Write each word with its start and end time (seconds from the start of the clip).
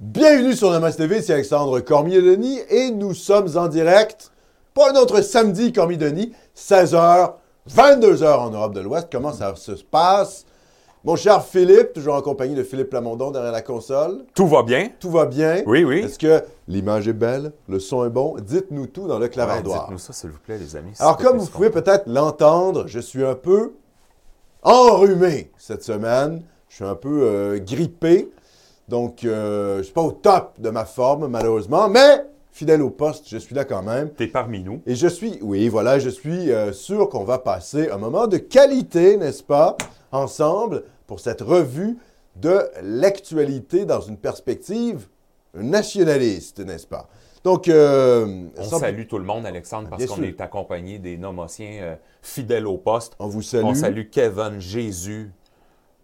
Bienvenue 0.00 0.54
sur 0.54 0.70
Namas 0.70 0.92
TV, 0.92 1.20
c'est 1.22 1.32
Alexandre 1.32 1.80
Cormier-Denis 1.80 2.60
et 2.70 2.92
nous 2.92 3.14
sommes 3.14 3.48
en 3.56 3.66
direct 3.66 4.30
pour 4.72 4.86
un 4.86 4.94
autre 4.94 5.22
samedi 5.22 5.72
Cormier-Denis, 5.72 6.32
16h, 6.56 7.32
22h 7.68 8.24
en 8.24 8.50
Europe 8.50 8.74
de 8.74 8.80
l'Ouest. 8.80 9.08
Comment 9.10 9.32
ça 9.32 9.56
se 9.56 9.72
passe? 9.72 10.46
Mon 11.02 11.16
cher 11.16 11.44
Philippe, 11.44 11.94
toujours 11.94 12.14
en 12.14 12.22
compagnie 12.22 12.54
de 12.54 12.62
Philippe 12.62 12.90
Plamondon 12.90 13.32
derrière 13.32 13.50
la 13.50 13.60
console. 13.60 14.24
Tout 14.36 14.46
va 14.46 14.62
bien? 14.62 14.88
Tout 15.00 15.10
va 15.10 15.26
bien? 15.26 15.64
Oui, 15.66 15.82
oui. 15.82 16.02
Est-ce 16.02 16.20
que 16.20 16.44
l'image 16.68 17.08
est 17.08 17.12
belle? 17.12 17.50
Le 17.68 17.80
son 17.80 18.06
est 18.06 18.10
bon? 18.10 18.36
Dites-nous 18.40 18.86
tout 18.86 19.08
dans 19.08 19.18
le 19.18 19.26
clavardoir. 19.26 19.86
Dites-nous 19.86 19.98
ça, 19.98 20.12
s'il 20.12 20.30
vous 20.30 20.38
plaît, 20.38 20.58
les 20.58 20.76
amis. 20.76 20.92
Alors, 21.00 21.16
comme 21.16 21.38
vous 21.38 21.46
pouvez 21.48 21.70
peut-être 21.70 22.04
l'entendre, 22.06 22.84
je 22.86 23.00
suis 23.00 23.24
un 23.24 23.34
peu 23.34 23.72
enrhumé 24.62 25.50
cette 25.58 25.82
semaine. 25.82 26.44
Je 26.68 26.76
suis 26.76 26.84
un 26.84 26.94
peu 26.94 27.22
euh, 27.24 27.58
grippé. 27.58 28.30
Donc, 28.88 29.24
euh, 29.24 29.74
je 29.74 29.78
ne 29.78 29.82
suis 29.84 29.92
pas 29.92 30.02
au 30.02 30.12
top 30.12 30.54
de 30.58 30.70
ma 30.70 30.84
forme, 30.84 31.26
malheureusement, 31.28 31.88
mais 31.88 32.24
fidèle 32.50 32.82
au 32.82 32.90
poste, 32.90 33.28
je 33.28 33.36
suis 33.38 33.54
là 33.54 33.64
quand 33.64 33.82
même. 33.82 34.10
T'es 34.10 34.26
parmi 34.26 34.60
nous. 34.62 34.80
Et 34.86 34.94
je 34.94 35.06
suis, 35.06 35.38
oui, 35.42 35.68
voilà, 35.68 35.98
je 35.98 36.08
suis 36.08 36.50
euh, 36.50 36.72
sûr 36.72 37.08
qu'on 37.08 37.24
va 37.24 37.38
passer 37.38 37.90
un 37.90 37.98
moment 37.98 38.26
de 38.26 38.38
qualité, 38.38 39.16
n'est-ce 39.16 39.42
pas, 39.42 39.76
ensemble, 40.10 40.84
pour 41.06 41.20
cette 41.20 41.42
revue 41.42 41.98
de 42.36 42.62
l'actualité 42.82 43.84
dans 43.84 44.00
une 44.00 44.16
perspective 44.16 45.06
nationaliste, 45.54 46.60
n'est-ce 46.60 46.86
pas? 46.86 47.08
Donc, 47.44 47.68
euh, 47.68 48.44
On 48.56 48.62
sans- 48.64 48.78
salue 48.80 49.06
tout 49.08 49.18
le 49.18 49.24
monde, 49.24 49.46
Alexandre, 49.46 49.88
parce 49.88 50.04
qu'on 50.06 50.22
est 50.22 50.40
accompagné 50.40 50.98
des 50.98 51.16
nomotiens 51.16 51.78
euh, 51.82 51.94
fidèles 52.22 52.66
au 52.66 52.76
poste. 52.78 53.14
on 53.18 53.28
vous 53.28 53.42
salue. 53.42 53.64
On 53.64 53.74
salue 53.74 54.08
Kevin, 54.10 54.58
Jésus, 54.58 55.30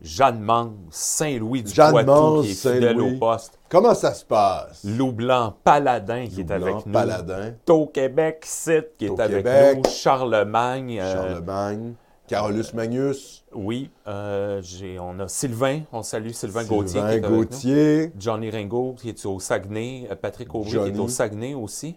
Jeanne 0.04 0.40
Mance, 0.40 0.70
Saint-Louis 0.90 1.62
du 1.62 1.72
Jeanne 1.72 1.90
Poitou, 1.92 2.10
Mance, 2.10 2.44
qui 2.44 2.50
est 2.52 2.54
fidèle 2.54 2.82
Saint-Louis. 2.96 3.16
au 3.16 3.18
poste. 3.18 3.58
Comment 3.68 3.94
ça 3.94 4.12
se 4.14 4.24
passe? 4.24 4.84
Loup 4.84 5.12
Blanc, 5.12 5.54
Paladin, 5.64 6.26
qui 6.26 6.42
est 6.42 6.44
Blanc, 6.44 6.56
avec 6.62 6.86
nous. 6.86 6.92
Paladin, 6.92 7.54
Au 7.70 7.86
Québec, 7.86 8.42
Site, 8.46 8.90
qui 8.98 9.06
est 9.06 9.18
avec 9.20 9.38
Québec. 9.44 9.80
nous. 9.84 9.90
Charlemagne. 9.90 10.98
euh, 11.00 11.12
Charlemagne, 11.14 11.94
Carolus 12.26 12.72
Magnus, 12.74 13.44
oui, 13.54 13.90
euh, 14.06 14.62
on 15.00 15.20
a 15.20 15.28
Sylvain, 15.28 15.80
on 15.92 16.02
salue 16.02 16.30
Sylvain, 16.30 16.62
Sylvain 16.62 16.76
Gauthier. 16.76 16.92
qui 16.92 16.98
est 16.98 17.02
avec 17.10 17.22
nous. 17.28 17.36
Gauthier, 17.36 18.12
Johnny 18.18 18.50
Ringo, 18.50 18.94
qui 18.98 19.08
est 19.10 19.26
au 19.26 19.38
Saguenay. 19.40 20.06
euh, 20.10 20.14
Patrick 20.14 20.54
Aubry, 20.54 20.70
qui 20.70 20.76
est 20.76 20.98
au 20.98 21.08
Saguenay 21.08 21.54
aussi. 21.54 21.96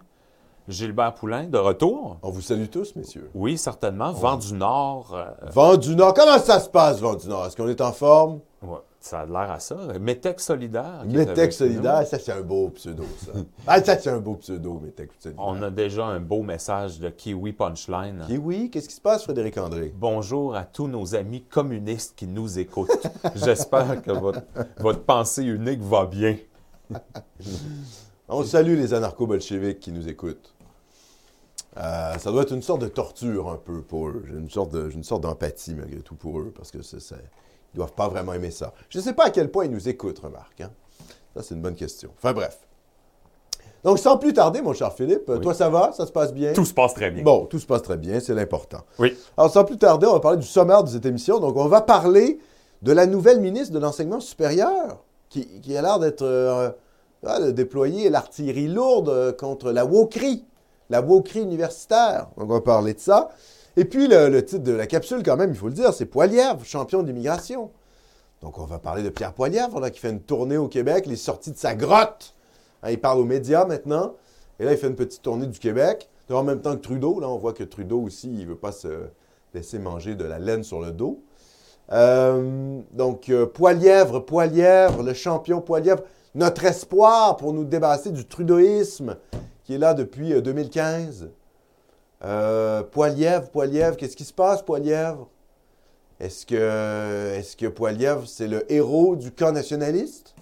Gilbert 0.68 1.14
Poulain, 1.14 1.46
de 1.46 1.58
retour. 1.58 2.18
on 2.22 2.30
vous 2.30 2.42
salue 2.42 2.68
tous, 2.68 2.96
messieurs. 2.98 3.30
Oui, 3.34 3.58
certainement. 3.58 4.12
Vent 4.12 4.36
du 4.36 4.54
Nord, 4.54 5.14
euh, 5.14 5.26
Vent 5.50 5.78
du 5.78 5.96
Nord, 5.96 6.14
comment 6.14 6.40
ça 6.40 6.60
se 6.60 6.70
passe, 6.70 7.00
Vent 7.00 7.16
du 7.16 7.30
Nord? 7.30 7.46
Est-ce 7.46 7.56
qu'on 7.56 7.70
est 7.70 7.80
en 7.80 7.94
forme? 7.94 8.42
ouais, 8.62 8.80
ça 9.00 9.22
a 9.22 9.26
l'air 9.26 9.50
à 9.50 9.60
ça. 9.62 9.78
Métec 10.02 10.42
solidaire. 10.42 11.04
Métec 11.06 11.46
nous. 11.46 11.52
solidaire, 11.52 12.06
ça 12.06 12.20
c'est 12.20 12.34
un 12.34 12.42
beau 12.42 12.70
pseudo, 12.72 13.06
ça. 13.24 13.32
ah, 13.68 13.82
ça 13.82 13.98
c'est 13.98 14.10
un 14.10 14.20
beau 14.20 14.36
pseudo, 14.36 14.82
Métec 14.84 15.12
solidaire. 15.18 15.46
On 15.46 15.62
a 15.62 15.70
déjà 15.70 16.06
un 16.06 16.20
beau 16.20 16.44
message 16.44 17.00
de 17.00 17.08
Kiwi 17.10 17.54
Punchline. 17.54 18.26
Oui, 18.42 18.70
qu'est-ce 18.70 18.90
qui 18.90 18.96
se 18.96 19.02
passe, 19.02 19.24
Frédéric 19.24 19.58
André? 19.58 19.94
Bonjour 19.96 20.54
à 20.54 20.66
tous 20.66 20.90
nos 20.90 21.16
amis 21.16 21.44
communistes 21.44 22.14
qui 22.18 22.28
nous 22.28 22.60
écoutent. 22.60 23.08
J'espère 23.36 24.02
que 24.02 24.12
votre, 24.12 24.42
votre 24.80 25.04
pensée 25.04 25.44
unique 25.44 25.82
va 25.82 26.06
bien. 26.06 26.36
On 28.30 28.44
salue 28.44 28.76
les 28.76 28.94
anarcho-bolcheviques 28.94 29.80
qui 29.80 29.94
nous 29.94 30.10
écoutent. 30.10 30.54
Euh, 31.80 32.18
ça 32.18 32.32
doit 32.32 32.42
être 32.42 32.54
une 32.54 32.62
sorte 32.62 32.82
de 32.82 32.88
torture 32.88 33.50
un 33.50 33.58
peu 33.58 33.82
pour 33.82 34.08
eux. 34.10 34.24
J'ai 34.28 34.34
une 34.38 34.50
sorte 34.50 34.72
de- 34.72 34.90
une 34.90 35.04
sorte 35.04 35.22
d'empathie 35.22 35.76
malgré 35.76 36.00
tout 36.00 36.16
pour 36.16 36.40
eux 36.40 36.52
parce 36.56 36.72
que 36.72 36.82
c'est, 36.82 37.00
c'est- 37.00 37.16
ils 37.74 37.78
doivent 37.78 37.94
pas 37.94 38.08
vraiment 38.08 38.34
aimer 38.34 38.52
ça. 38.52 38.74
Je 38.90 38.98
ne 38.98 39.04
sais 39.04 39.14
pas 39.14 39.26
à 39.26 39.30
quel 39.30 39.52
point 39.52 39.66
ils 39.66 39.72
nous 39.72 39.88
écoutent, 39.88 40.20
remarque. 40.20 40.62
hein. 40.62 40.72
Ça, 41.36 41.44
c'est 41.44 41.54
une 41.56 41.62
bonne 41.62 41.76
question. 41.76 42.10
Enfin 42.18 42.34
bref. 42.34 42.58
Donc, 43.84 44.00
sans 44.00 44.18
plus 44.18 44.34
tarder, 44.34 44.62
mon 44.62 44.74
cher 44.74 44.92
Philippe, 44.92 45.26
Oui. 45.28 45.40
toi, 45.40 45.54
ça 45.54 45.70
va? 45.70 45.92
Ça 45.94 46.08
se 46.08 46.12
passe 46.12 46.34
bien? 46.34 46.52
Tout 46.54 46.66
se 46.66 46.74
passe 46.74 46.96
très 46.96 47.12
bien. 47.12 47.24
Bon, 47.24 47.46
tout 47.46 47.60
se 47.60 47.66
passe 47.68 47.84
très 47.84 47.96
bien, 47.98 48.20
c'est 48.20 48.34
l'important. 48.34 48.82
Oui. 48.98 49.16
Alors, 49.38 49.52
sans 49.52 49.64
plus 49.64 49.78
tarder, 49.78 50.08
on 50.08 50.14
va 50.14 50.20
parler 50.20 50.40
du 50.40 50.48
sommaire 50.48 50.84
de 50.84 50.90
cette 50.90 51.06
émission. 51.06 51.40
Donc, 51.40 51.56
on 51.56 51.68
va 51.68 51.82
parler 51.82 52.40
de 52.82 52.92
la 52.92 53.06
nouvelle 53.06 53.40
ministre 53.40 53.74
de 53.74 53.80
l'Enseignement 53.80 54.20
supérieur 54.20 55.04
qui, 55.30 55.62
qui 55.62 55.78
a 55.78 55.82
l'air 55.84 56.00
d'être 56.00 56.24
euh, 56.24 56.70
de 57.24 57.52
déployer 57.52 58.10
l'artillerie 58.10 58.68
lourde 58.68 59.10
euh, 59.10 59.32
contre 59.32 59.72
la 59.72 59.86
wokerie, 59.86 60.44
la 60.90 61.02
wokerie 61.02 61.42
universitaire. 61.42 62.28
Donc, 62.38 62.50
on 62.50 62.54
va 62.54 62.62
parler 62.62 62.94
de 62.94 63.00
ça. 63.00 63.30
Et 63.76 63.86
puis, 63.86 64.08
le, 64.08 64.44
titre 64.44 64.64
de 64.64 64.72
la 64.72 64.88
capsule, 64.88 65.22
quand 65.24 65.38
même, 65.38 65.52
il 65.52 65.56
faut 65.56 65.68
le 65.68 65.74
dire, 65.74 65.94
c'est 65.94 66.06
Poilièvre, 66.06 66.64
champion 66.66 67.04
d'immigration. 67.04 67.70
Donc, 68.42 68.58
on 68.58 68.66
va 68.66 68.80
parler 68.80 69.04
de 69.04 69.10
Pierre 69.10 69.34
Poilièvre, 69.34 69.80
là, 69.80 69.90
qui 69.90 70.00
fait 70.00 70.10
une 70.10 70.22
tournée 70.22 70.58
au 70.58 70.68
Québec, 70.68 71.06
les 71.06 71.16
sorties 71.16 71.52
de 71.52 71.58
sa 71.58 71.76
grotte. 71.76 72.34
Hein, 72.84 72.92
il 72.92 73.00
parle 73.00 73.20
aux 73.20 73.26
médias 73.26 73.66
maintenant. 73.66 74.14
Et 74.60 74.66
là, 74.66 74.72
il 74.72 74.78
fait 74.78 74.88
une 74.88 74.96
petite 74.96 75.22
tournée 75.22 75.48
du 75.48 75.60
Québec. 75.60 76.10
En 76.30 76.44
même 76.44 76.62
temps 76.62 76.76
que 76.76 76.82
Trudeau, 76.82 77.20
là, 77.20 77.30
on 77.30 77.38
voit 77.38 77.54
que 77.54 77.64
Trudeau 77.64 78.02
aussi, 78.02 78.28
il 78.28 78.42
ne 78.42 78.50
veut 78.50 78.58
pas 78.58 78.72
se 78.72 79.08
laisser 79.54 79.80
manger 79.80 80.16
de 80.16 80.26
la 80.26 80.40
laine 80.40 80.64
sur 80.64 80.82
le 80.82 80.92
dos. 80.92 81.22
Euh, 81.92 82.80
donc, 82.92 83.30
euh, 83.30 83.46
Poilièvre, 83.46 84.20
Poilièvre, 84.20 85.04
le 85.04 85.14
champion 85.14 85.62
Poilièvre, 85.62 86.04
notre 86.36 86.66
espoir 86.66 87.38
pour 87.38 87.54
nous 87.54 87.64
débarrasser 87.64 88.12
du 88.12 88.26
trudeauisme 88.26 89.18
qui 89.68 89.76
est 89.76 89.78
là 89.78 89.94
depuis 89.94 90.34
euh, 90.34 90.42
2015. 90.42 91.30
Euh, 92.24 92.84
Poilièvre, 92.84 93.50
Poilièvre, 93.50 93.98
qu'est-ce 93.98 94.16
qui 94.16 94.24
se 94.24 94.34
passe, 94.34 94.62
Poilièvre? 94.64 95.28
Est-ce 96.22 96.46
que, 96.46 97.36
est-ce 97.36 97.56
que 97.58 97.68
Poilièvre, 97.68 98.26
c'est 98.28 98.48
le 98.48 98.72
héros 98.72 99.18
du 99.18 99.32
camp 99.32 99.52
nationaliste? 99.52 100.34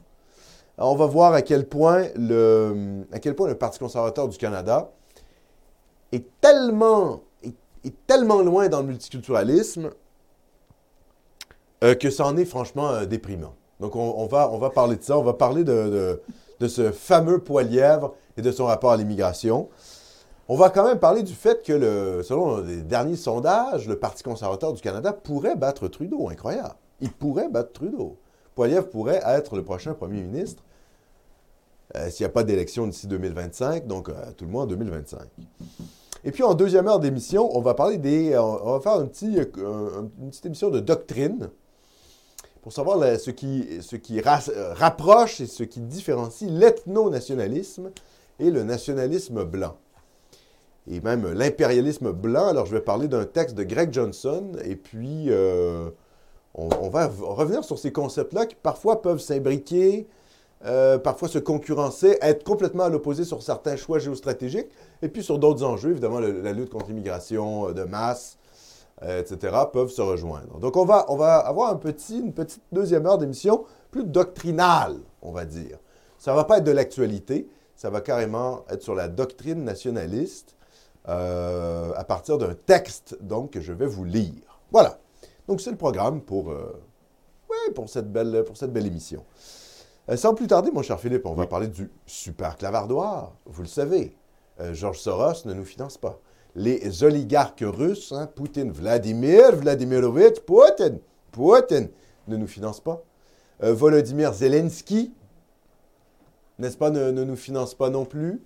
On 0.78 0.96
va 0.96 1.08
voir 1.08 1.34
à 1.34 1.41
quel 1.41 1.68
point 1.68 2.06
le, 2.16 3.03
à 3.12 3.19
quel 3.19 3.35
point 3.35 3.47
le 3.47 3.56
Parti 3.58 3.80
conservateur 3.80 4.28
du 4.30 4.38
Canada 4.38 4.91
est 6.12 6.25
tellement, 6.40 7.22
est, 7.44 7.56
est 7.84 7.96
tellement 8.05 8.41
loin 8.41 8.70
dans 8.70 8.82
le 8.82 8.88
multiculturalisme 8.88 9.90
euh, 11.84 11.96
que 11.96 12.09
ça 12.11 12.26
en 12.28 12.38
est 12.38 12.46
franchement 12.46 12.90
euh, 12.90 13.05
déprimant. 13.05 13.55
Donc, 13.79 13.96
on, 13.96 14.26
va, 14.28 14.49
on 14.52 14.58
va 14.59 14.70
parler 14.70 14.96
de 14.97 15.03
ça. 15.03 15.17
On 15.17 15.23
va 15.23 15.34
parler 15.34 15.64
de- 15.66 16.22
de 16.59 16.67
ce 16.67 16.91
fameux 16.91 17.40
Poilièvre 17.40 18.13
et 18.37 18.41
de 18.41 18.52
son 18.52 18.66
rapport 18.66 18.91
à 18.91 18.97
l'immigration. 18.97 19.69
On 20.47 20.55
va 20.55 20.69
quand 20.69 20.85
même 20.85 20.99
parler 20.99 21.23
du 21.23 21.34
fait 21.34 21.63
que, 21.66 22.22
selon 22.23 22.57
les 22.61 22.81
derniers 22.84 23.16
sondages, 23.16 23.87
le 23.87 23.97
Parti 23.97 24.22
conservateur 24.23 24.73
du 24.73 24.81
Canada 24.81 25.11
pourrait 25.11 25.55
battre 25.55 25.87
Trudeau. 25.87 26.29
Incroyable. 26.29 26.75
Il 27.02 27.11
pourrait 27.11 27.49
battre 27.49 27.73
Trudeau. 27.73 28.17
Poilièvre 28.53 28.87
pourrait 28.90 29.22
être 29.25 29.55
le 29.55 29.63
prochain 29.63 29.93
premier 29.93 30.22
ministre 30.22 30.63
euh, 31.96 32.09
s'il 32.09 32.23
n'y 32.25 32.29
a 32.29 32.34
pas 32.34 32.43
d'élection 32.43 32.87
d'ici 32.87 33.08
2025, 33.08 33.85
donc 33.87 34.09
euh, 34.09 34.13
tout 34.35 34.46
le 34.46 34.51
moins 34.51 34.63
en 34.63 34.67
2025. 34.67 35.19
Et 36.23 36.31
puis 36.31 36.43
en 36.43 36.53
deuxième 36.55 36.87
heure 36.87 36.99
d'émission, 36.99 37.55
on 37.55 37.61
va 37.61 37.73
parler 37.73 37.97
des. 37.97 38.34
euh, 38.34 38.41
On 38.41 38.73
va 38.73 38.79
faire 38.79 39.01
une 39.01 39.09
petite 39.09 40.46
émission 40.46 40.69
de 40.69 40.79
doctrine 40.79 41.49
pour 42.66 42.73
savoir 42.73 43.20
ce 43.20 43.29
qui, 43.29 43.79
ce 43.82 43.96
qui 43.96 44.20
euh, 44.20 44.73
rapproche 44.73 45.40
et 45.40 45.46
ce 45.46 45.62
qui 45.62 45.82
différencie 45.82 46.50
l'ethno-nationalisme 46.50 47.91
et 48.40 48.50
le 48.50 48.64
nationalisme 48.64 49.44
blanc. 49.44 49.78
Et 50.90 51.00
même 51.00 51.32
l'impérialisme 51.32 52.12
blanc. 52.12 52.47
Alors 52.47 52.66
je 52.66 52.73
vais 52.73 52.82
parler 52.82 53.08
d'un 53.08 53.26
texte 53.26 53.53
de 53.53 53.64
Greg 53.64 53.94
Johnson 53.94 54.53
et 54.64 54.76
puis 54.76 55.26
euh, 55.28 55.91
on, 56.56 56.90
va 56.90 57.06
revenir 57.06 57.64
sur 57.64 57.78
ces 57.78 57.91
concepts-là 57.91 58.47
qui 58.47 58.56
parfois 58.56 59.03
peuvent 59.03 59.20
s'imbriquer, 59.20 60.08
euh, 60.66 60.97
parfois 60.97 61.28
se 61.28 61.38
concurrencer, 61.38 62.18
être 62.20 62.44
complètement 62.44 62.85
à 62.85 62.90
l'opposé 62.90 63.26
sur 63.26 63.44
certains 63.44 63.76
choix 63.76 64.00
géostratégiques, 64.00 64.72
et 65.03 65.09
puis 65.09 65.22
sur 65.22 65.38
d'autres 65.38 65.64
enjeux, 65.64 65.91
évidemment, 65.91 66.20
la 66.20 66.52
lutte 66.52 66.72
contre 66.72 66.88
l'immigration 66.88 67.73
de 67.73 67.84
masse, 67.84 68.40
etc., 69.02 69.56
peuvent 69.72 69.90
se 69.90 70.02
rejoindre. 70.02 70.59
Donc, 70.59 70.78
on 70.78 70.86
va, 70.86 71.06
on 71.09 71.18
va 71.18 71.38
avoir 71.38 71.72
un 71.72 71.76
petit, 71.76 72.20
une 72.20 72.34
petite 72.34 72.64
deuxième 72.72 73.06
heure 73.06 73.18
d'émission 73.18 73.66
plus 73.92 74.03
doctrinale, 74.03 74.97
on 75.22 75.32
va 75.32 75.46
dire. 75.46 75.78
Ça 76.18 76.32
ne 76.32 76.38
va 76.38 76.46
pas 76.46 76.59
être 76.59 76.64
de 76.64 76.72
l'actualité, 76.72 77.50
ça 77.76 77.90
va 77.90 78.02
carrément 78.02 78.66
être 78.70 78.82
sur 78.82 78.96
la 78.96 79.08
doctrine 79.08 79.64
nationaliste 79.64 80.56
euh, 81.08 81.94
à 81.96 82.03
partir 82.03 82.38
d'un 82.38 82.56
texte, 82.56 83.18
donc, 83.22 83.52
que 83.52 83.62
je 83.62 83.74
vais 83.74 83.86
vous 83.86 84.06
lire. 84.06 84.62
Voilà. 84.72 84.97
Donc, 85.47 85.62
c'est 85.62 85.72
le 85.72 85.78
programme 85.78 86.22
pour, 86.22 86.52
euh, 86.52 86.82
ouais, 87.50 87.74
pour, 87.74 87.90
cette 87.90 88.12
belle, 88.12 88.44
pour 88.46 88.58
cette 88.58 88.72
belle 88.74 88.88
émission. 88.88 89.24
Euh, 90.09 90.18
sans 90.18 90.34
plus 90.34 90.47
tarder, 90.47 90.72
mon 90.72 90.84
cher 90.84 91.00
Philippe, 91.00 91.26
on 91.26 91.34
va 91.34 91.47
parler 91.47 91.68
du 91.68 91.92
super 92.06 92.58
clavardoir. 92.58 93.34
Vous 93.46 93.62
le 93.62 93.68
savez, 93.68 94.16
euh, 94.59 94.74
Georges 94.74 95.00
Soros 95.00 95.46
ne 95.46 95.53
nous 95.53 95.66
finance 95.66 95.97
pas. 95.97 96.20
Les 96.55 97.03
oligarques 97.03 97.63
russes, 97.66 98.11
hein, 98.13 98.28
Poutine, 98.34 98.72
Vladimir, 98.72 99.55
Vladimirovitch, 99.55 100.40
Poutine, 100.40 100.99
Poutine, 101.31 101.90
ne 102.28 102.37
nous 102.37 102.47
financent 102.47 102.79
pas. 102.79 103.03
Euh, 103.63 103.73
Volodymyr 103.73 104.34
Zelensky, 104.34 105.13
n'est-ce 106.57 106.78
pas, 106.78 106.90
ne, 106.90 107.11
ne 107.11 107.23
nous 107.25 107.35
finance 107.35 107.73
pas 107.75 107.90
non 107.90 108.05
plus. 108.05 108.41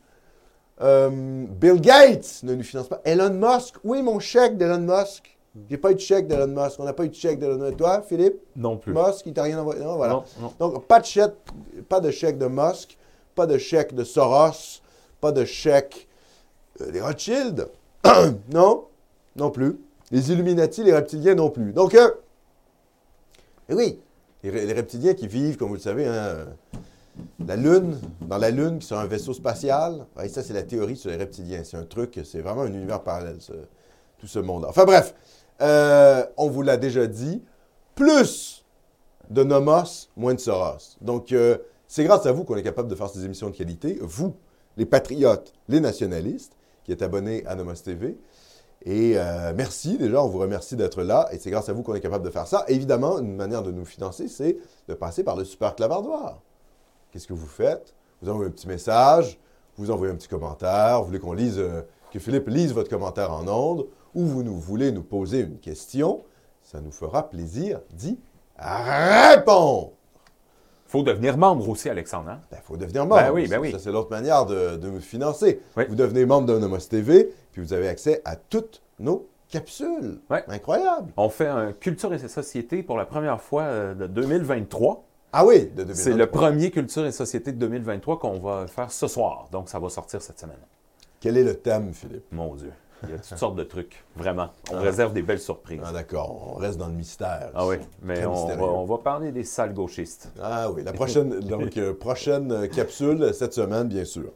Euh, 0.81 1.09
Bill 1.11 1.79
Gates 1.81 2.39
ne 2.43 2.55
nous 2.55 2.63
finance 2.63 2.87
pas. 2.87 3.01
Elon 3.03 3.33
Musk, 3.33 3.75
oui, 3.83 4.01
mon 4.01 4.19
chèque 4.19 4.57
d'Elon 4.57 4.79
Musk? 4.79 5.37
J'ai 5.69 5.77
pas 5.77 5.91
eu 5.91 5.95
de 5.95 5.99
chèque 5.99 6.27
d'Elon 6.27 6.47
Musk. 6.47 6.79
On 6.79 6.85
n'a 6.85 6.93
pas 6.93 7.05
eu 7.05 7.09
de 7.09 7.13
chèque 7.15 7.37
d'Elon 7.37 7.57
Musk. 7.57 7.77
Toi, 7.77 8.01
Philippe, 8.01 8.39
Non 8.55 8.77
plus. 8.77 8.93
Musk, 8.93 9.25
il 9.25 9.33
t'a 9.33 9.43
rien 9.43 9.59
envoyé? 9.59 9.83
Non, 9.83 9.97
voilà. 9.97 10.13
Non, 10.13 10.23
non. 10.41 10.53
Donc, 10.59 10.85
pas 10.85 10.99
de 10.99 11.05
chèque, 11.05 11.33
pas 11.87 11.99
de 11.99 12.09
chèque 12.11 12.37
de 12.39 12.47
Musk. 12.47 12.97
pas 13.35 13.45
de 13.45 13.57
chèque 13.57 13.93
de 13.93 14.03
Soros, 14.03 14.81
pas 15.21 15.31
de 15.31 15.45
chèque 15.45 16.07
euh, 16.81 16.91
des 16.91 17.01
Rothschild. 17.01 17.67
non, 18.53 18.85
non 19.35 19.51
plus. 19.51 19.79
Les 20.11 20.31
Illuminati, 20.31 20.83
les 20.83 20.93
reptiliens 20.93 21.35
non 21.35 21.49
plus. 21.49 21.73
Donc, 21.73 21.93
euh, 21.93 22.09
eh 23.69 23.75
oui, 23.75 23.99
les, 24.43 24.73
reptiliens 24.73 25.13
qui 25.13 25.27
vivent, 25.27 25.57
comme 25.57 25.69
vous 25.69 25.75
le 25.75 25.79
savez, 25.79 26.07
hein, 26.07 26.45
la 27.45 27.55
Lune, 27.55 27.97
dans 28.21 28.37
la 28.37 28.49
Lune, 28.49 28.79
qui 28.79 28.87
sont 28.87 28.95
un 28.95 29.05
vaisseau 29.05 29.33
spatial. 29.33 30.05
Ouais, 30.17 30.27
ça, 30.29 30.41
c'est 30.41 30.53
la 30.53 30.63
théorie 30.63 30.95
sur 30.95 31.09
les 31.09 31.17
reptiliens. 31.17 31.63
C'est 31.63 31.77
un 31.77 31.83
truc, 31.83 32.19
c'est 32.23 32.41
vraiment 32.41 32.61
un 32.61 32.73
univers 32.73 33.03
parallèle, 33.03 33.37
tout 34.17 34.27
ce 34.27 34.39
monde-là. 34.39 34.69
Enfin 34.69 34.85
bref, 34.85 35.13
euh, 35.61 36.25
on 36.37 36.49
vous 36.49 36.61
l'a 36.61 36.77
déjà 36.77 37.05
dit, 37.05 37.43
plus 37.95 38.65
de 39.29 39.43
Nomos, 39.43 40.09
moins 40.15 40.33
de 40.33 40.39
Soros. 40.39 40.97
Donc, 41.01 41.31
euh, 41.31 41.57
c'est 41.87 42.03
grâce 42.03 42.25
à 42.25 42.31
vous 42.31 42.43
qu'on 42.43 42.55
est 42.55 42.63
capable 42.63 42.87
de 42.87 42.95
faire 42.95 43.09
ces 43.09 43.25
émissions 43.25 43.49
de 43.49 43.55
qualité. 43.55 43.99
Vous, 44.01 44.35
les 44.77 44.85
patriotes, 44.85 45.53
les 45.67 45.79
nationalistes, 45.79 46.53
qui 46.89 46.93
êtes 46.93 47.03
abonnés 47.03 47.45
à 47.45 47.53
Nomos 47.53 47.75
TV. 47.75 48.17
Et 48.83 49.13
euh, 49.15 49.53
merci, 49.55 49.99
déjà, 49.99 50.23
on 50.23 50.27
vous 50.27 50.39
remercie 50.39 50.75
d'être 50.75 51.03
là. 51.03 51.29
Et 51.31 51.37
c'est 51.37 51.51
grâce 51.51 51.69
à 51.69 51.73
vous 51.73 51.83
qu'on 51.83 51.93
est 51.93 52.01
capable 52.01 52.25
de 52.25 52.31
faire 52.31 52.47
ça. 52.47 52.65
Évidemment, 52.67 53.19
une 53.19 53.35
manière 53.35 53.61
de 53.61 53.71
nous 53.71 53.85
financer, 53.85 54.27
c'est 54.27 54.57
de 54.87 54.93
passer 54.95 55.23
par 55.23 55.35
le 55.35 55.43
super 55.43 55.75
clavardoir. 55.75 56.41
Qu'est-ce 57.11 57.27
que 57.27 57.33
vous 57.33 57.45
faites? 57.45 57.93
Vous 58.23 58.29
envoyez 58.29 58.49
un 58.49 58.51
petit 58.51 58.67
message, 58.67 59.39
vous 59.77 59.91
envoyez 59.91 60.11
un 60.11 60.15
petit 60.15 60.27
commentaire, 60.27 60.99
vous 61.01 61.05
voulez 61.05 61.19
qu'on 61.19 61.33
lise, 61.33 61.59
euh, 61.59 61.83
que 62.11 62.17
Philippe 62.17 62.47
lise 62.47 62.73
votre 62.73 62.89
commentaire 62.89 63.31
en 63.31 63.47
ondes, 63.47 63.85
ou 64.15 64.25
vous 64.25 64.41
nous 64.41 64.57
voulez 64.57 64.91
nous 64.91 65.03
poser 65.03 65.41
une 65.41 65.59
question, 65.59 66.23
ça 66.63 66.81
nous 66.81 66.91
fera 66.91 67.29
plaisir 67.29 67.81
d'y 67.91 68.17
répondre. 68.57 69.91
Faut 70.89 71.03
devenir 71.03 71.37
membre 71.37 71.69
aussi, 71.69 71.89
Alexandre. 71.89 72.29
hein? 72.31 72.39
Il 72.51 72.57
faut 72.63 72.75
devenir 72.77 73.05
membre. 73.05 73.21
Ben 73.21 73.31
oui, 73.31 73.47
ben 73.47 73.59
oui. 73.59 73.71
Ça, 73.71 73.79
c'est 73.79 73.91
l'autre 73.91 74.09
manière 74.09 74.45
de, 74.45 74.75
de 74.75 74.89
nous 74.89 74.99
financer. 74.99 75.61
Oui. 75.77 75.83
Vous 75.87 75.95
devenez 75.95 76.25
membre 76.25 76.47
de 76.47 76.57
Nomos 76.59 76.77
TV, 76.79 77.29
puis 77.51 77.61
vous 77.61 77.73
avez 77.73 77.87
accès 77.87 78.21
à 78.25 78.35
toutes 78.35 78.81
nos 78.99 79.27
capsules. 79.49 80.19
Ouais. 80.29 80.43
Incroyable. 80.47 81.11
On 81.17 81.29
fait 81.29 81.47
un 81.47 81.71
Culture 81.73 82.13
et 82.13 82.17
Société 82.27 82.83
pour 82.83 82.97
la 82.97 83.05
première 83.05 83.39
fois 83.41 83.63
euh, 83.63 83.93
de 83.93 84.07
2023. 84.07 85.03
Ah 85.31 85.45
oui, 85.45 85.61
de 85.65 85.83
2023. 85.83 85.95
C'est 85.95 86.13
le 86.13 86.25
premier 86.27 86.71
Culture 86.71 87.05
et 87.05 87.11
Société 87.11 87.51
de 87.51 87.57
2023 87.59 88.19
qu'on 88.19 88.39
va 88.39 88.65
faire 88.67 88.91
ce 88.91 89.07
soir. 89.07 89.47
Donc, 89.51 89.69
ça 89.69 89.77
va 89.79 89.89
sortir 89.89 90.21
cette 90.21 90.39
semaine. 90.39 90.57
Quel 91.19 91.37
est 91.37 91.43
le 91.43 91.55
thème, 91.55 91.93
Philippe? 91.93 92.25
Mon 92.31 92.55
Dieu. 92.55 92.71
Il 93.03 93.11
y 93.11 93.13
a 93.13 93.17
toutes 93.17 93.37
sortes 93.37 93.55
de 93.55 93.63
trucs. 93.63 94.03
Vraiment. 94.15 94.49
On 94.71 94.75
Ah. 94.77 94.81
réserve 94.81 95.13
des 95.13 95.21
belles 95.21 95.39
surprises. 95.39 95.79
Ah 95.85 95.91
d'accord, 95.93 96.53
on 96.55 96.59
reste 96.59 96.77
dans 96.77 96.87
le 96.87 96.93
mystère. 96.93 97.51
Ah 97.55 97.65
oui, 97.67 97.75
mais 98.01 98.25
on 98.25 98.33
va, 98.33 98.37
mystérieux. 98.39 98.63
on 98.63 98.85
va 98.85 98.97
parler 98.97 99.31
des 99.31 99.43
salles 99.43 99.73
gauchistes. 99.73 100.31
Ah 100.41 100.69
oui, 100.71 100.83
la 100.83 100.91
prochaine, 100.93 101.39
donc, 101.39 101.77
euh, 101.77 101.93
prochaine 101.93 102.51
euh, 102.51 102.67
capsule 102.67 103.33
cette 103.33 103.53
semaine, 103.53 103.87
bien 103.87 104.05
sûr. 104.05 104.31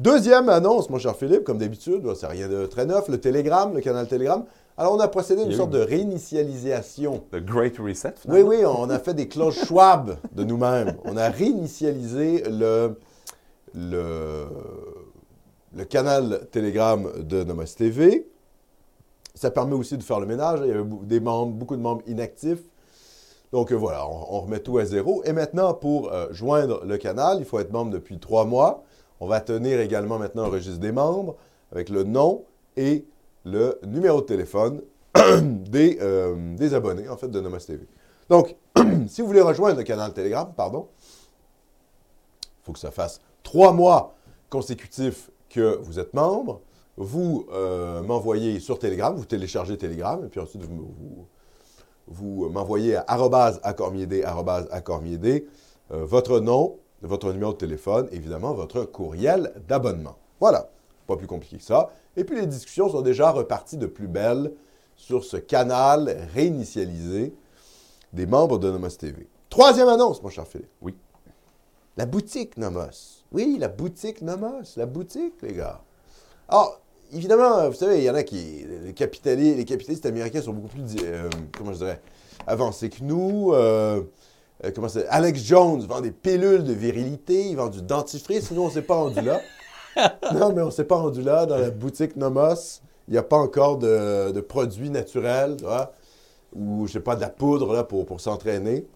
Deuxième 0.00 0.48
annonce, 0.48 0.90
mon 0.90 0.98
cher 0.98 1.16
Philippe, 1.16 1.42
comme 1.44 1.58
d'habitude, 1.58 2.02
c'est 2.14 2.26
rien 2.28 2.48
de 2.48 2.66
très 2.66 2.86
neuf, 2.86 3.08
le 3.08 3.20
Telegram, 3.20 3.74
le 3.74 3.80
canal 3.80 4.06
Telegram. 4.06 4.44
Alors, 4.76 4.94
on 4.94 5.00
a 5.00 5.08
procédé 5.08 5.42
à 5.42 5.44
une 5.44 5.52
sorte 5.52 5.70
de 5.70 5.80
réinitialisation. 5.80 7.24
The 7.32 7.44
Great 7.44 7.78
Reset, 7.78 8.10
Oui, 8.28 8.38
finalement. 8.42 8.48
oui, 8.48 8.56
on 8.64 8.90
a 8.90 8.98
fait 9.00 9.12
des 9.14 9.26
clauses 9.26 9.58
Schwab 9.66 10.18
de 10.32 10.44
nous-mêmes. 10.44 10.96
On 11.04 11.16
a 11.16 11.28
réinitialisé 11.30 12.44
le, 12.48 12.96
le, 13.74 14.46
le 15.74 15.84
canal 15.84 16.48
Telegram 16.50 17.10
de 17.18 17.44
Nomos 17.44 17.64
TV. 17.76 18.28
Ça 19.34 19.50
permet 19.50 19.74
aussi 19.74 19.96
de 19.96 20.02
faire 20.02 20.20
le 20.20 20.26
ménage. 20.26 20.60
Il 20.62 20.68
y 20.68 20.70
avait 20.72 20.82
beaucoup 20.82 21.76
de 21.76 21.82
membres 21.82 22.02
inactifs. 22.06 22.62
Donc 23.52 23.72
euh, 23.72 23.76
voilà, 23.76 24.06
on, 24.06 24.40
remet 24.40 24.60
tout 24.60 24.78
à 24.78 24.84
zéro. 24.84 25.22
Et 25.24 25.32
maintenant, 25.32 25.74
pour 25.74 26.12
euh, 26.12 26.26
joindre 26.32 26.84
le 26.84 26.98
canal, 26.98 27.38
il 27.38 27.44
faut 27.44 27.58
être 27.58 27.72
membre 27.72 27.92
depuis 27.92 28.18
trois 28.18 28.44
mois. 28.44 28.84
On 29.20 29.26
va 29.26 29.40
tenir 29.40 29.80
également 29.80 30.18
maintenant 30.18 30.44
un 30.44 30.48
registre 30.48 30.80
des 30.80 30.92
membres 30.92 31.36
avec 31.72 31.88
le 31.88 32.04
nom 32.04 32.44
et 32.76 33.06
le 33.44 33.78
numéro 33.86 34.20
de 34.20 34.26
téléphone 34.26 34.82
des, 35.42 35.98
euh, 36.00 36.56
des 36.56 36.74
abonnés, 36.74 37.08
en 37.08 37.16
fait, 37.16 37.28
de 37.28 37.40
Nomos 37.40 37.58
TV. 37.58 37.86
Donc, 38.28 38.54
si 39.08 39.22
vous 39.22 39.26
voulez 39.26 39.40
rejoindre 39.40 39.78
le 39.78 39.84
canal 39.84 40.12
Telegram, 40.12 40.52
pardon, 40.54 40.88
il 42.42 42.64
faut 42.64 42.72
que 42.72 42.78
ça 42.78 42.90
fasse 42.90 43.20
trois 43.42 43.72
mois 43.72 44.14
consécutifs 44.50 45.30
que 45.48 45.78
vous 45.82 45.98
êtes 45.98 46.14
membre. 46.14 46.60
Vous 46.96 47.46
euh, 47.52 48.02
m'envoyez 48.02 48.58
sur 48.60 48.78
Telegram, 48.78 49.14
vous 49.14 49.24
téléchargez 49.24 49.78
Telegram, 49.78 50.24
et 50.24 50.28
puis 50.28 50.40
ensuite 50.40 50.62
vous, 50.62 50.94
vous, 50.98 51.26
vous 52.08 52.48
m'envoyez 52.48 52.96
à 52.96 53.06
accormiédé, 53.62 54.24
euh, 55.92 56.04
votre 56.04 56.40
nom, 56.40 56.78
votre 57.02 57.32
numéro 57.32 57.52
de 57.52 57.58
téléphone, 57.58 58.08
évidemment 58.10 58.52
votre 58.52 58.84
courriel 58.84 59.52
d'abonnement. 59.68 60.16
Voilà, 60.40 60.70
pas 61.06 61.16
plus 61.16 61.28
compliqué 61.28 61.58
que 61.58 61.62
ça. 61.62 61.90
Et 62.16 62.24
puis 62.24 62.36
les 62.36 62.46
discussions 62.46 62.88
sont 62.88 63.02
déjà 63.02 63.30
reparties 63.30 63.76
de 63.76 63.86
plus 63.86 64.08
belle 64.08 64.52
sur 64.96 65.24
ce 65.24 65.36
canal 65.36 66.28
réinitialisé 66.34 67.32
des 68.12 68.26
membres 68.26 68.58
de 68.58 68.70
Nomos 68.70 68.88
TV. 68.88 69.28
Troisième 69.48 69.88
annonce, 69.88 70.22
mon 70.22 70.30
cher 70.30 70.46
Philippe. 70.46 70.70
Oui. 70.82 70.94
La 71.96 72.06
boutique 72.06 72.56
Nomos. 72.56 73.17
Oui, 73.32 73.56
la 73.60 73.68
boutique 73.68 74.22
Nomos. 74.22 74.76
La 74.76 74.86
boutique, 74.86 75.34
les 75.42 75.52
gars. 75.54 75.80
Alors, 76.48 76.80
évidemment, 77.12 77.68
vous 77.68 77.74
savez, 77.74 77.98
il 77.98 78.04
y 78.04 78.10
en 78.10 78.14
a 78.14 78.22
qui. 78.22 78.64
Les 78.84 78.94
capitalistes, 78.94 79.56
les 79.56 79.64
capitalistes 79.64 80.06
américains 80.06 80.40
sont 80.42 80.52
beaucoup 80.52 80.68
plus. 80.68 80.96
euh, 81.04 81.28
comment 81.56 81.72
je 81.72 81.78
dirais 81.78 82.00
Avancés 82.46 82.88
que 82.90 83.02
nous. 83.02 83.52
euh, 83.52 84.02
euh, 84.64 84.70
comment 84.74 84.88
c'est 84.88 85.06
Alex 85.08 85.42
Jones 85.44 85.80
vend 85.86 86.00
des 86.00 86.10
pilules 86.10 86.64
de 86.64 86.72
virilité, 86.72 87.48
il 87.50 87.56
vend 87.56 87.68
du 87.68 87.80
dentifrice, 87.82 88.50
nous, 88.50 88.62
on 88.62 88.66
ne 88.66 88.72
s'est 88.72 88.82
pas 88.82 88.96
rendu 88.96 89.20
là. 89.20 89.40
non, 90.34 90.52
mais 90.52 90.62
on 90.62 90.66
ne 90.66 90.70
s'est 90.70 90.84
pas 90.84 90.96
rendu 90.96 91.22
là. 91.22 91.46
Dans 91.46 91.58
la 91.58 91.70
boutique 91.70 92.16
Nomos, 92.16 92.80
il 93.08 93.12
n'y 93.12 93.18
a 93.18 93.22
pas 93.22 93.36
encore 93.36 93.78
de, 93.78 94.32
de 94.32 94.40
produits 94.40 94.90
naturels, 94.90 95.56
tu 95.58 95.64
vois, 95.64 95.92
ou, 96.54 96.86
je 96.86 96.94
sais 96.94 97.00
pas, 97.00 97.16
de 97.16 97.20
la 97.20 97.28
poudre 97.30 97.72
là, 97.74 97.84
pour, 97.84 98.06
pour 98.06 98.20
s'entraîner. 98.20 98.86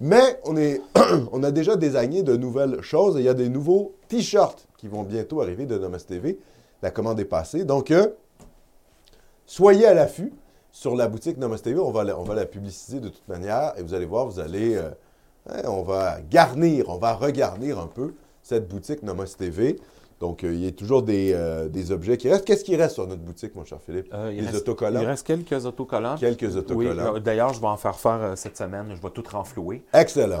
Mais 0.00 0.40
on, 1.32 1.42
a 1.42 1.50
déjà 1.50 1.76
désigné 1.76 2.22
de 2.22 2.36
nouvelles 2.36 2.80
choses 2.82 3.16
et 3.16 3.20
il 3.20 3.24
y 3.24 3.28
a 3.28 3.34
des 3.34 3.48
nouveaux 3.48 3.94
t-shirts 4.08 4.66
qui 4.76 4.88
vont 4.88 5.02
bientôt 5.02 5.40
arriver 5.40 5.66
de 5.66 5.78
Nomos 5.78 5.98
TV. 5.98 6.38
La 6.82 6.90
commande 6.90 7.18
est 7.18 7.24
passée. 7.24 7.64
Donc, 7.64 7.90
euh, 7.90 8.08
soyez 9.46 9.86
à 9.86 9.94
l'affût 9.94 10.32
sur 10.70 10.94
la 10.94 11.08
boutique 11.08 11.38
Nomos 11.38 11.58
TV. 11.58 11.80
On 11.80 11.90
va, 11.90 12.04
la, 12.04 12.46
publiciser 12.46 13.00
de 13.00 13.08
toute 13.08 13.26
manière 13.28 13.72
et 13.78 13.82
vous 13.82 13.94
allez 13.94 14.04
voir, 14.04 14.26
vous 14.26 14.38
allez. 14.38 14.74
euh, 14.74 14.90
hein, 15.48 15.62
on 15.64 15.82
va 15.82 16.18
garnir, 16.20 16.90
on 16.90 16.98
va 16.98 17.14
regarnir 17.14 17.78
un 17.78 17.86
peu 17.86 18.14
cette 18.42 18.68
boutique 18.68 19.02
Nomos 19.02 19.24
TV. 19.38 19.78
Donc, 20.18 20.44
euh, 20.44 20.52
il 20.54 20.64
y 20.64 20.66
a 20.68 20.70
toujours 20.72 21.02
des, 21.02 21.32
euh, 21.34 21.68
des 21.68 21.92
objets 21.92 22.16
qui 22.16 22.30
restent. 22.30 22.46
Qu'est-ce 22.46 22.64
qui 22.64 22.74
reste 22.74 22.94
sur 22.94 23.06
notre 23.06 23.20
boutique, 23.20 23.54
mon 23.54 23.64
cher 23.64 23.78
Philippe? 23.84 24.08
Euh, 24.14 24.30
il 24.32 24.40
des 24.40 24.46
reste- 24.46 24.58
autocollants? 24.68 25.00
Il 25.00 25.06
reste 25.06 25.26
quelques 25.26 25.66
autocollants. 25.66 26.16
Quelques 26.16 26.42
Oui, 26.44 26.56
autocollants. 26.56 27.16
euh, 27.16 27.20
d'ailleurs, 27.20 27.52
je 27.52 27.60
vais 27.60 27.66
en 27.66 27.76
faire 27.76 27.96
faire 27.96 28.32
cette 28.34 28.56
semaine. 28.56 28.86
Je 28.94 29.02
vais 29.02 29.10
tout 29.10 29.24
renflouer. 29.30 29.84
Excellent. 29.92 30.38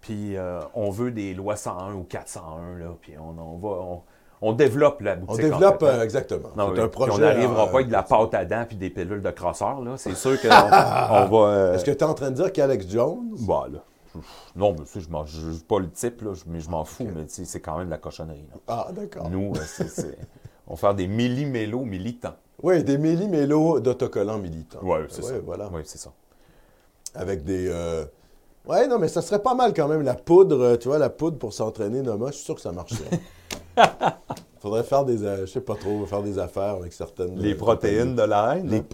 Puis 0.00 0.36
on 0.74 0.90
veut 0.90 1.10
des 1.10 1.34
lois 1.34 1.56
101 1.56 1.94
ou 1.94 2.04
401, 2.04 2.78
là, 2.78 2.86
puis 3.00 3.14
on, 3.18 3.30
on 3.40 3.56
va, 3.58 3.68
on, 3.82 4.02
on 4.40 4.52
développe 4.52 5.00
la 5.00 5.14
on 5.14 5.24
boutique. 5.24 5.42
développe 5.46 5.82
en 5.82 5.86
fait, 5.86 5.92
hein. 5.92 5.98
euh, 5.98 6.02
exactement. 6.04 6.48
C'est 6.54 6.62
oui. 6.62 6.68
un 6.80 6.82
Puis 6.82 6.88
projet. 6.90 7.12
on 7.12 7.18
n'arrivera 7.18 7.62
euh, 7.64 7.66
pas 7.66 7.74
avec 7.74 7.88
de 7.88 7.92
la 7.92 8.02
pâte 8.04 8.34
à 8.34 8.44
dents 8.44 8.64
puis 8.68 8.76
des 8.76 8.90
pilules 8.90 9.20
de 9.20 9.30
crosseur, 9.32 9.80
là. 9.82 9.94
C'est 9.96 10.14
sûr 10.14 10.40
qu'on 10.40 10.48
on 10.48 10.50
va... 11.26 11.48
euh, 11.48 11.74
Est-ce 11.74 11.84
que 11.84 11.90
tu 11.90 11.96
es 11.98 12.04
en 12.04 12.14
train 12.14 12.30
de 12.30 12.36
dire 12.36 12.52
qu'Alex 12.52 12.86
Jones. 12.88 13.34
bah, 13.40 13.66
là, 13.72 13.80
je- 13.80 13.97
non, 14.56 14.72
mais 14.72 14.84
tu 14.84 14.92
sais, 14.92 15.00
je 15.00 15.08
je 15.26 15.50
suis 15.52 15.64
pas 15.64 15.78
le 15.78 15.90
type, 15.90 16.22
là, 16.22 16.32
mais 16.46 16.60
je 16.60 16.70
m'en 16.70 16.84
fous, 16.84 17.08
mais 17.14 17.24
tu 17.26 17.34
sais, 17.34 17.44
c'est 17.44 17.60
quand 17.60 17.76
même 17.78 17.86
de 17.86 17.90
la 17.92 17.98
cochonnerie. 17.98 18.46
là. 18.52 18.60
Ah, 18.66 18.88
d'accord. 18.92 19.28
Nous, 19.30 19.52
euh, 19.56 19.60
c'est- 19.88 20.18
on 20.66 20.72
va 20.74 20.76
faire 20.76 20.94
des 20.94 21.06
millimélos 21.06 21.84
militants. 21.84 22.36
Oui, 22.62 22.82
des 22.84 22.98
millimélos 22.98 23.80
d'autocollants 23.80 24.38
militants. 24.38 24.80
Oui, 24.82 24.98
c'est 25.08 25.22
Ouais, 25.24 25.30
ça. 25.30 25.38
voilà. 25.44 25.70
Oui, 25.72 25.82
c'est 25.84 25.98
ça. 25.98 26.12
Avec 27.14 27.44
des. 27.44 27.68
euh, 27.68 28.04
Ouais, 28.66 28.86
non, 28.86 28.98
mais 28.98 29.08
ça 29.08 29.22
serait 29.22 29.40
pas 29.42 29.54
mal 29.54 29.72
quand 29.72 29.88
même, 29.88 30.02
la 30.02 30.14
poudre, 30.14 30.60
euh, 30.60 30.76
tu 30.76 30.88
vois, 30.88 30.98
la 30.98 31.08
poudre 31.08 31.38
pour 31.38 31.54
s'entraîner, 31.54 32.02
Noma, 32.02 32.26
je 32.26 32.32
suis 32.36 32.44
sûr 32.44 32.54
que 32.54 32.60
ça 32.60 32.70
marcherait. 32.72 33.18
Faudrait 34.60 34.82
faire 34.82 35.04
des. 35.04 35.22
euh, 35.24 35.40
je 35.46 35.52
sais 35.52 35.60
pas 35.60 35.76
trop, 35.76 36.04
faire 36.06 36.22
des 36.22 36.38
affaires 36.38 36.74
avec 36.74 36.92
certaines. 36.92 37.38
Les 37.38 37.54
euh, 37.54 37.56
protéines 37.56 38.14
de 38.16 38.22
la 38.22 38.56
haine. 38.56 38.68
Les... 38.68 38.78
hein? 38.78 38.84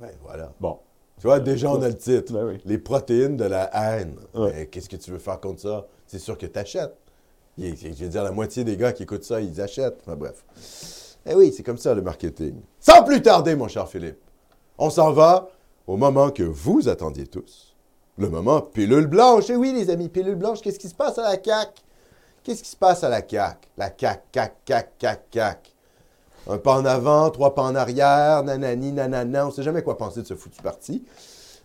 Ouais, 0.00 0.14
voilà. 0.24 0.50
Bon. 0.58 0.78
Tu 1.22 1.28
vois, 1.28 1.38
déjà, 1.38 1.70
on 1.70 1.80
a 1.80 1.88
le 1.88 1.96
titre. 1.96 2.32
Ben 2.32 2.44
oui. 2.46 2.58
Les 2.64 2.78
protéines 2.78 3.36
de 3.36 3.44
la 3.44 3.70
haine. 3.72 4.16
Ouais. 4.34 4.52
Mais 4.56 4.66
Qu'est-ce 4.66 4.88
que 4.88 4.96
tu 4.96 5.12
veux 5.12 5.20
faire 5.20 5.38
contre 5.38 5.60
ça? 5.60 5.86
C'est 6.04 6.18
sûr 6.18 6.36
que 6.36 6.46
tu 6.46 6.58
achètes. 6.58 6.96
Je 7.56 7.86
veux 7.86 8.08
dire, 8.08 8.24
la 8.24 8.32
moitié 8.32 8.64
des 8.64 8.76
gars 8.76 8.92
qui 8.92 9.04
écoutent 9.04 9.22
ça, 9.22 9.40
ils 9.40 9.60
achètent. 9.60 10.00
Enfin, 10.00 10.16
bref. 10.16 10.44
Eh 11.24 11.36
oui, 11.36 11.54
c'est 11.56 11.62
comme 11.62 11.78
ça 11.78 11.94
le 11.94 12.02
marketing. 12.02 12.56
Sans 12.80 13.04
plus 13.04 13.22
tarder, 13.22 13.54
mon 13.54 13.68
cher 13.68 13.88
Philippe, 13.88 14.18
on 14.78 14.90
s'en 14.90 15.12
va 15.12 15.48
au 15.86 15.96
moment 15.96 16.32
que 16.32 16.42
vous 16.42 16.88
attendiez 16.88 17.28
tous. 17.28 17.76
Le 18.18 18.28
moment 18.28 18.60
pilule 18.60 19.06
blanche. 19.06 19.44
Eh 19.48 19.54
oui, 19.54 19.72
les 19.72 19.90
amis, 19.90 20.08
pilule 20.08 20.34
blanche, 20.34 20.60
qu'est-ce 20.60 20.80
qui 20.80 20.88
se 20.88 20.94
passe 20.96 21.18
à 21.18 21.22
la 21.22 21.40
CAQ? 21.40 21.70
Qu'est-ce 22.42 22.64
qui 22.64 22.70
se 22.70 22.76
passe 22.76 23.04
à 23.04 23.08
la 23.08 23.20
CAQ? 23.20 23.68
La 23.76 23.92
CAQ, 23.96 24.22
CAQ, 24.32 24.54
CAQ, 24.66 24.90
CAQ, 24.98 25.22
CAQ. 25.30 25.71
Un 26.48 26.58
pas 26.58 26.76
en 26.76 26.84
avant, 26.84 27.30
trois 27.30 27.54
pas 27.54 27.62
en 27.62 27.74
arrière, 27.74 28.42
nanani, 28.42 28.92
nanana. 28.92 29.44
On 29.44 29.48
ne 29.48 29.52
sait 29.52 29.62
jamais 29.62 29.82
quoi 29.82 29.96
penser 29.96 30.22
de 30.22 30.26
ce 30.26 30.34
foutu 30.34 30.60
parti. 30.60 31.04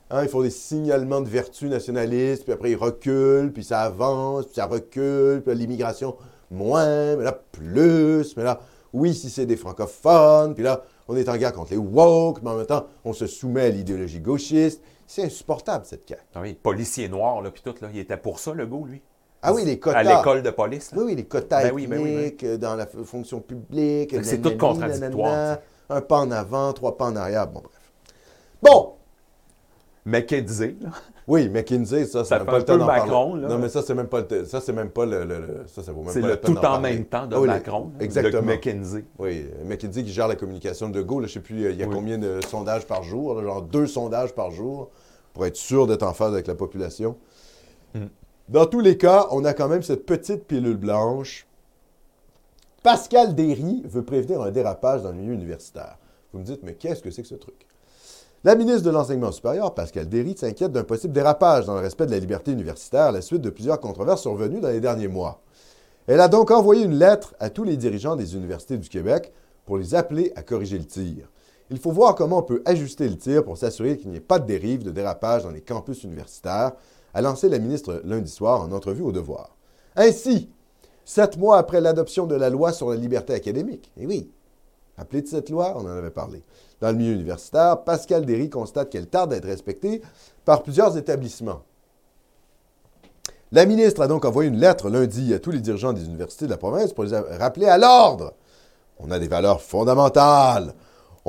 Hein, 0.10 0.24
ils 0.24 0.30
font 0.30 0.42
des 0.42 0.52
signalements 0.52 1.20
de 1.20 1.28
vertu 1.28 1.68
nationalistes, 1.68 2.44
puis 2.44 2.54
après 2.54 2.72
ils 2.72 2.78
reculent, 2.78 3.52
puis 3.52 3.64
ça 3.64 3.82
avance, 3.82 4.46
puis 4.46 4.56
ça 4.56 4.66
recule, 4.66 5.42
puis 5.46 5.56
l'immigration 5.56 6.16
moins, 6.50 7.18
mais 7.18 7.24
là, 7.24 7.38
plus, 7.52 8.38
mais 8.38 8.44
là, 8.44 8.62
oui, 8.94 9.14
si 9.14 9.30
c'est 9.30 9.46
des 9.46 9.58
francophones, 9.58 10.54
puis 10.54 10.64
là, 10.64 10.84
on 11.10 11.18
est 11.18 11.28
en 11.28 11.36
guerre 11.36 11.54
contre 11.54 11.72
les 11.72 11.78
woke, 11.78 12.42
mais 12.42 12.52
en 12.52 12.56
même 12.56 12.66
temps, 12.66 12.86
on 13.04 13.14
se 13.14 13.28
soumet 13.28 13.64
à 13.64 13.70
l'idéologie 13.70 14.22
gauchiste. 14.22 14.82
C'est 15.08 15.24
insupportable, 15.24 15.86
cette 15.86 16.08
CAQ. 16.08 16.22
Ah 16.36 16.42
oui, 16.42 16.54
policier 16.54 17.10
noir, 17.10 17.42
là, 17.42 17.52
puis 17.52 17.62
tout, 17.64 17.76
là. 17.82 17.90
Il 17.94 18.00
était 18.00 18.18
pour 18.18 18.40
ça, 18.40 18.54
le 18.54 18.66
goût, 18.66 18.86
lui? 18.86 19.02
Ah 19.50 19.54
oui, 19.54 19.64
les 19.66 19.80
quotas. 19.80 19.98
À 20.00 20.04
l'école 20.04 20.42
de 20.44 20.50
police, 20.50 20.92
là. 20.92 20.98
Oui, 21.00 21.04
oui, 21.08 21.16
les 21.16 21.26
quotas 21.26 21.64
Ben 21.64 21.72
oui, 21.74 21.88
ben 21.88 22.00
oui, 22.02 22.36
euh, 22.44 22.58
dans 22.58 22.76
la 22.76 22.86
fonction 22.86 23.40
publique. 23.40 24.16
C'est 24.24 24.42
tout 24.42 24.58
contradictoire, 24.58 25.32
nanana, 25.32 25.62
Un 25.90 26.02
pas 26.02 26.18
en 26.20 26.32
avant, 26.32 26.74
trois 26.74 26.98
pas 26.98 27.06
en 27.06 27.16
arrière. 27.16 27.48
Bon, 27.48 27.62
bref. 27.62 27.92
Bon, 28.62 28.94
McKenzie, 30.06 30.78
là. 30.82 30.90
oui, 31.28 31.50
McKinsey, 31.50 32.06
ça, 32.06 32.24
Ça 32.24 32.26
c'est 32.26 32.38
même 32.38 32.46
pas 32.46 32.58
le 32.60 32.64
temps 32.66 32.78
d'en 32.78 32.86
Macron, 32.86 33.30
parler. 33.32 33.42
là. 33.44 33.48
Non, 33.50 33.58
mais 33.58 33.68
ça, 33.70 33.82
c'est 33.82 33.94
même 33.94 34.08
pas 34.08 34.22
le 34.30 34.46
ça, 34.46 34.62
c'est 34.62 34.72
même 34.74 34.90
pas 34.90 35.06
le, 35.06 35.26
le- 35.26 35.40
le- 35.40 35.64
ça, 35.68 35.84
ça 35.84 35.92
vaut 35.92 36.02
même 36.04 36.14
pas 36.22 36.28
le 36.28 36.38
tout 36.40 36.58
en 36.58 36.62
parler. 36.62 36.94
même 36.94 37.06
temps 37.06 37.28
de 37.28 37.36
Ah 37.36 37.40
oui, 37.42 37.48
Macron. 37.48 37.92
là, 38.00 38.04
Exactement. 38.06 38.42
De 38.42 38.48
McKenzie. 38.48 39.04
Oui, 39.20 39.46
McKinsey 39.66 40.04
qui 40.04 40.12
gère 40.14 40.28
la 40.30 40.36
communication 40.38 40.88
de 40.90 41.00
là, 41.02 41.28
je 41.28 41.34
sais 41.34 41.40
plus, 41.42 41.66
euh, 41.66 41.72
il 41.72 41.78
y 41.80 41.84
a 41.84 41.88
Oui. 41.88 41.94
combien 41.96 42.18
de 42.18 42.40
sondages 42.48 42.86
par 42.88 43.04
jour, 43.04 43.42
genre 43.42 43.62
deux 43.62 43.86
sondages 43.88 44.34
par 44.34 44.52
jour, 44.52 44.90
pour 45.34 45.46
être 45.46 45.58
sûr 45.58 45.88
d'être 45.88 46.04
en 46.04 46.14
phase 46.14 46.32
avec 46.34 46.48
la 46.48 46.56
population. 46.56 47.18
Mm. 47.94 48.06
Dans 48.50 48.66
tous 48.66 48.80
les 48.80 48.98
cas, 48.98 49.28
on 49.32 49.44
a 49.44 49.54
quand 49.54 49.68
même 49.68 49.84
cette 49.84 50.06
petite 50.06 50.46
pilule 50.46 50.78
blanche. 50.78 51.46
Pascal 52.82 53.36
Derry 53.36 53.84
veut 53.84 54.04
prévenir 54.04 54.42
un 54.42 54.52
dérapage 54.52 55.02
dans 55.02 55.10
le 55.10 55.18
milieu 55.18 55.34
universitaire. 55.34 55.98
Vous 56.32 56.40
me 56.40 56.46
dites, 56.46 56.64
mais 56.64 56.76
qu'est-ce 56.76 57.02
que 57.02 57.12
c'est 57.12 57.24
que 57.24 57.28
ce 57.28 57.36
truc? 57.36 57.68
La 58.46 58.56
ministre 58.56 58.84
de 58.84 58.90
l'Enseignement 58.90 59.34
supérieur, 59.34 59.74
Pascal 59.74 60.08
Derry, 60.08 60.38
s'inquiète 60.38 60.72
d'un 60.72 60.86
possible 60.86 61.12
dérapage 61.12 61.66
dans 61.66 61.74
le 61.74 61.82
respect 61.82 62.06
de 62.06 62.12
la 62.12 62.20
liberté 62.20 62.54
universitaire 62.54 63.08
à 63.08 63.12
la 63.12 63.22
suite 63.22 63.42
de 63.42 63.50
plusieurs 63.50 63.82
controverses 63.82 64.22
survenues 64.22 64.62
dans 64.62 64.70
les 64.70 64.80
derniers 64.80 65.10
mois. 65.10 65.42
Elle 66.06 66.22
a 66.22 66.30
donc 66.30 66.50
envoyé 66.50 66.86
une 66.86 66.98
lettre 66.98 67.36
à 67.42 67.50
tous 67.50 67.66
les 67.66 67.76
dirigeants 67.76 68.16
des 68.16 68.38
universités 68.38 68.78
du 68.78 68.88
Québec 68.88 69.34
pour 69.66 69.78
les 69.78 69.94
appeler 69.94 70.32
à 70.38 70.42
corriger 70.42 70.78
le 70.78 70.86
tir. 70.86 71.30
Il 71.70 71.80
faut 71.80 71.92
voir 71.92 72.16
comment 72.16 72.38
on 72.38 72.44
peut 72.44 72.62
ajuster 72.64 73.10
le 73.10 73.18
tir 73.18 73.44
pour 73.44 73.58
s'assurer 73.58 73.98
qu'il 73.98 74.10
n'y 74.10 74.18
ait 74.18 74.22
pas 74.22 74.40
de 74.40 74.46
dérive, 74.46 74.84
de 74.84 74.92
dérapage 74.92 75.44
dans 75.44 75.52
les 75.52 75.60
campus 75.60 76.06
universitaires, 76.06 76.72
a 77.14 77.22
lancé 77.22 77.50
la 77.50 77.60
ministre 77.60 78.02
lundi 78.04 78.32
soir 78.32 78.62
en 78.62 78.72
entrevue 78.72 79.04
au 79.04 79.12
devoir. 79.12 79.56
Ainsi, 79.96 80.50
sept 81.06 81.38
mois 81.38 81.58
après 81.58 81.82
l'adoption 81.82 82.28
de 82.28 82.36
la 82.36 82.50
loi 82.50 82.74
sur 82.74 82.90
la 82.90 82.96
liberté 82.96 83.34
académique, 83.34 83.92
et 83.98 84.06
oui, 84.06 84.32
appelée 84.98 85.22
de 85.22 85.28
cette 85.28 85.50
loi, 85.50 85.74
on 85.76 85.82
en 85.82 85.98
avait 85.98 86.12
parlé, 86.12 86.44
dans 86.80 86.92
le 86.92 86.98
milieu 86.98 87.14
universitaire, 87.14 87.84
Pascal 87.84 88.26
Derry 88.26 88.50
constate 88.50 88.90
qu'elle 88.90 89.08
tarde 89.08 89.34
à 89.34 89.38
être 89.38 89.46
respectée 89.46 90.02
par 90.46 90.64
plusieurs 90.64 90.98
établissements. 90.98 91.64
La 93.52 93.66
ministre 93.66 94.02
a 94.02 94.08
donc 94.08 94.26
envoyé 94.26 94.50
une 94.50 94.60
lettre 94.60 94.90
lundi 94.90 95.34
à 95.34 95.40
tous 95.40 95.52
les 95.52 95.62
dirigeants 95.62 95.94
des 95.94 96.04
universités 96.04 96.46
de 96.46 96.52
la 96.52 96.58
province 96.58 96.92
pour 96.92 97.06
les 97.06 97.18
rappeler 97.18 97.68
à 97.68 97.78
l'ordre. 97.78 98.34
On 99.00 99.10
a 99.10 99.20
des 99.20 99.28
valeurs 99.28 99.62
fondamentales. 99.62 100.74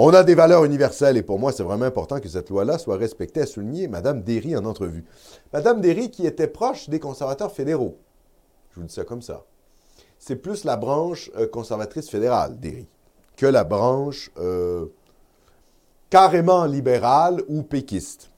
On 0.01 0.15
a 0.15 0.23
des 0.23 0.37
valeurs 0.37 0.65
universelles 0.65 1.17
et 1.17 1.25
pour 1.25 1.41
moi, 1.41 1.51
c'est 1.51 1.65
vraiment 1.65 1.85
important 1.85 2.21
que 2.21 2.29
cette 2.29 2.51
loi-là 2.51 2.79
soit 2.79 2.97
respectée, 2.97 3.41
a 3.41 3.47
souligné 3.47 3.89
Mme 3.89 4.23
Derry 4.23 4.57
en 4.57 4.65
entrevue. 4.65 5.05
Mme 5.53 5.81
Derry 5.81 6.13
qui 6.13 6.25
était 6.25 6.47
proche 6.47 6.89
des 6.89 7.01
conservateurs 7.01 7.51
fédéraux. 7.51 7.99
Je 8.71 8.79
vous 8.79 8.87
dis 8.87 8.95
ça 8.95 9.03
comme 9.03 9.23
ça. 9.23 9.45
C'est 10.21 10.37
plus 10.37 10.63
la 10.63 10.77
branche 10.77 11.33
euh, 11.37 11.49
conservatrice 11.49 12.09
fédérale, 12.09 12.61
Derry, 12.61 12.87
que 13.37 13.47
la 13.47 13.65
branche 13.65 14.31
euh, 14.39 14.87
carrément 16.11 16.65
libérale 16.65 17.43
ou 17.49 17.65
péquiste. 17.65 18.31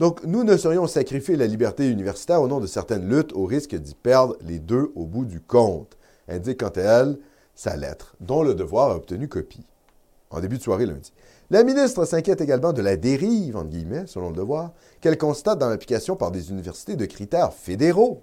Donc, 0.00 0.22
nous 0.24 0.44
ne 0.44 0.58
saurions 0.58 0.86
sacrifier 0.86 1.36
la 1.36 1.46
liberté 1.46 1.88
universitaire 1.88 2.42
au 2.42 2.48
nom 2.48 2.60
de 2.60 2.66
certaines 2.66 3.08
luttes 3.08 3.32
au 3.32 3.46
risque 3.46 3.74
d'y 3.74 3.94
perdre 3.94 4.36
les 4.42 4.58
deux 4.58 4.92
au 4.96 5.06
bout 5.06 5.24
du 5.24 5.40
compte, 5.40 5.96
indique 6.28 6.60
quant 6.60 6.68
à 6.68 6.82
elle 6.82 7.18
sa 7.54 7.74
lettre, 7.74 8.16
dont 8.20 8.42
le 8.42 8.54
devoir 8.54 8.90
a 8.90 8.96
obtenu 8.96 9.28
copie, 9.28 9.64
en 10.36 10.40
début 10.40 10.58
de 10.58 10.62
soirée 10.62 10.86
lundi. 10.86 11.12
La 11.50 11.64
ministre 11.64 12.04
s'inquiète 12.04 12.40
également 12.40 12.72
de 12.72 12.82
la 12.82 12.96
dérive, 12.96 13.56
selon 14.06 14.28
le 14.30 14.36
devoir, 14.36 14.72
qu'elle 15.00 15.16
constate 15.16 15.58
dans 15.58 15.68
l'application 15.68 16.16
par 16.16 16.30
des 16.30 16.50
universités 16.50 16.96
de 16.96 17.06
critères 17.06 17.52
fédéraux. 17.52 18.22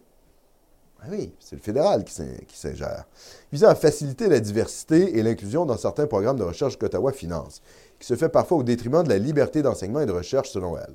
Ah 1.01 1.07
oui, 1.09 1.33
c'est 1.39 1.55
le 1.55 1.61
fédéral 1.61 2.05
qui 2.05 2.57
s'ingère, 2.57 3.05
visant 3.51 3.67
à 3.67 3.75
faciliter 3.75 4.29
la 4.29 4.39
diversité 4.39 5.17
et 5.17 5.23
l'inclusion 5.23 5.65
dans 5.65 5.75
certains 5.75 6.07
programmes 6.07 6.37
de 6.37 6.43
recherche 6.43 6.77
qu'Ottawa 6.77 7.11
finance, 7.11 7.61
qui 7.99 8.07
se 8.07 8.15
fait 8.15 8.29
parfois 8.29 8.59
au 8.59 8.63
détriment 8.63 9.03
de 9.03 9.09
la 9.09 9.17
liberté 9.17 9.61
d'enseignement 9.61 9.99
et 9.99 10.05
de 10.05 10.11
recherche 10.11 10.51
selon 10.51 10.77
elle. 10.77 10.93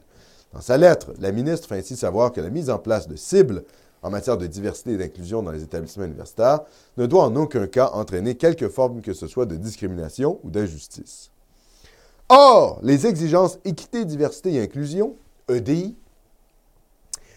Dans 0.55 0.63
sa 0.63 0.79
lettre, 0.79 1.13
la 1.19 1.31
ministre 1.33 1.69
fait 1.69 1.79
ainsi 1.79 1.97
savoir 1.97 2.33
que 2.33 2.41
la 2.41 2.49
mise 2.49 2.71
en 2.71 2.79
place 2.79 3.07
de 3.07 3.17
cibles 3.17 3.65
en 4.02 4.11
matière 4.11 4.38
de 4.38 4.47
diversité 4.47 4.93
et 4.93 4.97
d'inclusion 4.97 5.43
dans 5.43 5.50
les 5.50 5.62
établissements 5.62 6.05
universitaires 6.05 6.61
ne 6.97 7.07
doit 7.07 7.25
en 7.25 7.37
aucun 7.37 7.67
cas 7.67 7.90
entraîner 7.93 8.37
quelque 8.37 8.69
forme 8.69 9.00
que 9.00 9.12
ce 9.12 9.26
soit 9.26 9.47
de 9.47 9.57
discrimination 9.57 10.40
ou 10.45 10.50
d'injustice. 10.50 11.31
Or, 12.28 12.78
les 12.83 13.07
exigences 13.07 13.59
équité, 13.64 14.05
diversité 14.05 14.52
et 14.55 14.62
inclusion, 14.62 15.17
EDI, 15.49 15.97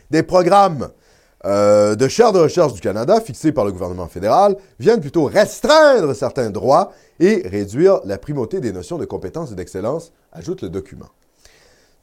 des 0.10 0.24
programmes 0.24 0.90
euh, 1.46 1.96
de 1.96 2.08
chaire 2.08 2.34
de 2.34 2.40
recherche 2.40 2.74
du 2.74 2.82
Canada 2.82 3.20
fixés 3.20 3.52
par 3.52 3.66
le 3.66 3.72
gouvernement 3.72 4.08
fédéral 4.08 4.58
viennent 4.80 5.02
plutôt 5.02 5.26
restreindre 5.26 6.14
certains 6.14 6.52
droits 6.52 6.92
et 7.20 7.48
réduire 7.48 8.02
la 8.06 8.20
primauté 8.20 8.60
des 8.60 8.72
notions 8.72 8.98
de 8.98 9.06
compétence 9.06 9.52
et 9.52 9.56
d'excellence, 9.56 10.12
ajoute 10.32 10.62
le 10.62 10.70
document. 10.70 11.08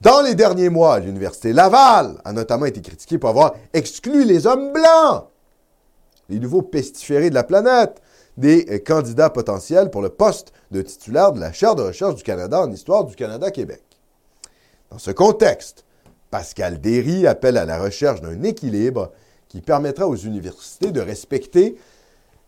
Dans 0.01 0.21
les 0.21 0.37
derniers 0.37 0.69
mois, 0.69 1.01
l'Université 1.01 1.53
Laval 1.53 2.21
a 2.25 2.33
notamment 2.33 2.67
été 2.67 2.81
critiquée 2.81 3.19
pour 3.19 3.31
avoir 3.31 3.55
exclu 3.73 4.25
les 4.25 4.47
hommes 4.47 4.73
blancs, 4.73 5.25
les 6.29 6.39
nouveaux 6.39 6.63
pestiférés 6.63 7.31
de 7.31 7.35
la 7.35 7.43
planète, 7.43 8.01
des 8.37 8.65
euh, 8.71 8.79
candidats 8.79 9.29
potentiels 9.29 9.91
pour 9.91 10.01
le 10.01 10.11
poste 10.11 10.53
de 10.71 10.83
titulaire 10.83 11.33
de 11.33 11.41
la 11.41 11.53
chaire 11.53 11.75
de 11.75 11.83
recherche 11.83 12.15
du 12.15 12.23
Canada 12.23 12.61
en 12.61 12.71
histoire 12.71 13.05
du 13.05 13.17
Canada-Québec. 13.17 13.83
Dans 14.93 14.99
ce 14.99 15.11
contexte, 15.11 15.85
Pascal 16.31 16.81
Derry 16.81 17.27
appelle 17.27 17.57
à 17.57 17.65
la 17.65 17.83
recherche 17.83 18.21
d'un 18.21 18.45
équilibre 18.45 19.11
qui 19.49 19.61
permettra 19.63 20.07
aux 20.07 20.15
universités 20.15 20.93
de 20.93 21.01
respecter 21.01 21.77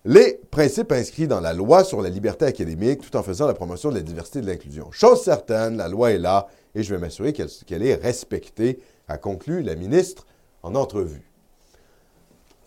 les 0.04 0.40
principes 0.52 0.92
inscrits 0.92 1.26
dans 1.26 1.40
la 1.40 1.52
loi 1.52 1.82
sur 1.82 2.00
la 2.00 2.08
liberté 2.10 2.44
académique 2.44 3.00
tout 3.00 3.16
en 3.16 3.24
faisant 3.24 3.48
la 3.48 3.54
promotion 3.54 3.90
de 3.90 3.96
la 3.96 4.02
diversité 4.02 4.38
et 4.38 4.42
de 4.42 4.46
l'inclusion. 4.46 4.92
Chose 4.92 5.22
certaine, 5.22 5.76
la 5.76 5.88
loi 5.88 6.12
est 6.12 6.18
là 6.18 6.46
et 6.74 6.82
je 6.82 6.94
vais 6.94 7.00
m'assurer 7.00 7.32
qu'elle 7.32 7.82
est 7.82 7.94
respectée, 7.94 8.80
a 9.08 9.18
conclu 9.18 9.62
la 9.62 9.74
ministre 9.74 10.26
en 10.62 10.74
entrevue. 10.74 11.26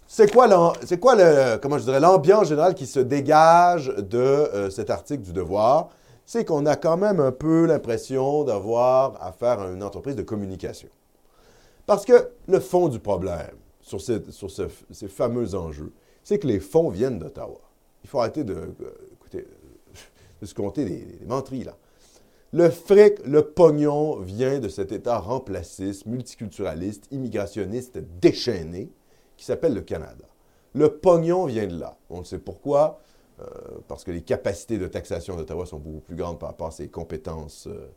C'est 0.07 0.31
quoi, 0.31 0.47
l'ambiance 0.47 2.47
générale 2.47 2.75
qui 2.75 2.85
se 2.85 2.99
dégage 2.99 3.87
de 3.87 4.17
euh, 4.17 4.69
cet 4.69 4.89
article 4.89 5.23
du 5.23 5.33
Devoir? 5.33 5.89
C'est 6.25 6.45
qu'on 6.45 6.65
a 6.65 6.75
quand 6.75 6.97
même 6.97 7.19
un 7.19 7.31
peu 7.31 7.65
l'impression 7.65 8.43
d'avoir 8.43 9.21
affaire 9.21 9.59
à 9.59 9.71
une 9.71 9.83
entreprise 9.83 10.15
de 10.15 10.21
communication. 10.21 10.89
Parce 11.85 12.05
que 12.05 12.29
le 12.47 12.59
fond 12.59 12.89
du 12.89 12.99
problème 12.99 13.55
sur, 13.81 13.99
ces- 13.99 14.21
fameux 15.09 15.55
enjeux, 15.55 15.91
c'est 16.23 16.39
que 16.39 16.47
les 16.47 16.59
fonds 16.59 16.89
viennent 16.89 17.19
d'Ottawa. 17.19 17.59
Il 18.03 18.09
faut 18.09 18.19
arrêter 18.19 18.43
de, 18.43 18.53
euh, 18.53 18.67
euh, 19.35 20.45
se 20.45 20.53
compter 20.53 20.85
des, 20.85 21.05
des 21.05 21.63
là. 21.63 21.75
Le 22.53 22.69
fric, 22.69 23.25
le 23.25 23.41
pognon 23.41 24.19
vient 24.19 24.59
de 24.59 24.69
cet 24.69 24.91
État 24.91 25.17
remplaciste, 25.17 26.05
multiculturaliste, 26.05 27.07
immigrationniste 27.09 27.97
déchaîné 28.21 28.91
qui 29.37 29.43
s'appelle 29.45 29.73
le 29.73 29.81
Canada. 29.81 30.25
Le 30.75 30.89
pognon 30.89 31.47
vient 31.47 31.65
de 31.65 31.79
là. 31.79 31.97
On 32.11 32.19
le 32.19 32.25
sait 32.25 32.37
pourquoi. 32.37 33.01
euh, 33.39 33.45
parce 33.87 34.03
que 34.03 34.11
les 34.11 34.21
capacités 34.21 34.77
de 34.77 34.87
taxation 34.87 35.35
d'Ottawa 35.35 35.65
sont 35.65 35.79
beaucoup 35.79 36.01
plus 36.01 36.15
grandes 36.15 36.37
par 36.37 36.49
rapport 36.49 36.67
à 36.67 36.71
ses 36.71 36.87
compétences 36.89 37.67
euh, 37.67 37.89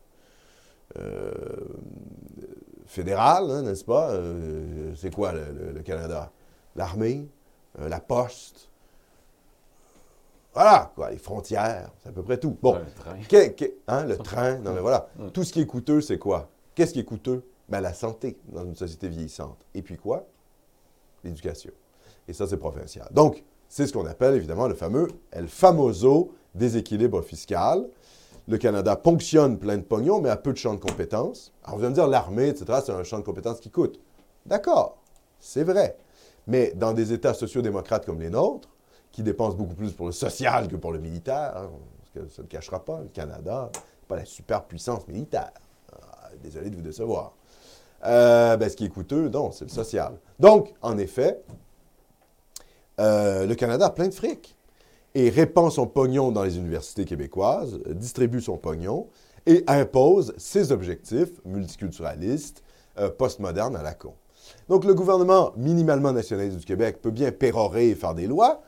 euh, 0.97 1.31
fédérales, 2.87 3.51
hein, 3.51 3.61
n'est-ce 3.61 3.85
pas? 3.85 4.19
C'est 4.95 5.13
quoi 5.13 5.33
le, 5.33 5.81
Canada? 5.83 6.31
L'armée, 6.75 7.27
la 7.77 7.99
poste. 7.99 8.71
Voilà, 10.57 10.91
quoi, 10.95 11.11
les 11.11 11.19
frontières, 11.19 11.91
c'est 12.01 12.09
à 12.09 12.11
peu 12.11 12.23
près 12.23 12.39
tout. 12.39 12.57
Bon, 12.63 12.77
Un 12.77 12.79
train. 12.99 13.15
hein, 13.87 14.05
le 14.05 14.17
train, 14.17 14.55
non 14.55 14.73
mais 14.73 14.81
voilà. 14.81 15.07
Mm. 15.15 15.27
Tout 15.29 15.43
ce 15.43 15.53
qui 15.53 15.61
est 15.61 15.67
coûteux, 15.67 16.01
c'est 16.01 16.17
quoi? 16.17 16.49
Qu'est-ce 16.73 16.93
qui 16.93 16.99
est 16.99 17.03
coûteux? 17.03 17.43
Ben, 17.69 17.79
la 17.79 17.93
santé 17.93 18.39
dans 18.47 18.65
une 18.65 18.75
société 18.75 19.07
vieillissante. 19.07 19.59
Et 19.75 19.83
puis 19.83 19.97
quoi? 19.97 20.25
L'éducation. 21.23 21.69
Et 22.27 22.33
ça, 22.33 22.47
c'est 22.47 22.57
provincial. 22.57 23.07
Donc, 23.11 23.43
c'est 23.69 23.85
ce 23.85 23.93
qu'on 23.93 24.07
appelle 24.07 24.33
évidemment 24.33 24.67
le 24.67 24.73
fameux 24.73 25.09
El 25.29 25.47
Famoso 25.47 26.31
déséquilibre 26.55 27.21
fiscal. 27.21 27.87
Le 28.47 28.57
Canada 28.57 28.95
ponctionne 28.95 29.59
plein 29.59 29.77
de 29.77 29.83
pognon, 29.83 30.21
mais 30.21 30.29
a 30.29 30.37
peu 30.37 30.53
de 30.53 30.57
champs 30.57 30.73
de 30.73 30.79
compétences. 30.79 31.53
Alors, 31.65 31.77
vous 31.77 31.83
allez 31.83 31.91
me 31.91 31.95
dire, 31.95 32.07
l'armée, 32.07 32.47
etc., 32.47 32.79
c'est 32.83 32.93
un 32.93 33.03
champ 33.03 33.19
de 33.19 33.23
compétences 33.23 33.59
qui 33.59 33.69
coûte. 33.69 33.99
D'accord, 34.47 34.97
c'est 35.39 35.63
vrai. 35.63 35.97
Mais 36.47 36.73
dans 36.75 36.93
des 36.93 37.13
États 37.13 37.35
sociaux-démocrates 37.35 38.07
comme 38.07 38.19
les 38.21 38.31
nôtres, 38.31 38.69
qui 39.17 39.23
dépensent 39.23 39.57
beaucoup 39.57 39.73
plus 39.73 39.93
pour 39.93 40.05
le 40.05 40.11
social 40.11 40.67
que 40.67 40.75
pour 40.75 40.91
le 40.91 40.99
militaire, 40.99 41.57
hein, 41.57 41.71
ça 42.29 42.43
ne 42.43 42.47
cachera 42.47 42.85
pas, 42.85 42.99
le 43.01 43.07
Canada 43.07 43.71
n'est 43.73 44.07
pas 44.07 44.15
la 44.15 44.25
superpuissance 44.25 45.07
militaire. 45.07 45.49
Ah, 45.91 46.29
désolé 46.43 46.69
de 46.69 46.75
vous 46.75 46.83
décevoir. 46.83 47.33
Euh, 48.05 48.57
ben, 48.57 48.69
ce 48.69 48.75
qui 48.75 48.85
est 48.85 48.89
coûteux, 48.89 49.29
non, 49.29 49.51
c'est 49.51 49.65
le 49.65 49.71
social. 49.71 50.19
Donc, 50.39 50.71
en 50.83 50.99
effet, 50.99 51.41
euh, 52.99 53.47
le 53.47 53.55
Canada 53.55 53.87
a 53.87 53.89
plein 53.89 54.07
de 54.07 54.13
fric 54.13 54.55
et 55.15 55.31
répand 55.31 55.71
son 55.71 55.87
pognon 55.87 56.31
dans 56.31 56.43
les 56.43 56.59
universités 56.59 57.05
québécoises, 57.05 57.79
distribue 57.87 58.39
son 58.39 58.57
pognon 58.57 59.07
et 59.47 59.63
impose 59.65 60.35
ses 60.37 60.71
objectifs 60.71 61.43
multiculturalistes, 61.43 62.61
euh, 62.99 63.09
postmodernes 63.09 63.77
à 63.77 63.81
la 63.81 63.95
con. 63.95 64.13
Donc 64.69 64.85
le 64.85 64.93
gouvernement 64.93 65.53
minimalement 65.57 66.13
nationaliste 66.13 66.59
du 66.59 66.65
Québec 66.65 67.01
peut 67.01 67.09
bien 67.09 67.31
pérorer 67.31 67.89
et 67.89 67.95
faire 67.95 68.13
des 68.13 68.27
lois. 68.27 68.61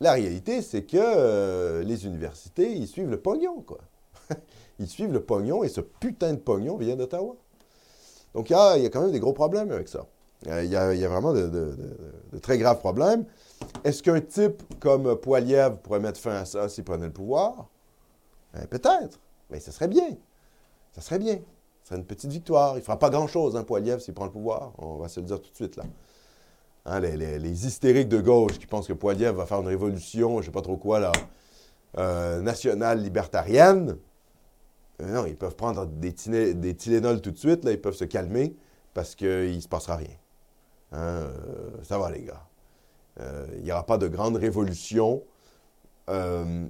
La 0.00 0.12
réalité, 0.12 0.62
c'est 0.62 0.84
que 0.84 0.96
euh, 0.96 1.82
les 1.82 2.06
universités, 2.06 2.72
ils 2.72 2.86
suivent 2.86 3.10
le 3.10 3.20
pognon, 3.20 3.62
quoi. 3.62 3.78
ils 4.78 4.88
suivent 4.88 5.12
le 5.12 5.22
pognon 5.22 5.64
et 5.64 5.68
ce 5.68 5.80
putain 5.80 6.34
de 6.34 6.38
pognon 6.38 6.76
vient 6.76 6.94
d'Ottawa. 6.96 7.34
Donc 8.34 8.50
il 8.50 8.52
y, 8.52 8.56
a, 8.56 8.76
quand 8.90 9.00
même 9.00 9.10
des 9.10 9.20
gros 9.20 9.32
problèmes 9.32 9.72
avec 9.72 9.88
ça. 9.88 10.06
Euh, 10.46 10.62
il 10.62 10.70
y, 10.70 10.76
a, 10.76 11.08
vraiment 11.08 11.32
de, 11.32 11.76
très 12.40 12.58
graves 12.58 12.78
problèmes. 12.78 13.24
Est-ce 13.82 14.02
qu'un 14.02 14.20
type 14.20 14.62
comme 14.78 15.16
Poiliev 15.16 15.78
pourrait 15.78 15.98
mettre 15.98 16.20
fin 16.20 16.36
à 16.36 16.44
ça 16.44 16.68
s'il 16.68 16.84
prenait 16.84 17.06
le 17.06 17.12
pouvoir? 17.12 17.68
Ben, 18.54 18.66
peut-être, 18.66 19.18
mais 19.50 19.58
ce 19.58 19.72
serait 19.72 19.88
bien. 19.88 20.10
Ça 20.92 21.00
serait 21.00 21.18
bien. 21.18 21.40
Ce 21.82 21.88
serait 21.88 21.96
une 21.96 22.06
petite 22.06 22.30
victoire. 22.30 22.74
Il 22.74 22.78
ne 22.78 22.84
fera 22.84 22.98
pas 22.98 23.10
grand-chose, 23.10 23.56
hein, 23.56 23.64
Poiliev, 23.64 23.98
s'il 23.98 24.14
prend 24.14 24.26
le 24.26 24.30
pouvoir. 24.30 24.72
On 24.78 24.96
va 24.96 25.08
se 25.08 25.18
le 25.18 25.26
dire 25.26 25.40
tout 25.40 25.50
de 25.50 25.56
suite, 25.56 25.76
là. 25.76 25.84
Hein, 26.90 27.00
les, 27.00 27.66
hystériques 27.66 28.08
de 28.08 28.20
gauche 28.20 28.58
qui 28.58 28.66
pensent 28.66 28.88
que 28.88 28.94
Poiliev 28.94 29.36
va 29.36 29.44
faire 29.44 29.60
une 29.60 29.66
révolution, 29.66 30.36
je 30.36 30.38
ne 30.38 30.42
sais 30.44 30.50
pas 30.50 30.62
trop 30.62 30.78
quoi, 30.78 30.98
là, 30.98 31.12
euh, 31.98 32.40
nationale 32.40 33.02
libertarienne, 33.02 33.98
euh, 35.02 35.12
non, 35.12 35.26
ils 35.26 35.36
peuvent 35.36 35.54
prendre 35.54 35.84
des, 35.84 36.14
des 36.54 36.74
Tylenol 36.74 37.20
tout 37.20 37.30
de 37.30 37.36
suite, 37.36 37.60
ils 37.66 37.80
peuvent 37.80 37.94
se 37.94 38.06
calmer 38.06 38.56
parce 38.94 39.14
qu'il 39.14 39.54
ne 39.54 39.60
se 39.60 39.68
passera 39.68 39.96
rien. 39.96 40.16
Hein, 40.92 40.98
euh, 40.98 41.70
ça 41.82 41.98
va, 41.98 42.10
les 42.10 42.22
gars. 42.22 42.44
Il 43.56 43.64
n'y 43.64 43.72
aura 43.72 43.84
pas 43.84 43.98
de 43.98 44.06
grande 44.06 44.36
révolution 44.36 45.24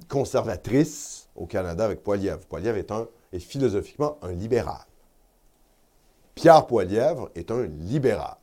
conservatrice 0.07 1.29
au 1.35 1.45
Canada 1.45 1.85
avec 1.85 2.01
Poilievre. 2.01 2.39
Poilievre 2.47 2.77
est, 2.77 2.91
un, 2.91 3.07
est 3.31 3.39
philosophiquement 3.39 4.17
un 4.23 4.31
libéral. 4.31 4.81
Pierre 6.33 6.65
Poilievre 6.65 7.29
est 7.35 7.51
un 7.51 7.67
libéral. 7.67 8.38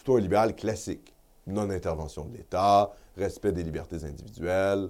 Plutôt 0.00 0.16
un 0.16 0.20
libéral 0.20 0.56
classique. 0.56 1.14
Non-intervention 1.46 2.24
de 2.24 2.38
l'État, 2.38 2.90
respect 3.18 3.52
des 3.52 3.62
libertés 3.62 4.02
individuelles. 4.02 4.88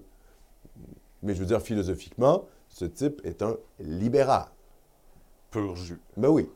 Mais 1.25 1.35
je 1.35 1.40
veux 1.40 1.46
dire, 1.46 1.61
philosophiquement, 1.61 2.44
ce 2.68 2.85
type 2.85 3.20
est 3.25 3.42
un 3.42 3.57
libéral. 3.81 4.46
Pur 5.51 5.75
jus. 5.75 5.99
Ben 6.16 6.29
oui. 6.29 6.49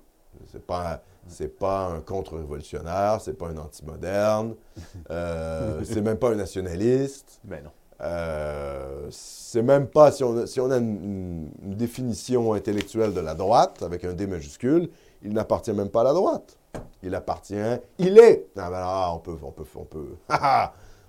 C'est 0.52 0.64
pas, 0.64 1.02
c'est 1.26 1.58
pas 1.58 1.86
un 1.86 2.00
contre-révolutionnaire, 2.00 3.20
c'est 3.20 3.34
pas 3.34 3.48
un 3.48 3.56
anti-moderne, 3.56 4.54
euh, 5.10 5.82
c'est 5.82 6.00
même 6.00 6.18
pas 6.18 6.30
un 6.30 6.36
nationaliste. 6.36 7.40
Ben 7.42 7.64
non. 7.64 7.70
Euh, 8.02 9.08
c'est 9.10 9.62
même 9.62 9.88
pas, 9.88 10.12
si 10.12 10.22
on 10.22 10.36
a, 10.38 10.46
si 10.46 10.60
on 10.60 10.70
a 10.70 10.76
une, 10.76 11.50
définition 11.60 12.52
intellectuelle 12.52 13.14
de 13.14 13.20
la 13.20 13.34
droite, 13.34 13.82
avec 13.82 14.04
un 14.04 14.12
D 14.12 14.28
majuscule, 14.28 14.90
il 15.24 15.32
n'appartient 15.32 15.72
même 15.72 15.88
pas 15.88 16.02
à 16.02 16.04
la 16.04 16.12
droite. 16.12 16.58
Il 17.02 17.14
appartient, 17.14 17.54
il 17.98 18.18
est, 18.18 18.46
ah 18.56 18.70
ben 18.70 18.80
là, 18.80 19.12
on 19.14 19.18
peut, 19.18 19.36
on 19.42 19.50
peut, 19.50 19.64
on 19.74 19.84
peut, 19.84 20.16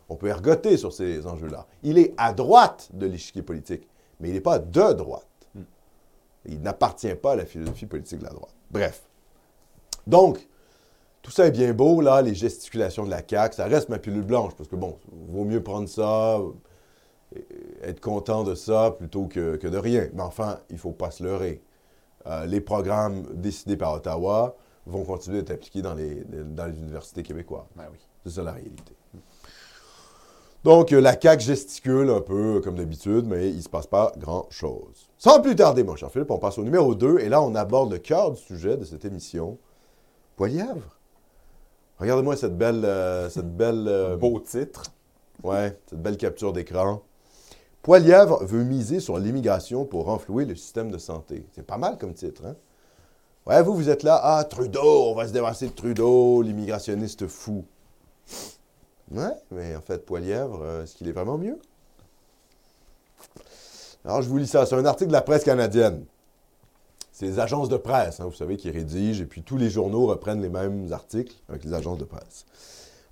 on 0.09 0.15
peut 0.15 0.27
ergoter 0.27 0.77
sur 0.77 0.91
ces 0.91 1.25
enjeux-là. 1.27 1.67
Il 1.83 1.97
est 1.97 2.13
à 2.17 2.33
droite 2.33 2.89
de 2.93 3.05
l'échiquier 3.05 3.43
politique 3.43 3.87
mais 4.19 4.29
il 4.29 4.33
n'est 4.33 4.41
pas 4.41 4.59
de 4.59 4.93
droite. 4.93 5.27
Hmm. 5.53 5.63
Il 6.45 6.61
n'appartient 6.61 7.13
pas 7.15 7.33
à 7.33 7.35
la 7.35 7.45
philosophie 7.45 7.85
politique 7.85 8.19
de 8.19 8.25
la 8.25 8.31
droite. 8.31 8.55
Bref. 8.71 9.03
Donc, 10.07 10.47
tout 11.21 11.31
ça 11.31 11.47
est 11.47 11.51
bien 11.51 11.73
beau, 11.73 12.01
là, 12.01 12.21
les 12.21 12.35
gesticulations 12.35 13.05
de 13.05 13.09
la 13.09 13.21
CAQ, 13.27 13.55
ça 13.55 13.65
reste 13.65 13.89
ma 13.89 13.97
pilule 13.97 14.23
blanche, 14.23 14.53
parce 14.55 14.69
que 14.69 14.75
bon, 14.75 14.99
vaut 15.29 15.43
mieux 15.43 15.63
prendre 15.63 15.89
ça, 15.89 16.39
être 17.81 17.99
content 17.99 18.43
de 18.43 18.53
ça 18.53 18.91
plutôt 18.91 19.25
que, 19.25 19.57
de 19.57 19.77
rien. 19.77 20.07
Mais 20.13 20.21
enfin, 20.21 20.59
il 20.69 20.75
ne 20.75 20.79
faut 20.79 20.91
pas 20.91 21.11
se 21.11 21.23
leurrer. 21.23 21.61
Euh, 22.27 22.45
les 22.45 22.61
programmes 22.61 23.23
décidés 23.33 23.77
par 23.77 23.93
Ottawa 23.93 24.55
vont 24.85 25.03
continuer 25.03 25.37
d'être 25.37 25.51
appliqués 25.51 25.81
dans 25.81 25.93
les, 25.93 26.23
dans 26.25 26.65
les 26.65 26.77
universités 26.77 27.23
québécoises. 27.23 27.65
Ben 27.75 27.85
oui. 27.91 27.99
C'est 28.25 28.31
ça 28.33 28.43
la 28.43 28.53
réalité. 28.53 28.95
Donc, 30.63 30.91
euh, 30.93 30.99
la 30.99 31.19
CAQ 31.19 31.43
gesticule 31.43 32.09
un 32.09 32.21
peu 32.21 32.59
comme 32.59 32.75
d'habitude, 32.75 33.27
mais 33.27 33.49
il 33.49 33.57
ne 33.57 33.61
se 33.61 33.69
passe 33.69 33.85
pas 33.85 34.11
grand-chose. 34.17 35.11
Sans 35.15 35.39
plus 35.39 35.55
tarder, 35.55 35.83
mon 35.83 35.95
cher 35.95 36.09
Philippe, 36.09 36.31
on 36.31 36.39
passe 36.39 36.57
au 36.57 36.63
numéro 36.63 36.95
2, 36.95 37.19
et 37.19 37.29
là, 37.29 37.39
on 37.43 37.53
aborde 37.53 37.91
le 37.91 37.99
cœur 37.99 38.31
du 38.31 38.41
sujet 38.41 38.75
de 38.75 38.83
cette 38.83 39.05
émission. 39.05 39.59
Poilièvre. 40.35 40.97
Regardez-moi 41.99 42.35
cette 42.35 42.57
belle... 42.57 42.83
Euh, 42.83 43.29
cette 43.29 43.55
belle 43.55 43.85
euh, 43.87 44.17
Beau 44.17 44.39
titre. 44.39 44.85
Ouais, 45.43 45.77
cette 45.87 46.01
belle 46.01 46.17
capture 46.17 46.51
d'écran. 46.51 47.03
Poilièvre 47.85 48.43
veut 48.43 48.63
miser 48.63 48.99
sur 48.99 49.19
l'immigration 49.19 49.85
pour 49.85 50.05
renflouer 50.05 50.45
le 50.45 50.55
système 50.55 50.89
de 50.89 50.97
santé. 50.97 51.45
C'est 51.53 51.67
pas 51.67 51.77
mal 51.77 51.99
comme 51.99 52.15
titre, 52.15 52.41
hein? 52.43 52.55
Ouais, 53.45 53.61
vous, 53.61 53.75
vous 53.75 53.89
êtes 53.89 54.01
là, 54.01 54.19
ah, 54.23 54.43
Trudeau, 54.43 55.11
on 55.11 55.13
va 55.13 55.27
se 55.27 55.33
débarrasser 55.33 55.67
de 55.67 55.71
Trudeau, 55.71 56.41
l'immigrationniste 56.41 57.27
fou. 57.27 57.63
Ouais, 59.11 59.35
mais 59.51 59.75
en 59.75 59.81
fait, 59.81 60.03
Poilièvre, 60.03 60.63
euh, 60.63 60.83
est-ce 60.83 60.95
qu'il 60.95 61.07
est 61.07 61.11
vraiment 61.11 61.37
mieux? 61.37 61.59
Alors, 64.03 64.23
je 64.23 64.29
vous 64.29 64.39
lis 64.39 64.47
ça. 64.47 64.65
C'est 64.65 64.73
un 64.73 64.85
article 64.85 65.09
de 65.09 65.13
la 65.13 65.21
presse 65.21 65.43
canadienne. 65.43 66.05
C'est 67.11 67.27
les 67.27 67.37
agences 67.37 67.69
de 67.69 67.77
presse, 67.77 68.19
hein, 68.19 68.25
vous 68.25 68.33
savez, 68.33 68.57
qui 68.57 68.71
rédigent, 68.71 69.21
et 69.21 69.27
puis 69.27 69.43
tous 69.43 69.57
les 69.57 69.69
journaux 69.69 70.07
reprennent 70.07 70.41
les 70.41 70.49
mêmes 70.49 70.91
articles 70.91 71.35
avec 71.49 71.63
les 71.63 71.73
agences 71.75 71.99
de 71.99 72.05
presse. 72.05 72.47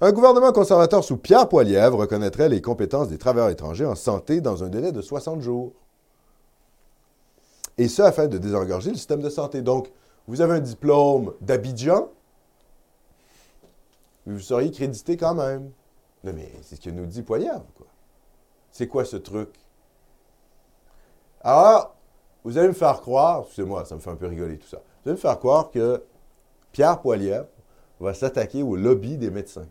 Un 0.01 0.12
gouvernement 0.12 0.51
conservateur 0.51 1.03
sous 1.03 1.17
Pierre 1.17 1.47
Poilièvre 1.47 1.99
reconnaîtrait 1.99 2.49
les 2.49 2.62
compétences 2.62 3.08
des 3.08 3.17
travailleurs 3.17 3.49
étrangers 3.49 3.86
en 3.86 3.95
santé 3.95 4.41
dans 4.41 4.63
un 4.63 4.69
délai 4.69 4.91
de 4.91 5.01
60 5.01 5.41
jours. 5.41 5.71
Et 7.77 7.88
ce, 7.88 8.01
afin 8.01 8.27
de 8.27 8.38
désengorger 8.38 8.91
le 8.91 8.97
système 8.97 9.21
de 9.21 9.29
santé. 9.29 9.62
Donc, 9.62 9.91
vous 10.27 10.41
avez 10.41 10.53
un 10.53 10.60
diplôme 10.60 11.34
d'Abidjan, 11.41 12.10
mais 14.25 14.34
vous 14.34 14.39
seriez 14.39 14.71
crédité 14.71 15.17
quand 15.17 15.36
même. 15.36 15.71
Non, 16.23 16.32
mais 16.34 16.51
c'est 16.62 16.75
ce 16.75 16.82
que 16.82 16.89
nous 16.89 17.06
dit 17.06 17.21
Poilievre, 17.21 17.65
quoi. 17.75 17.88
C'est 18.71 18.88
quoi 18.88 19.06
ce 19.06 19.17
truc? 19.17 19.49
Alors, 21.41 21.95
vous 22.43 22.58
allez 22.58 22.69
me 22.69 22.73
faire 22.73 23.01
croire, 23.01 23.41
excusez-moi, 23.41 23.86
ça 23.86 23.95
me 23.95 23.99
fait 23.99 24.10
un 24.10 24.15
peu 24.15 24.27
rigoler 24.27 24.58
tout 24.58 24.67
ça. 24.67 24.77
Vous 24.77 25.10
allez 25.10 25.17
me 25.17 25.21
faire 25.21 25.38
croire 25.38 25.69
que 25.69 26.01
Pierre 26.71 26.99
Poilievre 26.99 27.47
va 27.99 28.13
s'attaquer 28.13 28.63
au 28.63 28.75
lobby 28.75 29.17
des 29.17 29.29
médecins. 29.29 29.67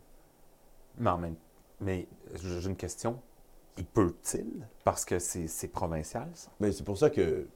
Mais 0.99 1.11
en 1.11 1.19
même 1.19 1.37
mais 1.83 2.07
j'ai 2.35 2.69
une 2.69 2.77
question. 2.77 3.19
Il 3.77 3.85
peut-il? 3.85 4.67
Parce 4.85 5.05
que 5.05 5.19
c'est 5.19 5.69
provincial, 5.69 6.29
ça. 6.35 6.49
Mais 6.61 6.73
c'est 6.73 6.85
pour 6.85 6.97
ça 6.97 7.11
que. 7.11 7.47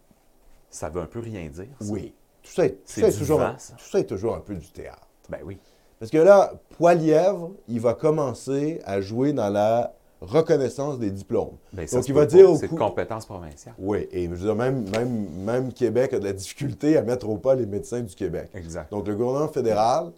Ça 0.69 0.91
veut 0.91 1.01
un 1.01 1.07
peu 1.07 1.21
rien 1.21 1.49
dire. 1.49 1.69
Ça. 1.81 1.93
Oui. 1.93 2.13
Tout 2.43 2.51
ça, 2.53 2.67
est, 2.67 2.71
tout, 2.71 3.01
ça 3.01 3.09
est 3.09 3.19
toujours, 3.19 3.41
tout 3.41 3.85
ça 3.85 3.99
est 3.99 4.05
toujours 4.05 4.35
un 4.35 4.41
peu 4.41 4.55
du 4.55 4.69
théâtre. 4.71 5.09
Ben 5.29 5.41
oui. 5.45 5.59
Parce 5.99 6.11
que 6.11 6.19
là, 6.19 6.53
Poilièvre, 6.77 7.53
il 7.67 7.81
va 7.81 7.95
commencer 7.95 8.81
à 8.85 9.01
jouer 9.01 9.33
dans 9.33 9.49
la 9.49 9.95
reconnaissance 10.21 10.99
des 10.99 11.11
diplômes. 11.11 11.57
Bien, 11.73 11.87
Donc, 11.91 12.09
il 12.09 12.15
va 12.15 12.27
dire 12.27 12.57
C'est 12.57 12.69
de 12.69 12.77
compétence 12.77 13.27
provinciale. 13.27 13.75
Oui, 13.79 14.07
et 14.11 14.25
je 14.25 14.31
veux 14.31 14.37
dire, 14.37 14.55
même, 14.55 14.89
même, 14.91 15.29
même 15.45 15.73
Québec 15.73 16.13
a 16.13 16.19
de 16.19 16.25
la 16.25 16.33
difficulté 16.33 16.97
à 16.97 17.03
mettre 17.03 17.29
au 17.29 17.37
pas 17.37 17.55
les 17.55 17.67
médecins 17.67 18.01
du 18.01 18.15
Québec. 18.15 18.51
Exact. 18.55 18.91
Donc, 18.91 19.07
le 19.09 19.15
gouvernement 19.15 19.49
fédéral 19.49 20.13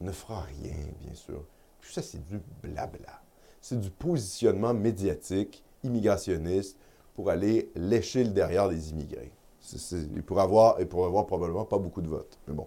ne 0.00 0.12
fera 0.12 0.42
rien, 0.42 0.76
bien 1.02 1.14
sûr. 1.14 1.44
Tout 1.80 1.90
ça, 1.90 2.02
c'est 2.02 2.24
du 2.26 2.40
blabla. 2.62 3.20
C'est 3.60 3.78
du 3.78 3.90
positionnement 3.90 4.74
médiatique, 4.74 5.62
immigrationniste, 5.84 6.76
pour 7.14 7.30
aller 7.30 7.70
lécher 7.74 8.24
le 8.24 8.30
derrière 8.30 8.68
des 8.68 8.90
immigrés. 8.90 9.32
il, 9.72 10.22
pourrait 10.22 10.42
avoir, 10.42 10.78
avoir 10.78 11.26
probablement 11.26 11.64
pas 11.64 11.78
beaucoup 11.78 12.00
de 12.00 12.08
votes. 12.08 12.38
Mais 12.48 12.54
bon. 12.54 12.66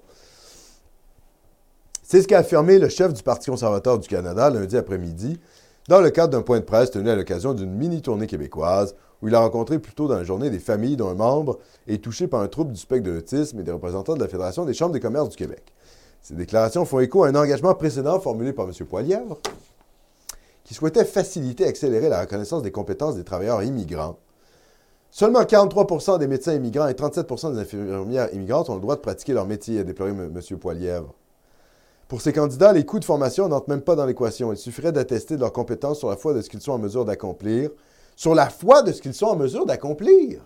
C'est 2.04 2.22
ce 2.22 2.28
qu'a 2.28 2.40
affirmé 2.40 2.78
le 2.78 2.90
chef 2.90 3.14
du 3.14 3.24
Parti 3.24 3.50
conservateur 3.50 3.98
du 3.98 4.08
Canada 4.08 4.50
lundi 4.50 4.78
après-midi 4.78 5.40
dans 5.88 6.02
le 6.02 6.12
cadre 6.12 6.32
d'un 6.32 6.44
point 6.44 6.60
de 6.60 6.66
presse 6.66 6.92
tenu 6.92 7.10
à 7.10 7.16
l'occasion 7.16 7.54
d'une 7.54 7.74
mini-tournée 7.74 8.28
québécoise 8.28 8.96
où 9.22 9.30
il 9.30 9.36
a 9.36 9.40
rencontré 9.40 9.80
plus 9.80 9.94
tôt 9.94 10.08
dans 10.08 10.18
la 10.18 10.24
journée 10.24 10.50
des 10.50 10.60
familles 10.60 10.98
dont 10.98 11.10
un 11.10 11.16
membre 11.16 11.60
est 11.88 12.04
touché 12.04 12.28
par 12.28 12.42
un 12.42 12.48
trouble 12.48 12.74
du 12.74 12.80
spectre 12.80 13.06
de 13.06 13.12
l'autisme 13.12 13.60
et 13.60 13.64
des 13.64 13.72
représentants 13.72 14.16
de 14.16 14.20
la 14.20 14.28
Fédération 14.28 14.66
des 14.66 14.74
chambres 14.74 14.94
des 14.94 15.00
commerces 15.00 15.30
du 15.30 15.38
Québec. 15.38 15.74
Ces 16.24 16.36
déclarations 16.36 16.86
font 16.86 17.02
écho 17.02 17.26
à 17.26 17.28
un 17.28 17.36
engagement 17.36 17.76
précédent 17.76 18.20
formulé 18.20 18.54
par 18.54 18.66
M. 18.66 18.74
Poilièvre 18.88 19.40
qui 20.64 20.74
souhaitait 20.74 21.04
faciliter 21.04 21.66
et 21.66 21.68
accélérer 21.68 22.08
la 22.08 22.22
reconnaissance 22.22 22.64
des 22.64 22.72
compétences 22.72 23.16
des 23.16 23.26
travailleurs 23.26 23.62
immigrants. 23.64 24.18
Seulement 25.12 25.44
43% 25.44 26.18
des 26.18 26.28
médecins 26.28 26.54
immigrants 26.54 26.88
et 26.88 26.94
37% 26.94 27.54
des 27.54 27.60
infirmières 27.60 28.34
immigrantes 28.34 28.70
ont 28.70 28.76
le 28.76 28.82
droit 28.82 28.96
de 28.96 29.02
pratiquer 29.02 29.34
leur 29.34 29.46
métier, 29.46 29.80
a 29.80 29.84
déploré 29.84 30.12
M. 30.12 30.42
Poilièvre. 30.60 31.14
Pour 32.08 32.22
ces 32.22 32.32
candidats, 32.32 32.72
les 32.72 32.86
coûts 32.86 33.00
de 33.00 33.06
formation 33.06 33.50
n'entrent 33.50 33.70
même 33.70 33.82
pas 33.82 33.96
dans 33.96 34.06
l'équation. 34.06 34.54
Il 34.54 34.58
suffirait 34.58 34.94
d'attester 34.94 35.36
de 35.36 35.42
leurs 35.42 35.52
compétences 35.52 36.00
sur 36.00 36.10
la 36.10 36.16
foi 36.16 36.34
de 36.34 36.42
ce 36.42 36.50
qu'ils 36.50 36.62
sont 36.62 36.72
en 36.72 36.80
mesure 36.80 37.04
d'accomplir. 37.04 37.70
Sur 38.16 38.34
la 38.34 38.50
foi 38.50 38.82
de 38.82 38.92
ce 38.94 39.02
qu'ils 39.02 39.14
sont 39.14 39.26
en 39.26 39.36
mesure 39.36 39.66
d'accomplir. 39.66 40.42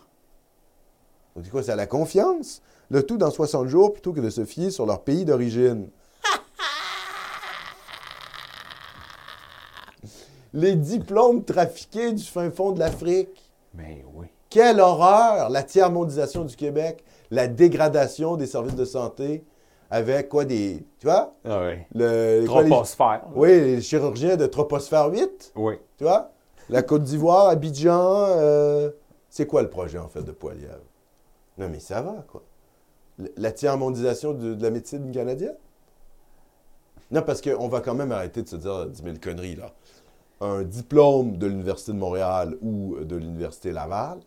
Donc, 1.35 1.45
c'est 1.45 1.51
quoi? 1.51 1.61
C'est 1.61 1.71
à 1.71 1.75
la 1.75 1.85
confiance? 1.85 2.61
le 2.89 3.03
tout 3.03 3.17
dans 3.17 3.31
60 3.31 3.67
jours 3.67 3.91
plutôt 3.93 4.13
que 4.13 4.21
de 4.21 4.29
se 4.29 4.45
fier 4.45 4.71
sur 4.71 4.85
leur 4.85 5.01
pays 5.01 5.25
d'origine. 5.25 5.89
Les 10.53 10.75
diplômes 10.75 11.43
trafiqués 11.43 12.13
du 12.13 12.23
fin 12.23 12.49
fond 12.51 12.71
de 12.71 12.79
l'Afrique. 12.79 13.51
Mais 13.73 14.05
oui. 14.13 14.27
Quelle 14.49 14.79
horreur! 14.79 15.49
La 15.49 15.63
tiers-mondisation 15.63 16.45
du 16.45 16.55
Québec, 16.55 17.03
la 17.31 17.47
dégradation 17.47 18.37
des 18.37 18.47
services 18.47 18.75
de 18.75 18.85
santé 18.85 19.43
avec 19.89 20.29
quoi 20.29 20.45
des. 20.45 20.85
Tu 20.99 21.05
vois? 21.05 21.33
Ah 21.45 21.65
oui. 21.65 21.79
Le, 21.93 22.45
troposphère. 22.45 23.23
Oui, 23.35 23.49
les 23.49 23.81
chirurgiens 23.81 24.35
de 24.35 24.45
Troposphère 24.45 25.07
8. 25.07 25.53
Oui. 25.55 25.75
Tu 25.97 26.03
vois? 26.03 26.31
La 26.69 26.81
Côte 26.81 27.03
d'Ivoire, 27.03 27.49
Abidjan. 27.49 28.25
Euh, 28.29 28.91
c'est 29.29 29.47
quoi 29.47 29.61
le 29.61 29.69
projet, 29.69 29.97
en 29.97 30.09
fait, 30.09 30.23
de 30.23 30.31
Poilievre? 30.31 30.83
Non, 31.57 31.69
mais 31.69 31.79
ça 31.79 32.01
va, 32.01 32.25
quoi. 32.27 32.43
La 33.37 33.51
tiers-mondisation 33.51 34.33
de, 34.33 34.53
de 34.53 34.63
la 34.63 34.69
médecine 34.69 35.11
canadienne? 35.11 35.55
Non, 37.09 37.21
parce 37.21 37.41
qu'on 37.41 37.67
va 37.67 37.81
quand 37.81 37.95
même 37.95 38.11
arrêter 38.11 38.43
de 38.43 38.49
se 38.49 38.57
dire 38.57 38.87
10 38.87 39.01
000 39.01 39.15
conneries, 39.21 39.55
là. 39.55 39.71
Un 40.39 40.63
diplôme 40.63 41.37
de 41.37 41.47
l'Université 41.47 41.93
de 41.93 41.97
Montréal 41.97 42.57
ou 42.61 42.97
de 43.03 43.15
l'Université 43.15 43.71
Laval 43.71 44.19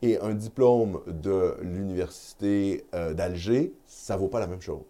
et 0.00 0.18
un 0.20 0.32
diplôme 0.32 1.02
de 1.06 1.56
l'Université 1.60 2.86
euh, 2.94 3.12
d'Alger, 3.12 3.74
ça 3.86 4.16
vaut 4.16 4.28
pas 4.28 4.40
la 4.40 4.46
même 4.46 4.62
chose. 4.62 4.84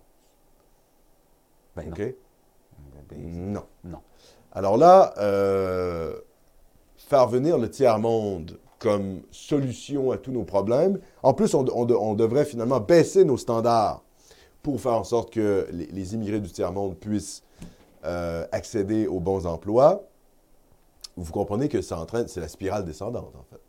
Ben. 1.74 1.90
OK? 1.90 2.14
Non. 3.16 3.64
Non. 3.82 4.00
Alors 4.52 4.76
là, 4.76 5.12
euh, 5.18 6.16
faire 6.96 7.26
venir 7.26 7.58
le 7.58 7.68
tiers-monde 7.68 8.58
comme 8.80 9.20
solution 9.30 10.10
à 10.10 10.16
tous 10.18 10.32
nos 10.32 10.42
problèmes, 10.44 10.98
en 11.22 11.34
plus, 11.34 11.54
on, 11.54 11.64
on 11.72 11.84
de- 11.84 11.94
on 11.94 12.14
devrait 12.14 12.46
finalement 12.46 12.80
baisser 12.80 13.24
nos 13.24 13.36
standards 13.36 14.02
pour 14.62 14.80
faire 14.80 14.94
en 14.94 15.04
sorte 15.04 15.32
que 15.32 15.68
les, 15.70 16.14
immigrés 16.14 16.40
du 16.40 16.50
tiers-monde 16.50 16.96
puissent 16.96 17.42
euh, 18.04 18.46
accéder 18.52 19.06
aux 19.06 19.20
bons 19.20 19.46
emplois. 19.46 20.02
Vous 21.16 21.32
comprenez 21.32 21.68
que 21.68 21.80
c'est 21.82 22.40
la 22.40 22.48
spirale 22.48 22.84
descendante, 22.84 23.34
en 23.38 23.44
fait. 23.50 23.60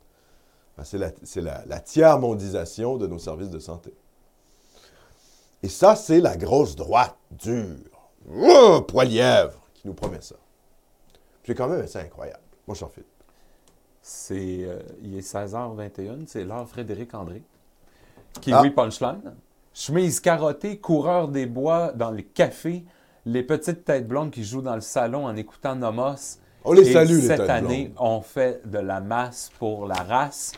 Enfin, 0.77 1.11
C'est 1.23 1.41
la, 1.41 1.63
la, 1.65 1.79
tiers-mondisation 1.79 2.97
de 2.97 3.07
nos 3.07 3.19
services 3.19 3.49
de 3.49 3.59
santé. 3.59 3.93
Et 5.63 5.69
ça, 5.69 5.95
c'est 5.95 6.21
la 6.21 6.37
grosse 6.37 6.75
droite 6.75 7.17
dure. 7.31 8.09
Oh, 8.33 8.81
Poilièvre 8.87 9.59
qui 9.73 9.87
nous 9.87 9.93
promet 9.93 10.21
ça. 10.21 10.35
C'est 11.45 11.55
quand 11.55 11.67
même 11.67 11.81
assez 11.81 11.99
incroyable. 11.99 12.43
Moi, 12.67 12.75
j'en 12.79 12.87
fais. 12.87 13.03
C'est, 14.01 14.63
euh, 14.63 14.79
il 15.03 15.15
est 15.17 15.21
16h21, 15.21 16.25
c'est 16.27 16.43
l'heure 16.43 16.67
Frédéric 16.67 17.13
André. 17.13 17.43
Kiwi 18.41 18.55
Ah. 18.55 18.71
Punchline. 18.75 19.35
Chemise 19.73 20.19
carottée, 20.19 20.77
coureur 20.79 21.27
des 21.27 21.45
bois 21.45 21.91
dans 21.93 22.11
les 22.11 22.23
cafés, 22.23 22.83
les 23.25 23.43
petites 23.43 23.85
têtes 23.85 24.07
blondes 24.07 24.31
qui 24.31 24.43
jouent 24.43 24.61
dans 24.61 24.75
le 24.75 24.81
salon 24.81 25.25
en 25.25 25.35
écoutant 25.35 25.75
Nomos. 25.75 26.39
On 26.63 26.73
les 26.73 26.89
Et 26.89 26.93
salue, 26.93 27.15
les 27.15 27.21
Cette 27.21 27.41
têtes 27.41 27.49
année, 27.49 27.91
blondes. 27.95 28.07
on 28.09 28.21
fait 28.21 28.61
de 28.69 28.79
la 28.79 28.99
masse 28.99 29.51
pour 29.59 29.87
la 29.87 29.95
race, 29.95 30.53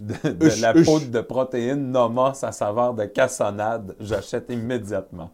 de, 0.00 0.60
la 0.60 0.72
poudre 0.74 1.08
de 1.10 1.20
protéines 1.20 1.90
Nomos 1.90 2.44
à 2.44 2.52
saveur 2.52 2.94
de 2.94 3.04
cassonade. 3.06 3.96
J'achète 4.00 4.50
immédiatement. 4.50 5.30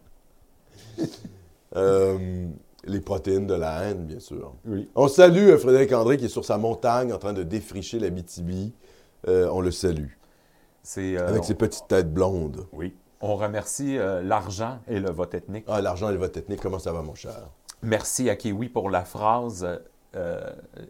Euh, 1.75 2.47
les 2.85 3.01
protéines 3.01 3.45
de 3.47 3.53
la 3.53 3.83
haine, 3.83 4.05
bien 4.05 4.19
sûr. 4.19 4.53
Oui. 4.65 4.89
On 4.95 5.07
salue 5.07 5.49
euh, 5.49 5.57
Frédéric 5.57 5.91
André 5.93 6.17
qui 6.17 6.25
est 6.25 6.29
sur 6.29 6.45
sa 6.45 6.57
montagne 6.57 7.11
en 7.13 7.17
train 7.17 7.33
de 7.33 7.43
défricher 7.43 7.99
la 7.99 8.09
BTB. 8.09 8.71
Euh, 9.27 9.49
on 9.51 9.61
le 9.61 9.71
salue. 9.71 10.11
Euh, 10.97 11.27
Avec 11.27 11.41
on- 11.41 11.43
ses 11.45 11.55
petites 11.55 11.87
têtes 11.87 12.13
blondes. 12.13 12.65
Oui. 12.71 12.95
On 13.21 13.35
remercie 13.35 13.97
euh, 13.97 14.21
l'argent 14.21 14.79
et 14.87 14.99
le 14.99 15.11
vote 15.11 15.33
ethnique. 15.33 15.65
Ah, 15.67 15.81
l'argent 15.81 16.09
et 16.09 16.13
le 16.13 16.17
vote 16.19 16.37
ethnique, 16.37 16.61
comment 16.61 16.79
ça 16.79 16.93
va, 16.93 17.01
mon 17.01 17.15
cher? 17.15 17.49
Merci 17.81 18.29
à 18.29 18.35
Kiwi 18.37 18.69
pour 18.69 18.89
la 18.89 19.03
phrase 19.03 19.67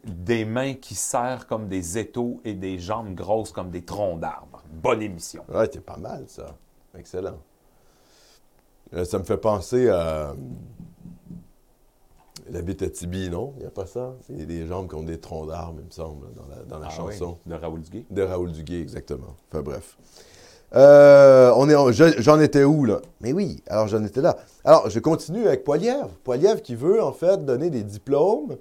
des 0.06 0.46
mains 0.46 0.76
qui 0.76 0.96
serrent 0.96 1.46
comme 1.46 1.68
des 1.68 1.98
étaux 1.98 2.40
et 2.46 2.54
des 2.54 2.80
jambes 2.80 3.14
grosses 3.16 3.52
comme 3.52 3.70
des 3.70 3.84
troncs 3.84 4.20
d'arbres. 4.20 4.64
Bonne 4.72 5.02
émission. 5.02 5.44
Ouais, 5.54 5.68
c'est 5.72 5.84
pas 5.84 5.98
mal, 5.98 6.24
ça. 6.28 6.56
Excellent. 6.98 7.38
Ça 9.04 9.20
me 9.20 9.24
fait 9.24 9.38
penser 9.38 9.90
à. 9.90 10.34
La 12.52 12.62
bite 12.62 12.82
à 12.82 12.90
Tibi, 12.90 13.30
non? 13.30 13.54
Il 13.58 13.62
n'y 13.62 13.68
a 13.68 13.72
pas 13.72 13.86
ça? 13.86 14.14
Il 14.30 14.40
y 14.40 14.42
a 14.42 14.46
des 14.46 14.66
jambes 14.68 14.88
qui 14.90 14.96
ont 14.96 15.04
des 15.04 15.20
troncs 15.20 15.48
d'arbres, 15.48 15.76
il 15.80 15.86
me 15.86 15.92
semble, 15.92 16.28
dans 16.34 16.46
la, 16.50 16.64
dans 16.64 16.80
la 16.80 16.88
Ah 16.90 16.96
chanson. 16.96 17.38
oui, 17.46 17.52
de 17.52 17.56
Raoul 17.56 17.82
Duguay? 17.82 18.06
De 18.10 18.22
Raoul 18.24 18.52
Duguay, 18.52 18.82
exactement. 18.82 19.36
Enfin 19.52 19.62
bref. 19.62 19.98
Euh, 20.76 21.52
on 21.56 21.68
est 21.70 21.76
en- 21.76 21.92
je- 21.92 22.20
j'en 22.22 22.40
étais 22.40 22.64
où, 22.64 22.86
là? 22.86 23.02
Mais 23.22 23.34
oui, 23.34 23.64
alors 23.68 23.88
j'en 23.88 24.04
étais 24.04 24.22
là. 24.22 24.38
Alors, 24.64 24.90
je 24.90 25.00
continue 25.00 25.48
avec 25.48 25.64
Poilièvre. 25.64 26.10
Poilièvre 26.24 26.62
qui 26.62 26.76
veut, 26.76 27.02
en 27.04 27.12
fait, 27.12 27.44
donner 27.44 27.70
des 27.72 27.84
diplômes 27.84 28.56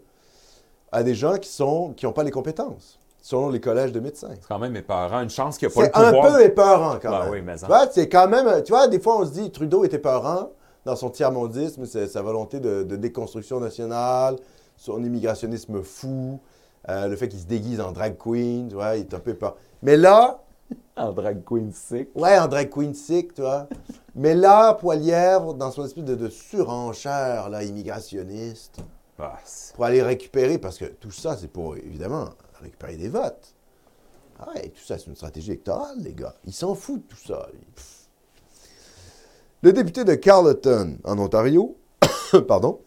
à 0.90 1.02
des 1.02 1.14
gens 1.14 1.36
qui 1.36 1.50
sont 1.50 1.92
qui 1.94 2.06
n'ont 2.06 2.12
pas 2.14 2.22
les 2.24 2.30
compétences, 2.30 2.98
selon 3.20 3.50
les 3.50 3.60
collèges 3.60 3.92
de 3.92 4.00
médecins. 4.00 4.30
C'est 4.32 4.48
quand 4.48 4.58
même 4.58 4.74
épeurant. 4.76 5.20
Une 5.20 5.28
chance 5.28 5.58
qu'il 5.58 5.68
n'y 5.68 5.74
a 5.74 5.84
C'est 5.84 5.90
pas 5.92 6.00
le 6.00 6.06
un 6.06 6.12
pouvoir. 6.12 6.32
peu 6.34 6.42
épeurant, 6.44 6.98
quand 7.00 7.12
Ah 7.12 7.22
même. 7.24 7.32
oui, 7.32 7.42
mais 7.42 7.56
Tu 7.58 7.64
en- 7.64 7.68
vois, 7.68 7.86
c'est 7.90 8.08
quand 8.08 8.26
même... 8.28 8.62
Tu 8.62 8.72
vois, 8.72 8.88
des 8.88 9.00
fois, 9.00 9.18
on 9.20 9.26
se 9.26 9.32
dit, 9.32 9.50
Trudeau 9.50 9.84
est 9.84 9.92
épeurant 9.92 10.50
dans 10.88 10.96
son 10.96 11.10
tiers-mondisme, 11.10 11.84
sa 11.84 12.22
volonté 12.22 12.60
de, 12.60 12.82
de 12.82 12.96
déconstruction 12.96 13.60
nationale, 13.60 14.36
son 14.78 15.04
immigrationnisme 15.04 15.82
fou, 15.82 16.40
euh, 16.88 17.08
le 17.08 17.16
fait 17.16 17.28
qu'il 17.28 17.38
se 17.38 17.44
déguise 17.44 17.78
en 17.78 17.92
drag 17.92 18.16
queen, 18.16 18.68
tu 18.68 18.74
vois, 18.74 18.96
il 18.96 19.00
est 19.00 19.12
un 19.12 19.20
peu 19.20 19.32
épeurant. 19.32 19.54
Mais 19.82 19.96
là... 19.98 20.42
En 20.96 21.12
drag 21.12 21.44
queen 21.44 21.72
sick. 21.72 22.08
Ouais, 22.16 22.38
en 22.38 22.48
drag 22.48 22.70
queen 22.70 22.94
sick, 22.94 23.34
tu 23.34 23.42
vois. 23.42 23.68
Mais 24.14 24.34
là, 24.34 24.74
Poilièvre, 24.74 25.52
dans 25.52 25.70
son 25.70 25.84
esprit 25.84 26.02
de, 26.02 26.14
de 26.14 26.28
surenchère 26.28 27.50
là, 27.50 27.62
immigrationniste, 27.64 28.78
Ah, 29.18 29.38
pour 29.74 29.84
aller 29.84 30.02
récupérer, 30.02 30.56
parce 30.56 30.78
que 30.78 30.86
tout 30.86 31.10
ça, 31.10 31.36
c'est 31.36 31.48
pour, 31.48 31.76
évidemment, 31.76 32.30
récupérer 32.62 32.96
des 32.96 33.10
votes. 33.10 33.54
Ah 34.38 34.48
ouais, 34.54 34.70
tout 34.70 34.82
ça, 34.82 34.96
c'est 34.96 35.06
une 35.06 35.16
stratégie 35.16 35.50
électorale, 35.50 35.98
les 36.00 36.14
gars. 36.14 36.34
Ils 36.46 36.54
s'en 36.54 36.74
foutent 36.74 37.06
de 37.08 37.14
tout 37.14 37.26
ça. 37.26 37.46
Pff. 37.76 37.97
Le 39.60 39.72
député 39.72 40.04
de 40.04 40.14
Carleton, 40.14 40.98
en 41.02 41.18
Ontario, 41.18 41.76
pardon, 42.46 42.78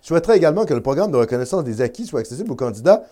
souhaiterait 0.00 0.36
également 0.36 0.64
que 0.64 0.74
le 0.74 0.80
programme 0.80 1.10
de 1.10 1.16
reconnaissance 1.16 1.64
des 1.64 1.80
acquis 1.80 2.06
soit 2.06 2.20
accessible 2.20 2.52
aux 2.52 2.56
candidats, 2.56 3.02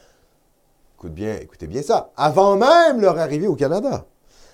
écoute 0.96 1.12
bien, 1.12 1.35
écoutez 1.35 1.66
bien 1.66 1.83
ça, 1.83 2.12
avant 2.16 2.57
même 2.57 3.01
leur 3.01 3.18
arrivée 3.18 3.48
au 3.48 3.57
Canada, 3.57 4.07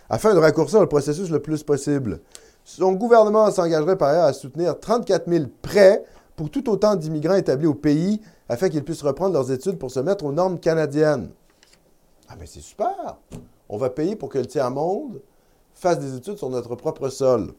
afin 0.09 0.33
de 0.33 0.39
raccourcir 0.39 0.81
le 0.81 0.87
processus 0.87 1.29
le 1.29 1.41
plus 1.41 1.63
possible. 1.63 2.21
Son 2.65 2.93
gouvernement 2.93 3.51
s'engagerait 3.51 3.99
par 3.99 4.09
ailleurs 4.09 4.25
à 4.25 4.33
soutenir 4.33 4.81
34 4.81 5.29
000 5.31 5.45
prêts 5.61 6.03
pour 6.37 6.49
tout 6.49 6.71
autant 6.71 6.97
d'immigrants 6.97 7.35
établis 7.35 7.67
au 7.67 7.75
pays 7.75 8.23
afin 8.49 8.71
qu'ils 8.71 8.83
puissent 8.83 9.03
reprendre 9.03 9.35
leurs 9.35 9.53
études 9.53 9.79
pour 9.79 9.91
se 9.91 10.01
mettre 10.01 10.25
aux 10.25 10.33
normes 10.33 10.59
canadiennes. 10.59 11.29
Ah, 12.31 12.37
mais 12.41 12.47
c'est 12.47 12.61
super! 12.61 13.19
On 13.69 13.77
va 13.77 13.91
payer 13.91 14.17
pour 14.17 14.31
que 14.31 14.39
le 14.39 14.47
tiers-monde 14.47 15.21
fasse 15.75 15.99
des 15.99 16.17
études 16.17 16.39
sur 16.39 16.51
notre 16.51 16.75
propre 16.77 17.09
sol. 17.09 17.53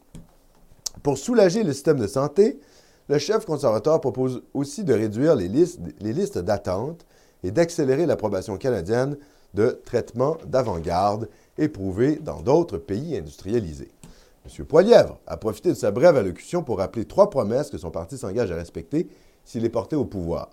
Pour 1.03 1.17
soulager 1.17 1.63
le 1.63 1.73
système 1.73 1.99
de 1.99 2.07
santé, 2.07 2.59
le 3.07 3.19
chef 3.19 3.45
conservateur 3.45 4.01
propose 4.01 4.41
aussi 4.53 4.83
de 4.83 4.93
réduire 4.93 5.35
les 5.35 5.47
listes, 5.47 5.79
les 5.99 6.13
listes 6.13 6.39
d'attente 6.39 7.05
et 7.43 7.51
d'accélérer 7.51 8.05
l'approbation 8.05 8.57
canadienne 8.57 9.17
de 9.53 9.79
traitements 9.85 10.37
d'avant-garde 10.47 11.29
éprouvés 11.57 12.15
dans 12.15 12.41
d'autres 12.41 12.77
pays 12.77 13.17
industrialisés. 13.17 13.91
M. 14.45 14.65
Poilièvre 14.65 15.19
a 15.27 15.37
profité 15.37 15.69
de 15.69 15.75
sa 15.75 15.91
brève 15.91 16.17
allocution 16.17 16.63
pour 16.63 16.79
rappeler 16.79 17.05
trois 17.05 17.29
promesses 17.29 17.69
que 17.69 17.77
son 17.77 17.91
parti 17.91 18.17
s'engage 18.17 18.51
à 18.51 18.55
respecter 18.55 19.07
s'il 19.43 19.65
est 19.65 19.69
porté 19.69 19.95
au 19.95 20.05
pouvoir. 20.05 20.49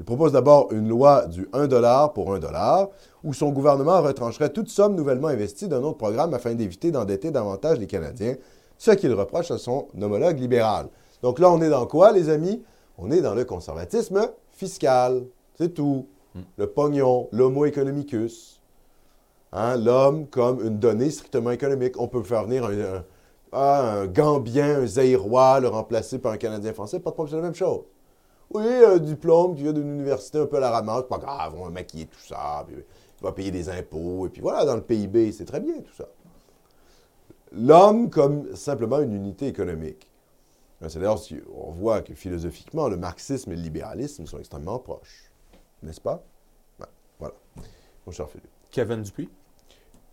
Il 0.00 0.04
propose 0.04 0.32
d'abord 0.32 0.72
une 0.72 0.88
loi 0.88 1.26
du 1.26 1.48
1 1.52 2.08
pour 2.08 2.34
1 2.34 2.88
où 3.22 3.32
son 3.32 3.50
gouvernement 3.50 4.02
retrancherait 4.02 4.50
toute 4.50 4.68
somme 4.68 4.94
nouvellement 4.96 5.28
investie 5.28 5.68
d'un 5.68 5.82
autre 5.82 5.98
programme 5.98 6.34
afin 6.34 6.54
d'éviter 6.54 6.90
d'endetter 6.90 7.30
davantage 7.30 7.78
les 7.78 7.86
Canadiens, 7.86 8.34
ce 8.76 8.90
qu'il 8.90 9.12
reproche 9.14 9.50
à 9.50 9.58
son 9.58 9.86
homologue 10.00 10.38
libéral. 10.38 10.88
Donc 11.22 11.38
là, 11.38 11.50
on 11.50 11.60
est 11.62 11.70
dans 11.70 11.86
quoi, 11.86 12.12
les 12.12 12.28
amis? 12.28 12.62
On 12.98 13.10
est 13.10 13.20
dans 13.20 13.34
le 13.34 13.44
conservatisme 13.44 14.28
fiscal. 14.52 15.24
C'est 15.56 15.72
tout. 15.74 16.06
Le 16.56 16.66
pognon, 16.66 17.28
l'homo 17.30 17.64
economicus. 17.64 18.60
Hein, 19.52 19.76
L'homme 19.76 20.26
comme 20.26 20.60
une 20.66 20.78
donnée 20.80 21.10
strictement 21.10 21.52
économique. 21.52 21.94
On 22.00 22.08
peut 22.08 22.22
faire 22.24 22.44
venir 22.44 22.64
un, 22.64 22.72
un- 22.72 23.04
ah, 23.52 23.92
un 24.00 24.06
Gambien, 24.08 24.80
un 24.80 24.86
Zaïrois, 24.86 25.60
le 25.60 25.68
remplacer 25.68 26.18
par 26.18 26.32
un 26.32 26.36
Canadien 26.36 26.72
français, 26.72 26.98
pas 26.98 27.10
de 27.10 27.14
problème, 27.14 27.30
c'est 27.30 27.36
la 27.40 27.42
même 27.42 27.54
chose. 27.54 27.82
Oui, 28.54 28.84
un 28.84 28.98
diplôme 28.98 29.56
qui 29.56 29.62
vient 29.62 29.72
d'une 29.72 29.92
université 29.92 30.38
un 30.38 30.46
peu 30.46 30.58
à 30.58 30.60
la 30.60 30.70
ramasse, 30.70 31.04
pas 31.08 31.18
grave, 31.18 31.54
on 31.58 31.64
va 31.64 31.70
maquiller 31.70 32.06
tout 32.06 32.20
ça, 32.20 32.64
puis 32.66 32.76
il 32.76 33.22
va 33.22 33.32
payer 33.32 33.50
des 33.50 33.68
impôts, 33.68 34.26
et 34.26 34.28
puis 34.28 34.40
voilà, 34.40 34.64
dans 34.64 34.76
le 34.76 34.82
PIB, 34.82 35.32
c'est 35.32 35.44
très 35.44 35.60
bien 35.60 35.80
tout 35.80 35.92
ça. 35.92 36.08
L'homme 37.52 38.10
comme 38.10 38.54
simplement 38.54 39.00
une 39.00 39.12
unité 39.12 39.48
économique. 39.48 40.08
C'est 40.88 40.98
d'ailleurs, 40.98 41.18
si 41.18 41.40
on 41.54 41.70
voit 41.70 42.02
que 42.02 42.14
philosophiquement, 42.14 42.88
le 42.88 42.96
marxisme 42.96 43.52
et 43.52 43.56
le 43.56 43.62
libéralisme 43.62 44.26
sont 44.26 44.38
extrêmement 44.38 44.78
proches. 44.78 45.32
N'est-ce 45.82 46.00
pas? 46.00 46.22
Ouais, 46.78 46.86
voilà. 47.18 47.34
Mon 48.06 48.12
cher 48.12 48.28
Philippe. 48.28 48.50
Kevin 48.70 49.02
Dupuis? 49.02 49.30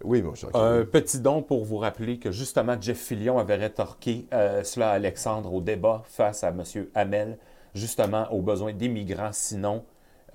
Oui, 0.03 0.21
mon 0.21 0.33
cher 0.33 0.49
Un 0.55 0.85
petit 0.85 1.19
don 1.19 1.41
pour 1.41 1.65
vous 1.65 1.77
rappeler 1.77 2.19
que 2.19 2.31
justement 2.31 2.79
Jeff 2.79 2.99
Fillion 2.99 3.37
avait 3.37 3.55
rétorqué 3.55 4.27
euh, 4.33 4.63
cela 4.63 4.91
à 4.91 4.93
Alexandre 4.93 5.53
au 5.53 5.61
débat 5.61 6.03
face 6.05 6.43
à 6.43 6.49
M. 6.49 6.63
Hamel, 6.95 7.37
justement 7.73 8.31
aux 8.31 8.41
besoins 8.41 8.73
des 8.73 8.87
migrants, 8.89 9.31
sinon 9.33 9.83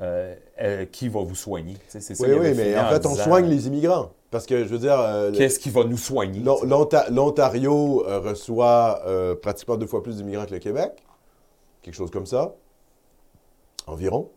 euh, 0.00 0.34
euh, 0.60 0.84
qui 0.86 1.08
va 1.08 1.20
vous 1.22 1.34
soigner? 1.34 1.76
C'est 1.88 2.00
ça, 2.00 2.14
Oui, 2.18 2.30
oui, 2.32 2.52
mais 2.54 2.78
en 2.78 2.88
fait, 2.88 3.06
on 3.06 3.14
soigne 3.14 3.46
les 3.46 3.66
immigrants. 3.66 4.10
Parce 4.30 4.44
que, 4.44 4.64
je 4.64 4.68
veux 4.68 4.78
dire, 4.78 4.98
euh, 5.00 5.30
Qu'est-ce 5.32 5.58
qui 5.58 5.70
va 5.70 5.84
nous 5.84 5.96
soigner? 5.96 6.40
l'On- 6.40 6.62
l'Onta- 6.64 7.08
l'Ontario 7.10 8.02
reçoit 8.06 9.00
pratiquement 9.40 9.76
deux 9.76 9.86
fois 9.86 10.02
plus 10.02 10.16
d'immigrants 10.16 10.44
que 10.46 10.52
le 10.54 10.58
Québec. 10.58 10.92
Quelque 11.82 11.94
chose 11.94 12.10
comme 12.10 12.26
ça. 12.26 12.54
Environ. 13.86 14.30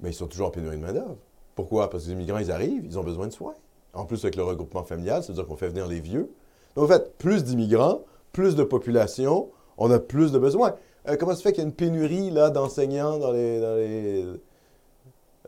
Mais 0.00 0.10
ils 0.10 0.14
sont 0.14 0.26
toujours 0.26 0.48
en 0.48 0.50
pénurie 0.50 0.76
de 0.76 0.82
main-d'œuvre. 0.82 1.16
Pourquoi? 1.54 1.88
Parce 1.88 2.04
que 2.04 2.08
les 2.08 2.14
immigrants, 2.14 2.38
ils 2.38 2.50
arrivent, 2.50 2.84
ils 2.84 2.98
ont 2.98 3.04
besoin 3.04 3.26
de 3.26 3.32
soins. 3.32 3.54
En 3.94 4.04
plus, 4.06 4.22
avec 4.24 4.36
le 4.36 4.42
regroupement 4.42 4.82
familial, 4.84 5.22
c'est-à-dire 5.22 5.46
qu'on 5.46 5.56
fait 5.56 5.68
venir 5.68 5.86
les 5.86 6.00
vieux. 6.00 6.30
Donc, 6.76 6.84
en 6.84 6.88
fait, 6.88 7.16
plus 7.16 7.44
d'immigrants, 7.44 8.00
plus 8.32 8.56
de 8.56 8.64
population, 8.64 9.50
on 9.78 9.90
a 9.90 9.98
plus 9.98 10.32
de 10.32 10.38
besoins. 10.38 10.74
Euh, 11.08 11.16
comment 11.16 11.32
ça 11.32 11.38
se 11.38 11.42
fait 11.42 11.52
qu'il 11.52 11.62
y 11.62 11.66
a 11.66 11.68
une 11.68 11.74
pénurie 11.74 12.30
là, 12.30 12.50
d'enseignants 12.50 13.18
dans 13.18 13.30
les, 13.30 13.60
dans, 13.60 13.74
les, 13.76 14.26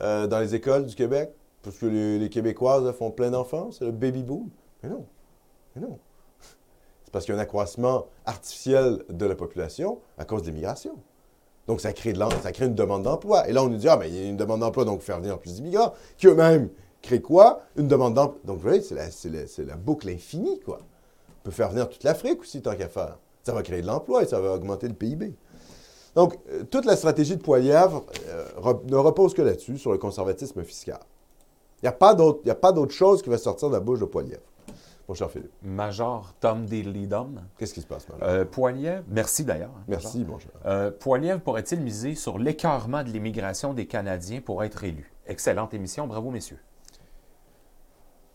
euh, 0.02 0.26
dans 0.26 0.38
les 0.38 0.54
écoles 0.54 0.86
du 0.86 0.94
Québec? 0.94 1.32
Parce 1.62 1.78
que 1.78 1.86
les, 1.86 2.28
Québécoises 2.28 2.90
font 2.92 3.10
plein 3.10 3.30
d'enfants, 3.30 3.70
c'est 3.72 3.84
le 3.84 3.90
baby 3.90 4.22
boom. 4.22 4.50
Mais 4.82 4.88
non, 4.88 5.06
mais 5.74 5.82
non. 5.82 5.98
C'est 7.04 7.10
parce 7.12 7.24
qu'il 7.24 7.34
y 7.34 7.36
a 7.36 7.40
un 7.40 7.42
accroissement 7.42 8.06
artificiel 8.24 9.02
de 9.08 9.26
la 9.26 9.34
population 9.34 9.98
à 10.18 10.24
cause 10.24 10.42
de 10.42 10.48
l'immigration. 10.48 10.96
Donc, 11.66 11.80
ça 11.80 11.92
crée, 11.92 12.12
de 12.12 12.20
ça 12.42 12.52
crée 12.52 12.66
une 12.66 12.74
demande 12.74 13.02
d'emploi. 13.02 13.48
Et 13.48 13.52
là, 13.52 13.64
on 13.64 13.68
nous 13.68 13.78
dit, 13.78 13.88
ah, 13.88 13.96
mais 13.96 14.08
il 14.08 14.14
y 14.14 14.24
a 14.24 14.28
une 14.28 14.36
demande 14.36 14.60
d'emploi, 14.60 14.84
donc 14.84 15.00
faire 15.00 15.18
venir 15.18 15.38
plus 15.38 15.54
d'immigrants, 15.54 15.92
qui 16.16 16.28
eux-mêmes 16.28 16.68
créent 17.02 17.20
quoi? 17.20 17.62
Une 17.76 17.88
demande 17.88 18.14
d'emploi. 18.14 18.38
Donc, 18.44 18.58
vous 18.58 18.62
voyez, 18.62 18.82
c'est 18.82 18.94
la, 18.94 19.64
la 19.64 19.76
boucle 19.76 20.08
infinie, 20.08 20.60
quoi. 20.60 20.78
On 21.40 21.44
peut 21.44 21.50
faire 21.50 21.70
venir 21.70 21.88
toute 21.88 22.04
l'Afrique 22.04 22.40
aussi, 22.42 22.62
tant 22.62 22.76
qu'à 22.76 22.88
faire. 22.88 23.18
Ça 23.42 23.52
va 23.52 23.62
créer 23.62 23.82
de 23.82 23.86
l'emploi 23.86 24.22
et 24.22 24.26
ça 24.26 24.40
va 24.40 24.52
augmenter 24.52 24.86
le 24.86 24.94
PIB. 24.94 25.34
Donc, 26.16 26.38
euh, 26.50 26.64
toute 26.64 26.86
la 26.86 26.96
stratégie 26.96 27.36
de 27.36 27.42
Poilièvre 27.42 28.04
euh, 28.28 28.74
ne 28.90 28.96
repose 28.96 29.34
que 29.34 29.42
là-dessus, 29.42 29.78
sur 29.78 29.92
le 29.92 29.98
conservatisme 29.98 30.64
fiscal. 30.64 30.98
Il 31.82 31.84
n'y 31.84 31.88
a 31.88 31.92
pas 31.92 32.72
d'autre 32.72 32.92
chose 32.92 33.22
qui 33.22 33.28
va 33.28 33.38
sortir 33.38 33.68
de 33.68 33.74
la 33.74 33.80
bouche 33.80 34.00
de 34.00 34.06
Poilièvre. 34.06 34.42
Mon 35.08 35.14
cher 35.14 35.30
Philippe, 35.30 35.52
Major 35.62 36.34
Tom 36.40 36.64
Dilly-Dom. 36.64 37.40
qu'est-ce 37.56 37.74
qui 37.74 37.80
se 37.80 37.86
passe 37.86 38.08
maintenant? 38.08 38.26
Euh, 38.26 39.02
merci 39.08 39.44
d'ailleurs. 39.44 39.70
hein, 39.70 39.84
Major. 39.86 40.02
Merci, 40.02 40.24
mon 40.24 40.38
cher. 40.40 40.50
Euh, 40.64 40.90
pourrait-il 40.90 41.80
miser 41.80 42.16
sur 42.16 42.38
l'écartement 42.38 43.04
de 43.04 43.10
l'immigration 43.10 43.72
des 43.72 43.86
Canadiens 43.86 44.40
pour 44.40 44.64
être 44.64 44.82
élu? 44.82 45.12
Excellente 45.28 45.74
émission, 45.74 46.08
bravo 46.08 46.30
messieurs. 46.30 46.58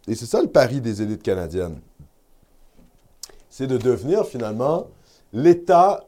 Et 0.08 0.16
c'est 0.16 0.26
ça 0.26 0.42
le 0.42 0.48
pari 0.48 0.82
des 0.82 1.02
élites 1.02 1.24
canadiennes. 1.24 1.80
C'est 3.50 3.68
de 3.68 3.78
devenir 3.78 4.26
finalement 4.26 4.88
l'État 5.32 6.08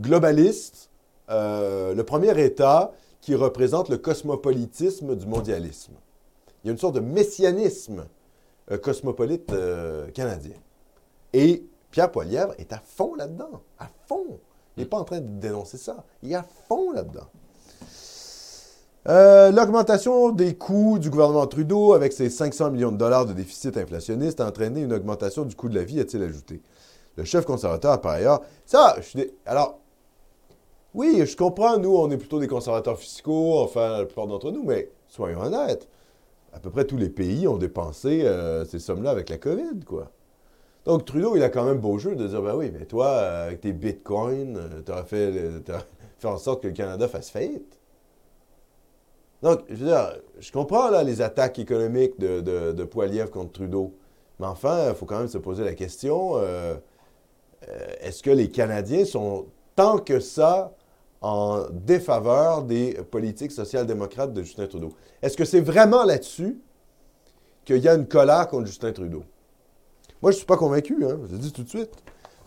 globaliste, 0.00 0.90
euh, 1.30 1.94
le 1.94 2.04
premier 2.04 2.38
État 2.42 2.92
qui 3.20 3.34
représente 3.34 3.88
le 3.88 3.96
cosmopolitisme 3.96 5.16
du 5.16 5.26
mondialisme. 5.26 5.94
Il 6.62 6.68
y 6.68 6.70
a 6.70 6.72
une 6.72 6.78
sorte 6.78 6.94
de 6.94 7.00
messianisme 7.00 8.06
euh, 8.70 8.78
cosmopolite 8.78 9.52
euh, 9.52 10.10
canadien. 10.10 10.56
Et 11.32 11.66
Pierre 11.90 12.10
Poilièvre 12.10 12.54
est 12.58 12.72
à 12.72 12.78
fond 12.78 13.14
là-dedans. 13.14 13.62
À 13.78 13.88
fond. 14.06 14.38
Il 14.76 14.82
n'est 14.82 14.88
pas 14.88 14.98
en 14.98 15.04
train 15.04 15.20
de 15.20 15.40
dénoncer 15.40 15.78
ça. 15.78 16.04
Il 16.22 16.32
est 16.32 16.36
à 16.36 16.46
fond 16.68 16.90
là-dedans. 16.92 17.28
Euh, 19.06 19.50
L'augmentation 19.50 20.30
des 20.30 20.54
coûts 20.54 20.98
du 20.98 21.10
gouvernement 21.10 21.46
Trudeau 21.46 21.92
avec 21.92 22.14
ses 22.14 22.30
500 22.30 22.70
millions 22.70 22.90
de 22.90 22.96
dollars 22.96 23.26
de 23.26 23.34
déficit 23.34 23.76
inflationniste 23.76 24.40
a 24.40 24.46
entraîné 24.46 24.80
une 24.80 24.94
augmentation 24.94 25.44
du 25.44 25.54
coût 25.54 25.68
de 25.68 25.74
la 25.74 25.84
vie, 25.84 26.00
a-t-il 26.00 26.22
ajouté. 26.22 26.62
Le 27.16 27.24
chef 27.24 27.44
conservateur, 27.44 28.00
par 28.00 28.12
ailleurs, 28.12 28.40
ça, 28.64 28.94
je 28.96 29.02
suis 29.02 29.30
alors, 29.44 29.78
oui, 30.94 31.22
je 31.26 31.36
comprends, 31.36 31.76
nous, 31.76 31.94
on 31.94 32.10
est 32.10 32.16
plutôt 32.16 32.40
des 32.40 32.46
conservateurs 32.46 32.98
fiscaux, 32.98 33.58
enfin, 33.58 33.98
la 33.98 34.04
plupart 34.06 34.26
d'entre 34.26 34.50
nous, 34.50 34.62
mais 34.64 34.90
soyons 35.08 35.42
honnêtes, 35.42 35.86
à 36.54 36.58
peu 36.58 36.70
près 36.70 36.86
tous 36.86 36.96
les 36.96 37.10
pays 37.10 37.46
ont 37.46 37.58
dépensé 37.58 38.22
euh, 38.24 38.64
ces 38.64 38.78
sommes-là 38.78 39.10
avec 39.10 39.28
la 39.28 39.36
COVID, 39.36 39.84
quoi. 39.84 40.12
Donc, 40.86 41.04
Trudeau, 41.04 41.36
il 41.36 41.42
a 41.42 41.50
quand 41.50 41.64
même 41.64 41.78
beau 41.78 41.98
jeu 41.98 42.14
de 42.16 42.26
dire, 42.26 42.40
ben 42.40 42.54
oui, 42.56 42.70
mais 42.72 42.86
toi, 42.86 43.08
euh, 43.08 43.46
avec 43.48 43.60
tes 43.60 43.72
bitcoins, 43.72 44.82
tu 44.86 44.92
as 44.92 45.04
fait, 45.04 45.32
fait 46.18 46.28
en 46.28 46.38
sorte 46.38 46.62
que 46.62 46.68
le 46.68 46.74
Canada 46.74 47.06
fasse 47.06 47.28
faillite. 47.30 47.78
Donc, 49.44 49.60
je 49.68 49.74
veux 49.74 49.86
dire, 49.86 50.16
je 50.40 50.50
comprends 50.50 51.02
les 51.02 51.20
attaques 51.20 51.58
économiques 51.58 52.18
de, 52.18 52.40
de, 52.40 53.24
contre 53.26 53.52
Trudeau. 53.52 53.94
Mais 54.40 54.46
enfin, 54.46 54.88
il 54.88 54.94
faut 54.94 55.04
quand 55.04 55.18
même 55.18 55.28
se 55.28 55.36
poser 55.36 55.64
la 55.64 55.74
question 55.74 56.38
euh, 56.38 56.76
euh, 57.68 57.86
est-ce 58.00 58.22
que 58.22 58.30
les 58.30 58.48
Canadiens 58.48 59.04
sont 59.04 59.44
tant 59.76 59.98
que 59.98 60.18
ça 60.18 60.72
en 61.20 61.66
défaveur 61.70 62.62
des 62.62 62.94
politiques 63.10 63.52
social-démocrates 63.52 64.32
de 64.32 64.42
Justin 64.42 64.66
Trudeau? 64.66 64.94
Est-ce 65.20 65.36
que 65.36 65.44
c'est 65.44 65.60
vraiment 65.60 66.04
là-dessus 66.04 66.58
qu'il 67.66 67.78
y 67.78 67.88
a 67.88 67.94
une 67.94 68.08
colère 68.08 68.48
contre 68.48 68.66
Justin 68.66 68.92
Trudeau? 68.92 69.24
Moi, 70.22 70.30
je 70.30 70.36
ne 70.36 70.38
suis 70.38 70.46
pas 70.46 70.56
convaincu, 70.56 71.04
hein, 71.04 71.18
je 71.26 71.32
le 71.32 71.38
dis 71.38 71.52
tout 71.52 71.64
de 71.64 71.68
suite. 71.68 71.92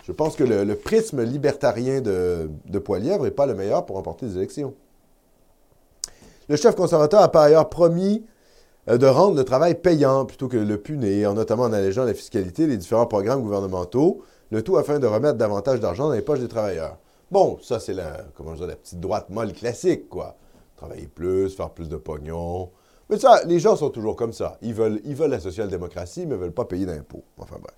Je 0.04 0.12
pense 0.12 0.36
que 0.36 0.44
le, 0.44 0.76
prisme 0.76 1.22
libertarien 1.22 2.02
de, 2.02 2.50
de 2.66 2.80
Poilievre 2.80 3.26
n'est 3.26 3.32
pas 3.32 3.46
le 3.46 3.54
meilleur 3.54 3.86
pour 3.86 3.98
remporter 3.98 4.26
les 4.26 4.38
élections. 4.38 4.74
Le 6.50 6.56
chef 6.56 6.76
conservateur 6.76 7.22
a 7.22 7.30
par 7.30 7.42
ailleurs 7.44 7.68
promis 7.68 8.26
euh, 8.88 8.98
de 8.98 9.06
rendre 9.06 9.36
le 9.36 9.44
travail 9.44 9.76
payant 9.76 10.26
plutôt 10.26 10.48
que 10.48 10.56
le 10.56 10.78
punir, 10.78 11.34
notamment 11.34 11.64
en 11.64 11.74
allégeant 11.74 12.06
la 12.06 12.14
fiscalité 12.14 12.68
les 12.68 12.78
différents 12.78 13.06
programmes 13.06 13.42
gouvernementaux, 13.42 14.22
le 14.52 14.64
tout 14.64 14.78
afin 14.78 15.00
de 15.00 15.08
remettre 15.08 15.38
davantage 15.38 15.82
d'argent 15.82 16.08
dans 16.08 16.14
les 16.14 16.22
poches 16.22 16.40
des 16.40 16.48
travailleurs. 16.48 16.98
Bon, 17.32 17.58
ça 17.62 17.82
c'est 17.82 17.94
la, 17.94 18.26
comment 18.36 18.56
je 18.56 18.62
dis, 18.62 18.68
la 18.68 18.76
petite 18.78 19.00
droite 19.02 19.30
molle 19.30 19.52
classique, 19.52 20.08
quoi. 20.08 20.38
Travailler 20.78 21.08
plus, 21.08 21.54
faire 21.54 21.72
plus 21.72 21.90
de 21.90 21.98
pognon. 21.98 22.70
Mais 23.10 23.20
ça, 23.20 23.42
les 23.46 23.60
gens 23.60 23.76
sont 23.76 23.90
toujours 23.90 24.16
comme 24.16 24.32
ça. 24.32 24.58
Ils 24.62 24.74
veulent, 24.74 25.02
la 25.04 25.40
social-démocratie, 25.40 26.26
mais 26.26 26.36
ne 26.36 26.42
veulent 26.42 26.54
pas 26.54 26.66
payer 26.66 26.86
d'impôts. 26.86 27.24
Enfin 27.38 27.58
bref. 27.60 27.76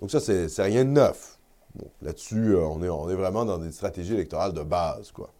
Donc 0.00 0.10
ça, 0.12 0.20
c'est 0.20 0.48
c'est 0.48 0.62
rien 0.62 0.84
de 0.84 0.90
neuf. 0.90 1.38
Bon, 1.74 1.86
Là-dessus, 2.02 2.54
euh, 2.54 2.60
on 2.66 2.82
est, 2.84 2.88
on 2.88 3.10
est 3.10 3.14
vraiment 3.14 3.44
dans 3.44 3.58
des 3.58 3.72
stratégies 3.72 4.14
électorales 4.14 4.52
de 4.52 4.62
base, 4.62 5.10
quoi. 5.10 5.30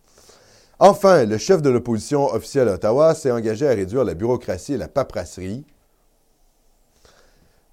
Enfin, 0.80 1.24
le 1.24 1.38
chef 1.38 1.62
de 1.62 1.70
l'opposition 1.70 2.26
officielle 2.32 2.68
à 2.68 2.74
Ottawa 2.74 3.14
s'est 3.14 3.30
engagé 3.30 3.66
à 3.68 3.70
réduire 3.70 4.04
la 4.04 4.14
bureaucratie 4.14 4.74
et 4.74 4.76
la 4.76 4.88
paperasserie. 4.88 5.64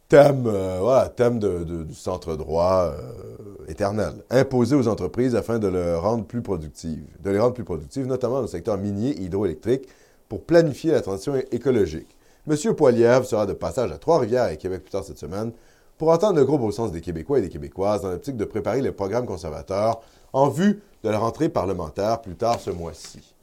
Thème, 0.07 0.43
euh, 0.45 1.07
thème 1.15 1.39
du 1.39 1.95
centre 1.95 2.35
droit 2.35 2.93
euh, 2.93 3.65
éternel. 3.69 4.13
Imposé 4.29 4.75
aux 4.75 4.87
entreprises 4.87 5.35
afin 5.35 5.57
de, 5.57 5.95
rendre 5.95 6.25
plus 6.25 6.41
productives, 6.41 7.05
de 7.23 7.31
les 7.31 7.39
rendre 7.39 7.53
plus 7.53 7.63
productives, 7.63 8.05
notamment 8.05 8.35
dans 8.35 8.41
le 8.41 8.47
secteur 8.47 8.77
minier 8.77 9.11
et 9.11 9.21
hydroélectrique, 9.21 9.87
pour 10.27 10.43
planifier 10.43 10.91
la 10.91 11.01
transition 11.01 11.35
écologique. 11.51 12.15
M. 12.47 12.75
Poilievre 12.75 13.25
sera 13.25 13.45
de 13.45 13.53
passage 13.53 13.91
à 13.91 13.97
Trois-Rivières 13.97 14.49
et 14.49 14.57
Québec 14.57 14.83
plus 14.83 14.91
tard 14.91 15.03
cette 15.03 15.17
semaine 15.17 15.51
pour 15.97 16.09
entendre 16.09 16.39
le 16.39 16.45
gros 16.45 16.57
beau 16.57 16.71
sens 16.71 16.91
des 16.91 16.99
Québécois 16.99 17.39
et 17.39 17.41
des 17.41 17.49
Québécoises 17.49 18.01
dans 18.01 18.09
l'optique 18.09 18.35
de 18.35 18.45
préparer 18.45 18.81
le 18.81 18.91
programme 18.91 19.25
conservateur 19.25 20.01
en 20.33 20.49
vue 20.49 20.81
de 21.03 21.09
la 21.09 21.19
rentrée 21.19 21.49
parlementaire 21.49 22.21
plus 22.21 22.35
tard 22.35 22.59
ce 22.59 22.69
mois-ci. 22.69 23.35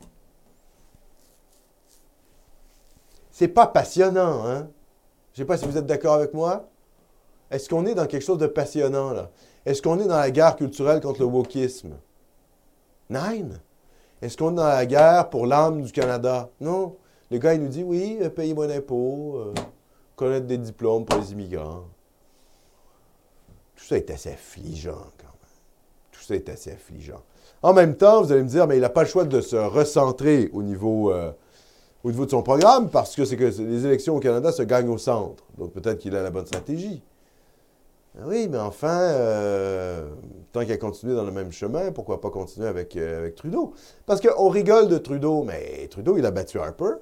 C'est 3.31 3.49
pas 3.49 3.67
passionnant, 3.67 4.47
hein? 4.47 4.69
Je 5.33 5.43
ne 5.43 5.45
sais 5.45 5.47
pas 5.47 5.57
si 5.57 5.67
vous 5.67 5.77
êtes 5.77 5.87
d'accord 5.87 6.15
avec 6.15 6.35
moi. 6.35 6.69
Est-ce 7.51 7.69
qu'on 7.69 7.87
est 7.87 7.95
dans 7.95 8.07
quelque 8.07 8.25
chose 8.25 8.39
de 8.39 8.47
passionnant, 8.47 9.13
là? 9.13 9.31
Est-ce 9.65 9.81
qu'on 9.81 10.01
est 10.01 10.07
dans 10.07 10.19
la 10.19 10.31
guerre 10.31 10.57
culturelle 10.57 11.01
contre 11.01 11.21
le 11.21 11.27
wokisme? 11.27 11.97
Nine. 13.11 13.61
Est-ce 14.21 14.37
qu'on 14.37 14.53
est 14.53 14.57
dans 14.57 14.67
la 14.67 14.87
guerre 14.87 15.31
pour 15.31 15.47
l'âme 15.47 15.83
du 15.83 15.93
Canada? 15.93 16.51
Non. 16.61 16.97
Le 17.31 17.39
gars, 17.39 17.55
il 17.55 17.63
nous 17.63 17.69
dit, 17.69 17.85
oui, 17.85 18.19
euh, 18.21 18.31
payer 18.31 18.55
moins 18.55 18.67
d'impôts, 18.67 19.37
euh, 19.37 19.55
connaître 20.17 20.47
des 20.47 20.59
diplômes 20.59 21.05
pour 21.05 21.21
les 21.21 21.33
immigrants. 21.33 21.85
Tout 23.77 23.85
ça 23.85 23.97
est 23.99 24.11
assez 24.11 24.33
affligeant, 24.33 25.05
quand 25.19 25.28
ça 26.29 26.35
est 26.35 26.49
assez 26.49 26.71
affligeant. 26.71 27.23
En 27.63 27.73
même 27.73 27.97
temps, 27.97 28.23
vous 28.23 28.31
allez 28.31 28.43
me 28.43 28.49
dire, 28.49 28.67
mais 28.67 28.77
il 28.77 28.81
n'a 28.81 28.91
pas 28.91 29.03
le 29.03 29.09
choix 29.09 29.25
de 29.25 29.41
se 29.41 29.57
recentrer 29.57 30.51
au 30.53 30.63
niveau, 30.63 31.11
euh, 31.11 31.33
au 32.05 32.11
niveau 32.11 32.27
de 32.27 32.31
son 32.31 32.43
programme 32.43 32.91
parce 32.91 33.17
que 33.17 33.25
c'est 33.25 33.37
que 33.37 33.45
les 33.45 33.87
élections 33.87 34.17
au 34.17 34.21
Canada 34.21 34.53
se 34.53 34.63
gagnent 34.63 34.91
au 34.91 34.99
centre. 34.99 35.45
Donc 35.57 35.73
peut-être 35.73 35.99
qu'il 35.99 36.15
a 36.15 36.23
la 36.23 36.31
bonne 36.31 36.47
stratégie. 36.47 37.03
Ah 38.21 38.25
oui, 38.27 38.49
mais 38.51 38.59
enfin, 38.59 38.99
euh, 39.01 40.09
tant 40.53 40.63
qu'il 40.63 40.73
a 40.73 40.77
continué 40.77 41.15
dans 41.15 41.25
le 41.25 41.31
même 41.31 41.53
chemin, 41.53 41.93
pourquoi 41.93 42.21
pas 42.21 42.31
continuer 42.31 42.67
avec, 42.67 42.97
euh, 42.97 43.31
Trudeau? 43.31 43.75
Parce 44.07 44.21
qu'on 44.21 44.49
rigole 44.49 44.89
de 44.89 44.99
Trudeau, 44.99 45.45
mais 45.45 45.87
Trudeau, 45.89 46.19
il 46.19 46.27
a 46.27 46.33
battu 46.33 46.59
Harper, 46.59 46.95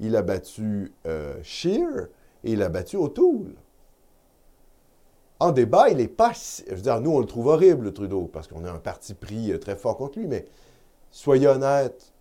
il 0.00 0.16
a 0.16 0.22
battu 0.22 0.94
euh, 1.06 1.34
Scheer 1.42 2.08
et 2.42 2.52
il 2.52 2.62
a 2.62 2.70
battu 2.70 2.96
O'Toole. 2.96 3.54
En 5.38 5.52
débat, 5.52 5.90
il 5.90 5.98
n'est 5.98 6.08
pas. 6.08 6.32
Je 6.32 6.74
veux 6.74 6.80
dire, 6.80 7.00
nous, 7.00 7.10
on 7.10 7.20
le 7.20 7.26
trouve 7.26 7.48
horrible, 7.48 7.92
Trudeau, 7.92 8.30
parce 8.32 8.48
qu'on 8.48 8.64
a 8.64 8.70
un 8.70 8.78
parti 8.78 9.14
pris 9.14 9.52
euh, 9.52 9.58
très 9.58 9.76
fort 9.76 9.96
contre 9.96 10.18
lui, 10.18 10.26
mais 10.26 10.46
soyez 11.10 11.46
honnête, 11.46 12.12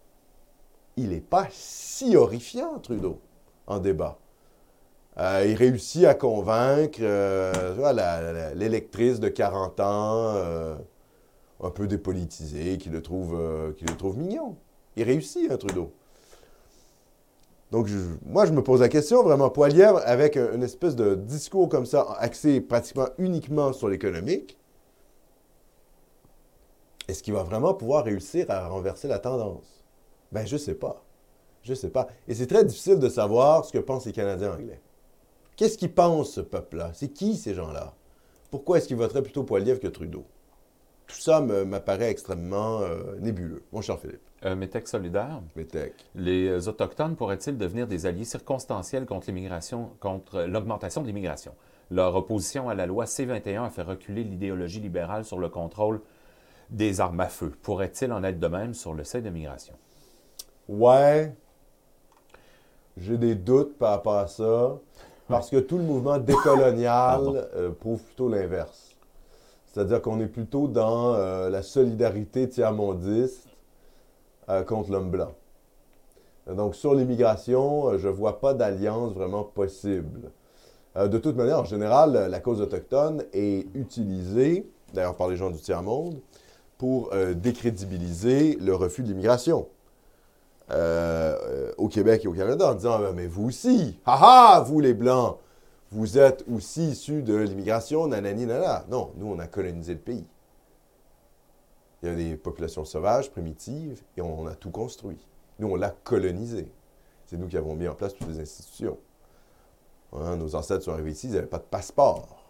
il 0.97 1.10
n'est 1.10 1.21
pas 1.21 1.47
si 1.51 2.15
horrifiant, 2.17 2.80
Trudeau, 2.80 3.19
en 3.67 3.80
débat. 3.80 4.17
Euh, 5.17 5.45
il 5.47 5.56
réussit 5.56 6.04
à 6.04 6.13
convaincre 6.13 6.99
euh, 7.01 8.54
l'électrice 8.56 9.21
de 9.21 9.30
40 9.30 9.80
ans, 9.80 10.78
un 11.63 11.69
peu 11.69 11.88
dépolitisée, 11.88 12.78
qui 12.78 12.89
le, 12.89 13.01
trouve, 13.01 13.73
qui 13.78 13.86
le 13.86 13.95
trouve 13.95 14.17
mignon. 14.17 14.58
Il 14.97 15.04
réussit, 15.04 15.49
hein, 15.49 15.58
Trudeau. 15.58 15.93
Donc, 17.76 17.90
moi, 18.26 18.46
je 18.46 18.54
me 18.54 18.64
pose 18.64 18.80
la 18.80 18.88
question, 18.88 19.22
vraiment, 19.22 19.50
Poilievre, 19.50 20.00
avec 20.06 20.38
un- 20.38 20.54
une 20.54 20.64
espèce 20.64 20.96
de 20.96 21.14
discours 21.14 21.68
comme 21.68 21.86
ça, 21.86 22.08
axé 22.20 22.62
pratiquement 22.62 23.10
uniquement 23.18 23.74
sur 23.74 23.90
l'économique, 23.90 24.58
est-ce 27.10 27.22
qu'il 27.22 27.34
va 27.34 27.44
vraiment 27.44 27.74
pouvoir 27.74 28.06
réussir 28.06 28.50
à 28.50 28.70
renverser 28.70 29.10
la 29.10 29.20
tendance? 29.20 29.84
Ben, 30.32 30.48
je 30.48 30.56
sais 30.56 30.74
pas. 30.74 31.04
Je 31.64 31.74
sais 31.74 31.90
pas. 31.90 32.08
Et 32.30 32.34
c'est 32.34 32.48
très 32.48 32.64
difficile 32.64 32.98
de 32.98 33.10
savoir 33.10 33.66
ce 33.66 33.74
que 33.74 33.80
pensent 33.80 34.06
les 34.06 34.14
Canadiens 34.14 34.54
anglais. 34.54 34.80
Qu'est-ce 35.58 35.78
qu'ils 35.78 35.94
pensent, 35.94 36.32
ce 36.32 36.40
peuple-là? 36.40 36.92
C'est 36.94 37.10
qui, 37.10 37.36
ces 37.36 37.56
gens-là? 37.56 37.94
Pourquoi 38.52 38.78
est-ce 38.78 38.88
qu'ils 38.88 38.96
voteraient 38.96 39.22
plutôt 39.22 39.44
Poilievre 39.44 39.82
que 39.82 39.88
Trudeau? 39.88 40.24
Tout 41.08 41.20
ça 41.20 41.39
m'apparaît 41.41 42.10
extrêmement 42.10 42.82
euh, 42.82 43.15
nébuleux. 43.20 43.63
Mon 43.72 43.82
cher 43.82 44.00
Philippe, 44.00 44.22
Euh, 44.44 44.56
Métec 44.56 44.88
solidaire. 44.88 45.41
Métec. 45.56 45.94
Les 46.15 46.68
Autochtones 46.68 47.15
pourraient-ils 47.15 47.58
devenir 47.58 47.88
des 47.88 48.06
alliés 48.06 48.26
circonstanciels 48.26 49.06
contre 49.06 49.28
l'immigration, 49.28 49.91
contre 50.00 50.41
l'augmentation 50.44 51.02
de 51.02 51.08
l'immigration? 51.08 51.54
Leur 51.91 52.15
opposition 52.15 52.68
à 52.70 52.74
la 52.74 52.86
loi 52.88 53.06
C-21 53.06 53.65
a 53.65 53.70
fait 53.70 53.84
reculer 53.84 54.24
l'idéologie 54.24 54.80
libérale 54.80 55.24
sur 55.26 55.38
le 55.39 55.50
contrôle 55.50 56.02
des 56.72 57.00
armes 57.00 57.20
à 57.20 57.28
feu. 57.30 57.52
Pourrait-il 57.62 58.12
en 58.12 58.24
être 58.24 58.39
de 58.39 58.48
même 58.48 58.74
sur 58.74 58.94
le 58.94 59.04
seuil 59.04 59.22
de 59.22 59.30
migration? 59.30 59.76
Ouais. 60.68 61.34
J'ai 62.98 63.18
des 63.18 63.36
doutes 63.36 63.78
par 63.78 63.91
rapport 63.91 64.18
à 64.18 64.28
ça. 64.28 64.78
Parce 65.28 65.50
que 65.50 65.58
tout 65.58 65.78
le 65.78 65.84
mouvement 65.84 66.18
décolonial 66.20 67.48
euh, 67.56 67.72
prouve 67.72 68.02
plutôt 68.04 68.30
l'inverse. 68.30 68.94
C'est-à-dire 69.76 70.02
qu'on 70.02 70.22
est 70.22 70.28
plutôt 70.28 70.70
dans 70.70 71.16
euh, 71.16 71.50
la 71.50 71.62
solidarité 71.62 72.48
tiers-mondiste 72.48 73.50
euh, 74.48 74.64
contre 74.64 74.90
l'homme 74.90 75.12
blanc. 75.12 75.34
Donc, 76.50 76.76
sur 76.76 76.96
l'immigration, 76.96 77.90
euh, 77.90 77.98
je 77.98 78.08
ne 78.08 78.14
vois 78.14 78.40
pas 78.40 78.54
d'alliance 78.54 79.12
vraiment 79.12 79.44
possible. 79.44 80.32
De 80.96 81.18
toute 81.18 81.36
manière, 81.36 81.60
en 81.60 81.66
général, 81.66 82.30
la 82.32 82.40
cause 82.40 82.62
autochtone 82.62 83.26
est 83.34 83.68
utilisée, 83.76 84.66
d'ailleurs 84.94 85.18
par 85.18 85.28
les 85.28 85.36
gens 85.36 85.50
du 85.50 85.60
tiers-monde, 85.60 86.22
pour 86.78 87.12
décrédibiliser 87.36 88.56
le 88.62 88.74
refus 88.74 89.04
de 89.04 89.10
l'immigration. 89.10 89.68
Au 90.70 91.88
Québec 91.90 92.24
et 92.24 92.30
au 92.30 92.32
Canada 92.32 92.72
en 92.72 92.76
disant 92.76 93.02
Ah, 93.06 93.12
Mais 93.14 93.28
vous 93.28 93.50
aussi, 93.50 94.00
haha, 94.06 94.62
vous 94.62 94.80
les 94.80 94.94
Blancs, 94.94 95.38
vous 95.91 96.17
êtes 96.17 96.43
aussi 96.52 96.89
issus 96.89 97.21
de 97.21 97.36
l'immigration, 97.36 98.08
nanani, 98.08 98.45
nanana. 98.45 98.86
Non, 98.89 99.12
nous, 99.15 99.28
on 99.28 99.39
a 99.39 99.48
colonisé 99.48 99.93
le 99.93 100.00
pays. 100.00 100.26
Il 102.02 102.10
y 102.10 102.12
a 102.12 102.15
des 102.15 102.36
populations 102.36 102.86
sauvages, 102.86 103.32
primitives, 103.32 104.02
et 104.17 104.21
on 104.21 104.48
a 104.48 104.56
tout 104.56 104.71
construit. 104.71 105.26
Nous, 105.60 105.67
on 105.67 105.76
l'a 105.76 105.91
colonisé. 105.91 106.71
C'est 107.26 107.38
nous 107.38 107.48
qui 107.48 107.58
avons 107.58 107.76
mis 107.76 107.88
en 107.88 107.95
place 107.95 108.13
toutes 108.13 108.28
les 108.28 108.39
institutions. 108.39 109.00
Hein, 110.13 110.38
nos 110.38 110.56
ancêtres 110.56 110.84
sont 110.84 110.91
arrivés 110.91 111.12
ici, 111.12 111.28
ils 111.28 111.34
n'avaient 111.34 111.48
pas 111.48 111.60
de 111.60 111.63
passeport. 111.63 112.45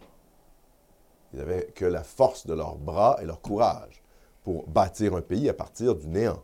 Ils 1.32 1.38
n'avaient 1.38 1.66
que 1.74 1.84
la 1.84 2.04
force 2.04 2.46
de 2.46 2.54
leurs 2.54 2.76
bras 2.76 3.18
et 3.20 3.24
leur 3.24 3.40
courage 3.40 4.02
pour 4.44 4.66
bâtir 4.68 5.14
un 5.14 5.22
pays 5.22 5.48
à 5.48 5.54
partir 5.54 5.94
du 5.94 6.06
néant. 6.06 6.42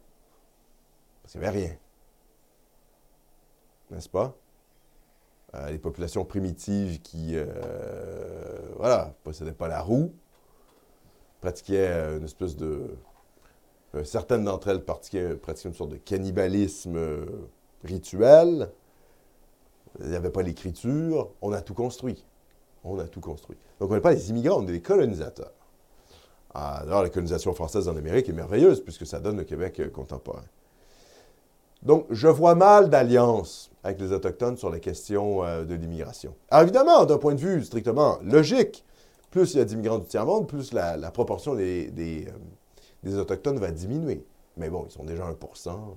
Parce 1.22 1.32
qu'il 1.32 1.40
n'y 1.40 1.46
avait 1.46 1.58
rien. 1.58 1.76
N'est-ce 3.90 4.08
pas? 4.08 4.34
Euh, 5.54 5.70
les 5.70 5.78
populations 5.78 6.24
primitives 6.24 7.02
qui, 7.02 7.32
euh, 7.34 7.44
voilà, 8.76 9.14
possédaient 9.22 9.52
pas 9.52 9.68
la 9.68 9.82
roue, 9.82 10.14
pratiquaient 11.42 11.88
euh, 11.90 12.18
une 12.18 12.24
espèce 12.24 12.56
de... 12.56 12.96
certaines 14.04 14.44
d'entre 14.44 14.68
elles 14.68 14.82
pratiquaient, 14.82 15.34
pratiquaient 15.34 15.68
une 15.68 15.74
sorte 15.74 15.90
de 15.90 15.96
cannibalisme 15.96 16.98
rituel. 17.84 18.70
Il 20.00 20.08
n'y 20.08 20.16
avait 20.16 20.30
pas 20.30 20.42
l'écriture. 20.42 21.30
On 21.42 21.52
a 21.52 21.60
tout 21.60 21.74
construit. 21.74 22.24
On 22.82 22.98
a 22.98 23.06
tout 23.06 23.20
construit. 23.20 23.58
Donc, 23.78 23.90
on 23.90 23.94
n'est 23.94 24.00
pas 24.00 24.14
des 24.14 24.30
immigrants, 24.30 24.60
on 24.60 24.66
est 24.66 24.72
des 24.72 24.80
colonisateurs. 24.80 25.52
Ah, 26.54 26.82
D'ailleurs, 26.84 27.02
la 27.02 27.10
colonisation 27.10 27.52
française 27.52 27.88
en 27.88 27.96
Amérique 27.96 28.28
est 28.28 28.32
merveilleuse 28.32 28.82
puisque 28.82 29.06
ça 29.06 29.20
donne 29.20 29.36
le 29.36 29.44
Québec 29.44 29.82
contemporain. 29.92 30.44
Donc, 31.82 32.06
je 32.10 32.28
vois 32.28 32.54
mal 32.54 32.90
d'alliance 32.90 33.70
avec 33.82 34.00
les 34.00 34.12
Autochtones 34.12 34.56
sur 34.56 34.70
la 34.70 34.78
question 34.78 35.44
euh, 35.44 35.64
de 35.64 35.74
l'immigration. 35.74 36.34
Alors, 36.50 36.62
évidemment, 36.62 37.04
d'un 37.04 37.18
point 37.18 37.34
de 37.34 37.40
vue 37.40 37.62
strictement 37.64 38.18
logique, 38.22 38.84
plus 39.30 39.54
il 39.54 39.58
y 39.58 39.60
a 39.60 39.64
d'immigrants 39.64 39.98
du 39.98 40.06
tiers-monde, 40.06 40.46
plus 40.46 40.72
la, 40.72 41.10
proportion 41.10 41.56
euh, 41.58 41.90
des 41.90 43.16
Autochtones 43.16 43.58
va 43.58 43.70
diminuer. 43.70 44.24
Mais 44.56 44.68
bon, 44.68 44.84
ils 44.86 44.92
sont 44.92 45.04
déjà 45.04 45.24
1 45.24 45.30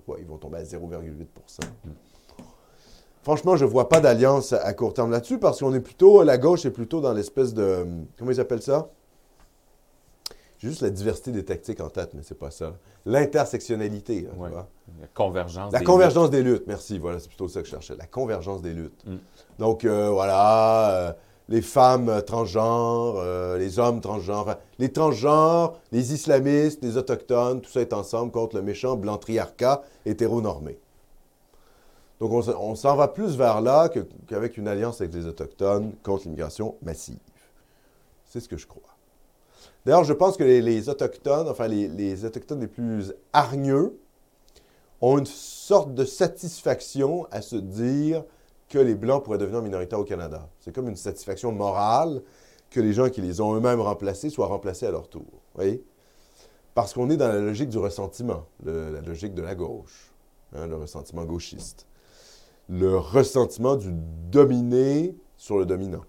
ouais, 0.07 0.17
ils 0.19 0.25
vont 0.25 0.37
tomber 0.37 0.59
à 0.59 0.63
0,8% 0.63 1.59
Franchement, 3.21 3.55
je 3.55 3.65
ne 3.65 3.69
vois 3.69 3.89
pas 3.89 3.99
d'alliance 3.99 4.53
à, 4.53 4.73
court 4.73 4.93
terme 4.93 5.11
là-dessus 5.11 5.39
parce 5.39 5.59
qu'on 5.59 5.73
est 5.73 5.79
plutôt, 5.79 6.23
la 6.23 6.37
gauche 6.37 6.65
est 6.65 6.71
plutôt 6.71 7.01
dans 7.01 7.11
l'espèce 7.11 7.53
de. 7.53 7.85
Comment 8.17 8.31
ils 8.31 8.39
appellent 8.39 8.61
ça? 8.61 8.89
Juste 10.65 10.81
la 10.81 10.89
diversité 10.89 11.31
des 11.31 11.45
tactiques 11.45 11.79
en 11.79 11.89
tête, 11.89 12.15
mais 12.15 12.21
c'est 12.23 12.39
pas 12.39 12.49
ça. 12.49 12.73
L'intersectionnalité. 13.05 14.27
Ouais. 14.35 14.49
vois. 14.49 14.67
La 14.99 15.07
convergence. 15.13 15.71
La 15.71 15.79
des 15.79 15.85
convergence 15.85 16.31
des 16.31 16.41
luttes, 16.41 16.65
merci, 16.65 16.97
voilà, 16.97 17.19
c'est 17.19 17.27
plutôt 17.27 17.47
ça 17.47 17.59
que 17.59 17.67
je 17.67 17.71
cherchais. 17.71 17.95
La 17.95 18.07
convergence 18.07 18.63
des 18.63 18.73
luttes. 18.73 19.05
Mm. 19.05 19.17
Donc, 19.59 19.85
euh, 19.85 20.09
voilà, 20.09 20.89
euh, 20.89 21.13
les 21.49 21.61
femmes 21.61 22.09
euh, 22.09 22.21
transgenres, 22.21 23.17
euh, 23.17 23.59
les 23.59 23.77
hommes 23.77 24.01
transgenres, 24.01 24.39
enfin, 24.39 24.57
les 24.79 24.91
transgenres, 24.91 25.79
les 25.91 26.13
islamistes, 26.13 26.83
les 26.83 26.97
autochtones, 26.97 27.61
tout 27.61 27.69
ça 27.69 27.81
est 27.81 27.93
ensemble 27.93 28.31
contre 28.31 28.55
le 28.55 28.63
méchant 28.63 28.95
blanc-triarcat 28.95 29.83
hétéronormé. 30.07 30.79
Donc, 32.19 32.31
on, 32.31 32.75
s'en 32.75 32.95
va 32.95 33.07
plus 33.07 33.37
vers 33.37 33.61
là 33.61 33.87
qu'avec 34.27 34.57
une 34.57 34.67
alliance 34.67 34.99
avec 34.99 35.13
les 35.13 35.27
autochtones 35.27 35.93
contre 36.01 36.23
l'immigration 36.23 36.75
massive. 36.81 37.19
C'est 38.25 38.39
ce 38.39 38.49
que 38.49 38.57
je 38.57 38.65
crois. 38.65 38.94
D'ailleurs, 39.85 40.03
je 40.03 40.13
pense 40.13 40.35
que 40.35 40.43
les, 40.43 40.89
autochtones, 40.89 41.47
enfin, 41.47 41.67
les, 41.67 42.25
autochtones 42.25 42.59
les 42.59 42.67
plus 42.67 43.13
hargneux, 43.33 43.97
ont 45.01 45.19
une 45.19 45.25
sorte 45.25 45.93
de 45.93 46.05
satisfaction 46.05 47.27
à 47.29 47.41
se 47.41 47.55
dire 47.55 48.23
que 48.69 48.79
les 48.79 48.95
Blancs 48.95 49.23
pourraient 49.23 49.37
devenir 49.37 49.61
minoritaires 49.61 49.99
au 49.99 50.05
Canada. 50.05 50.49
C'est 50.59 50.73
comme 50.73 50.87
une 50.87 50.95
satisfaction 50.95 51.51
morale 51.51 52.21
que 52.71 52.79
les 52.79 52.93
gens 52.93 53.09
qui 53.09 53.21
les 53.21 53.41
ont 53.41 53.53
eux-mêmes 53.53 53.81
remplacés 53.81 54.29
soient 54.29 54.47
remplacés 54.47 54.87
à 54.87 54.91
leur 54.91 55.07
tour. 55.07 55.27
Voyez? 55.53 55.83
Parce 56.73 56.93
qu'on 56.93 57.09
est 57.09 57.17
dans 57.17 57.27
la 57.27 57.39
logique 57.39 57.69
du 57.69 57.77
ressentiment, 57.77 58.45
la 58.63 59.01
logique 59.01 59.35
de 59.35 59.41
la 59.41 59.53
gauche, 59.53 60.11
hein, 60.55 60.65
le 60.67 60.75
ressentiment 60.75 61.23
gauchiste. 61.23 61.85
Le 62.67 62.97
ressentiment 62.97 63.75
du 63.75 63.91
dominé 64.31 65.15
sur 65.37 65.59
le 65.59 65.65
dominant. 65.65 66.03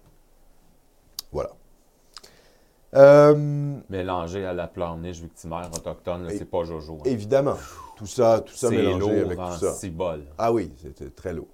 Euh, 2.97 3.75
Mélangé 3.89 4.45
à 4.45 4.53
la 4.53 4.67
pleurniche 4.67 5.19
victimaire 5.19 5.69
autochtone, 5.75 6.27
c'est 6.29 6.49
pas 6.49 6.63
Jojo. 6.63 6.95
hein. 6.99 7.03
évidemment, 7.05 7.55
tout 7.95 8.07
ça, 8.07 8.41
tout 8.45 8.55
ça 8.55 8.69
C'est 8.69 8.75
mélangé 8.75 8.99
lourd 8.99 9.25
avec 9.27 9.39
en 9.39 9.53
tout 9.53 9.59
ça. 9.59 9.73
Ah 10.37 10.51
oui, 10.51 10.71
c'était 10.81 11.09
très 11.09 11.33
lourd. 11.33 11.47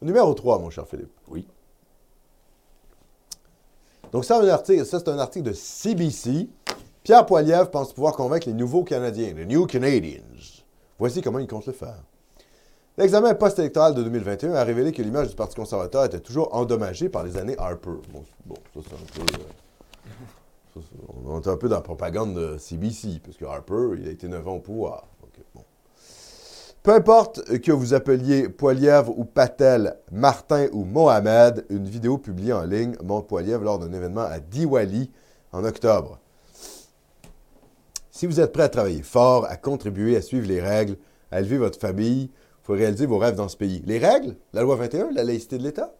Numéro 0.00 0.32
3, 0.32 0.58
mon 0.60 0.70
cher 0.70 0.86
Philippe. 0.86 1.10
Oui. 1.28 1.46
Donc, 4.12 4.24
ça, 4.24 4.40
un 4.40 4.48
article, 4.48 4.86
ça 4.86 4.98
c'est 5.00 5.08
un 5.08 5.18
article 5.18 5.46
de 5.48 5.52
CBC. 5.52 6.48
Pierre 7.02 7.26
Poilievre 7.26 7.70
pense 7.70 7.92
pouvoir 7.92 8.14
convaincre 8.14 8.46
les 8.48 8.54
nouveaux 8.54 8.84
Canadiens, 8.84 9.32
les 9.34 9.46
New 9.46 9.66
Canadians. 9.66 10.22
Voici 10.98 11.20
comment 11.22 11.38
il 11.38 11.46
compte 11.48 11.66
le 11.66 11.72
faire. 11.72 12.02
L'examen 12.96 13.34
post-électoral 13.34 13.94
de 13.94 14.02
2021 14.04 14.54
a 14.54 14.64
révélé 14.64 14.92
que 14.92 15.02
l'image 15.02 15.28
du 15.28 15.34
Parti 15.36 15.54
conservateur 15.56 16.04
était 16.04 16.20
toujours 16.20 16.54
endommagée 16.54 17.08
par 17.08 17.24
les 17.24 17.36
années 17.36 17.56
Harper. 17.58 17.90
Bon, 18.12 18.24
bon 18.46 18.56
ça 18.74 18.80
c'est 18.88 19.20
un 19.22 19.24
peu... 19.26 19.32
euh, 19.34 19.44
on 21.24 21.40
est 21.40 21.48
un 21.48 21.56
peu 21.56 21.68
dans 21.68 21.76
la 21.76 21.82
propagande 21.82 22.34
de 22.34 22.58
CBC, 22.58 23.20
parce 23.24 23.36
que 23.36 23.44
Harper, 23.44 23.96
il 23.98 24.08
a 24.08 24.10
été 24.10 24.28
9 24.28 24.46
ans 24.48 24.56
au 24.56 24.60
pouvoir. 24.60 25.08
Peu 26.82 26.94
importe 26.94 27.58
que 27.60 27.72
vous 27.72 27.94
appeliez 27.94 28.48
Poilievre 28.48 29.18
ou 29.18 29.24
Patel, 29.24 29.96
Martin 30.12 30.68
ou 30.72 30.84
Mohamed, 30.84 31.66
une 31.68 31.84
vidéo 31.84 32.16
publiée 32.16 32.52
en 32.52 32.62
ligne 32.62 32.94
montre 33.02 33.26
Poilievre 33.26 33.64
lors 33.64 33.80
d'un 33.80 33.92
événement 33.92 34.20
à 34.20 34.38
Diwali 34.38 35.10
en 35.50 35.64
octobre. 35.64 36.20
Si 38.12 38.26
vous 38.26 38.38
êtes 38.38 38.52
prêt 38.52 38.62
à 38.62 38.68
travailler 38.68 39.02
fort, 39.02 39.46
à 39.46 39.56
contribuer, 39.56 40.16
à 40.16 40.22
suivre 40.22 40.46
les 40.46 40.60
règles, 40.60 40.96
à 41.32 41.40
élever 41.40 41.58
votre 41.58 41.80
famille, 41.80 42.30
il 42.30 42.62
faut 42.62 42.74
réaliser 42.74 43.06
vos 43.06 43.18
rêves 43.18 43.34
dans 43.34 43.48
ce 43.48 43.56
pays. 43.56 43.82
Les 43.84 43.98
règles? 43.98 44.36
La 44.52 44.62
loi 44.62 44.76
21, 44.76 45.10
la 45.10 45.24
laïcité 45.24 45.58
de 45.58 45.64
l'État? 45.64 45.92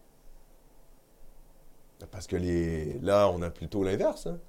Parce 2.11 2.27
que 2.27 2.37
là, 3.01 3.29
on 3.29 3.41
a 3.41 3.49
plutôt 3.49 3.83
l'inverse. 3.83 4.27
hein. 4.27 4.39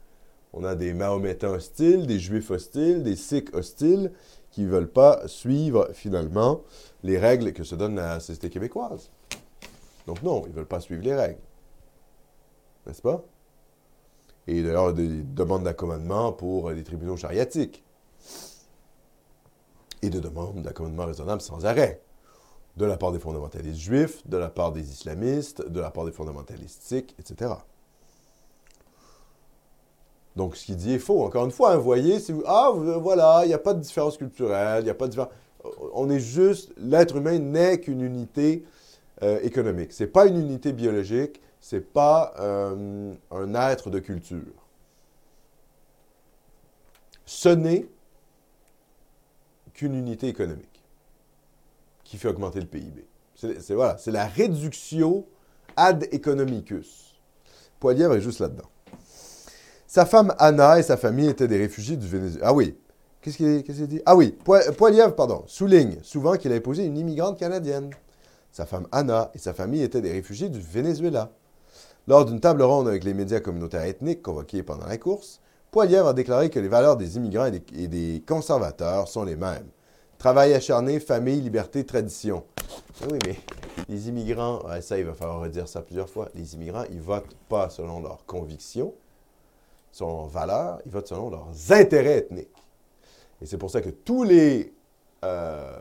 On 0.53 0.65
a 0.65 0.75
des 0.75 0.95
Mahométans 0.95 1.53
hostiles, 1.53 2.07
des 2.07 2.19
Juifs 2.19 2.51
hostiles, 2.51 3.03
des 3.03 3.17
Sikhs 3.17 3.55
hostiles 3.55 4.13
qui 4.51 4.63
ne 4.63 4.69
veulent 4.69 4.91
pas 4.91 5.27
suivre 5.29 5.91
finalement 5.93 6.63
les 7.03 7.19
règles 7.19 7.53
que 7.53 7.65
se 7.65 7.75
donne 7.75 7.97
la 7.97 8.19
société 8.21 8.49
québécoise. 8.51 9.11
Donc 10.07 10.23
non, 10.23 10.43
ils 10.47 10.51
ne 10.51 10.55
veulent 10.55 10.67
pas 10.67 10.81
suivre 10.81 11.03
les 11.03 11.15
règles. 11.15 11.41
N'est-ce 12.87 13.03
pas? 13.03 13.23
Et 14.47 14.63
d'ailleurs, 14.63 14.95
des 14.95 15.23
demandes 15.23 15.65
d'accommodement 15.65 16.33
pour 16.33 16.71
les 16.71 16.83
tribunaux 16.83 17.19
chariatiques. 17.19 17.85
Et 20.01 20.09
de 20.09 20.21
demandes 20.21 20.63
d'accommodement 20.63 21.05
raisonnable 21.05 21.43
sans 21.43 21.67
arrêt. 21.67 22.01
De 22.79 22.87
la 22.87 22.97
part 22.97 23.13
des 23.13 23.19
fondamentalistes 23.19 23.81
juifs, 23.81 24.27
de 24.27 24.39
la 24.39 24.49
part 24.49 24.73
des 24.73 24.91
islamistes, 24.91 25.69
de 25.69 25.81
la 25.81 25.91
part 25.91 26.07
des 26.07 26.13
fondamentalistes 26.13 26.83
sikhs, 26.83 27.15
etc. 27.19 27.53
Donc, 30.39 30.55
ce 30.55 30.67
qu'il 30.67 30.77
dit 30.77 30.95
est 30.95 31.01
faux. 31.01 31.25
Encore 31.25 31.45
une 31.45 31.51
fois, 31.51 31.73
hein, 31.73 31.79
voyez, 31.79 32.19
ah, 32.47 32.71
voilà, 32.73 33.41
il 33.43 33.49
n'y 33.49 33.55
a 33.55 33.59
pas 33.59 33.75
de 33.75 33.81
différence 33.81 34.17
culturelle, 34.17 34.83
il 34.83 34.85
n'y 34.85 34.91
a 34.91 34.95
pas 34.95 35.07
de 35.07 35.11
différence. 35.11 35.33
On 35.95 36.09
est 36.11 36.21
juste, 36.21 36.73
l'être 36.77 37.17
humain 37.17 37.41
n'est 37.41 37.81
qu'une 37.81 38.03
unité 38.03 38.65
euh, 39.25 39.41
économique. 39.43 39.93
Ce 39.93 40.05
n'est 40.05 40.09
pas 40.09 40.27
une 40.27 40.39
unité 40.39 40.73
biologique, 40.73 41.41
ce 41.61 41.75
n'est 41.75 41.83
pas 41.83 42.35
euh, 42.39 43.13
un 43.33 43.55
être 43.69 43.91
de 43.91 43.99
culture. 43.99 44.39
Ce 47.27 47.49
n'est 47.49 47.89
qu'une 49.75 49.97
unité 49.97 50.29
économique 50.29 50.85
qui 52.05 52.17
fait 52.17 52.29
augmenter 52.29 52.61
le 52.61 52.67
PIB. 52.67 53.05
C'est 53.35 53.75
voilà, 53.75 53.97
la 54.07 54.27
réduction 54.27 55.27
ad 55.75 56.07
economicus. 56.13 57.17
Poilievre 57.81 58.15
est 58.15 58.21
juste 58.21 58.39
là-dedans. 58.39 58.71
Sa 59.89 60.05
femme 60.05 60.35
Anna 60.39 60.79
et 60.79 60.83
sa 60.83 60.99
famille 60.99 61.29
étaient 61.29 61.49
des 61.49 61.57
réfugiés 61.57 61.97
du 61.97 62.07
Venezuela. 62.07 62.49
Ah 62.49 62.53
oui. 62.53 62.77
Qu'est-ce 63.23 63.39
qu'il 63.39 63.87
dit? 63.87 64.03
Ah 64.05 64.15
oui, 64.15 64.37
Poi- 64.45 64.71
Poilievre, 64.77 65.15
pardon, 65.15 65.45
souligne 65.47 65.97
souvent 66.03 66.37
qu'il 66.37 66.53
a 66.53 66.57
épousé 66.57 66.85
une 66.85 66.99
immigrante 66.99 67.39
canadienne. 67.39 67.89
Sa 68.53 68.67
femme 68.67 68.87
Anna 68.93 69.31
et 69.35 69.39
sa 69.39 69.55
famille 69.55 69.83
étaient 69.83 70.03
des 70.03 70.13
réfugiés 70.13 70.51
du 70.51 70.61
Venezuela. 70.61 71.31
Lors 72.07 72.27
d'une 72.27 72.39
table 72.39 72.63
ronde 72.63 72.87
avec 72.87 73.03
les 73.03 73.15
médias 73.15 73.41
communautaires 73.41 73.85
ethniques 73.85 74.21
convoqués 74.21 74.63
pendant 74.63 74.87
la 74.87 74.99
course, 74.99 75.41
Poilievre 75.71 76.09
a 76.09 76.13
déclaré 76.13 76.51
que 76.51 76.61
les 76.61 76.69
valeurs 76.69 76.99
des 76.99 77.17
immigrants 77.17 77.47
et 77.47 77.89
des, 77.89 78.23
conservateurs 78.29 79.09
sont 79.09 79.25
les 79.25 79.37
mêmes. 79.37 79.69
Travail 80.19 80.53
acharné, 80.53 81.01
famille, 81.01 81.41
liberté, 81.41 81.87
tradition. 81.87 82.45
Ah 83.03 83.07
Oui, 83.11 83.19
mais 83.25 83.37
les 83.89 84.09
immigrants, 84.09 84.61
ouais, 84.69 84.83
ça, 84.83 84.99
il 84.99 85.07
va 85.07 85.15
falloir 85.15 85.41
redire 85.41 85.67
ça 85.67 85.81
plusieurs 85.81 86.11
fois. 86.11 86.29
Les 86.35 86.55
immigrants, 86.55 86.85
ils 86.91 87.01
votent 87.01 87.37
pas 87.49 87.71
selon 87.71 88.01
leurs 88.01 88.27
convictions, 88.27 88.93
selon 89.99 90.19
leurs 90.19 90.29
valeurs, 90.29 90.81
ils 90.87 90.93
votent 90.93 91.09
selon 91.09 91.31
leurs 91.31 91.49
intérêts 91.71 92.19
ethniques. 92.19 92.65
Et 93.43 93.47
c'est 93.47 93.59
pour 93.59 93.71
ça 93.71 93.81
que 93.81 93.91
tous 93.91 94.23
les, 94.23 94.73
euh, 95.25 95.77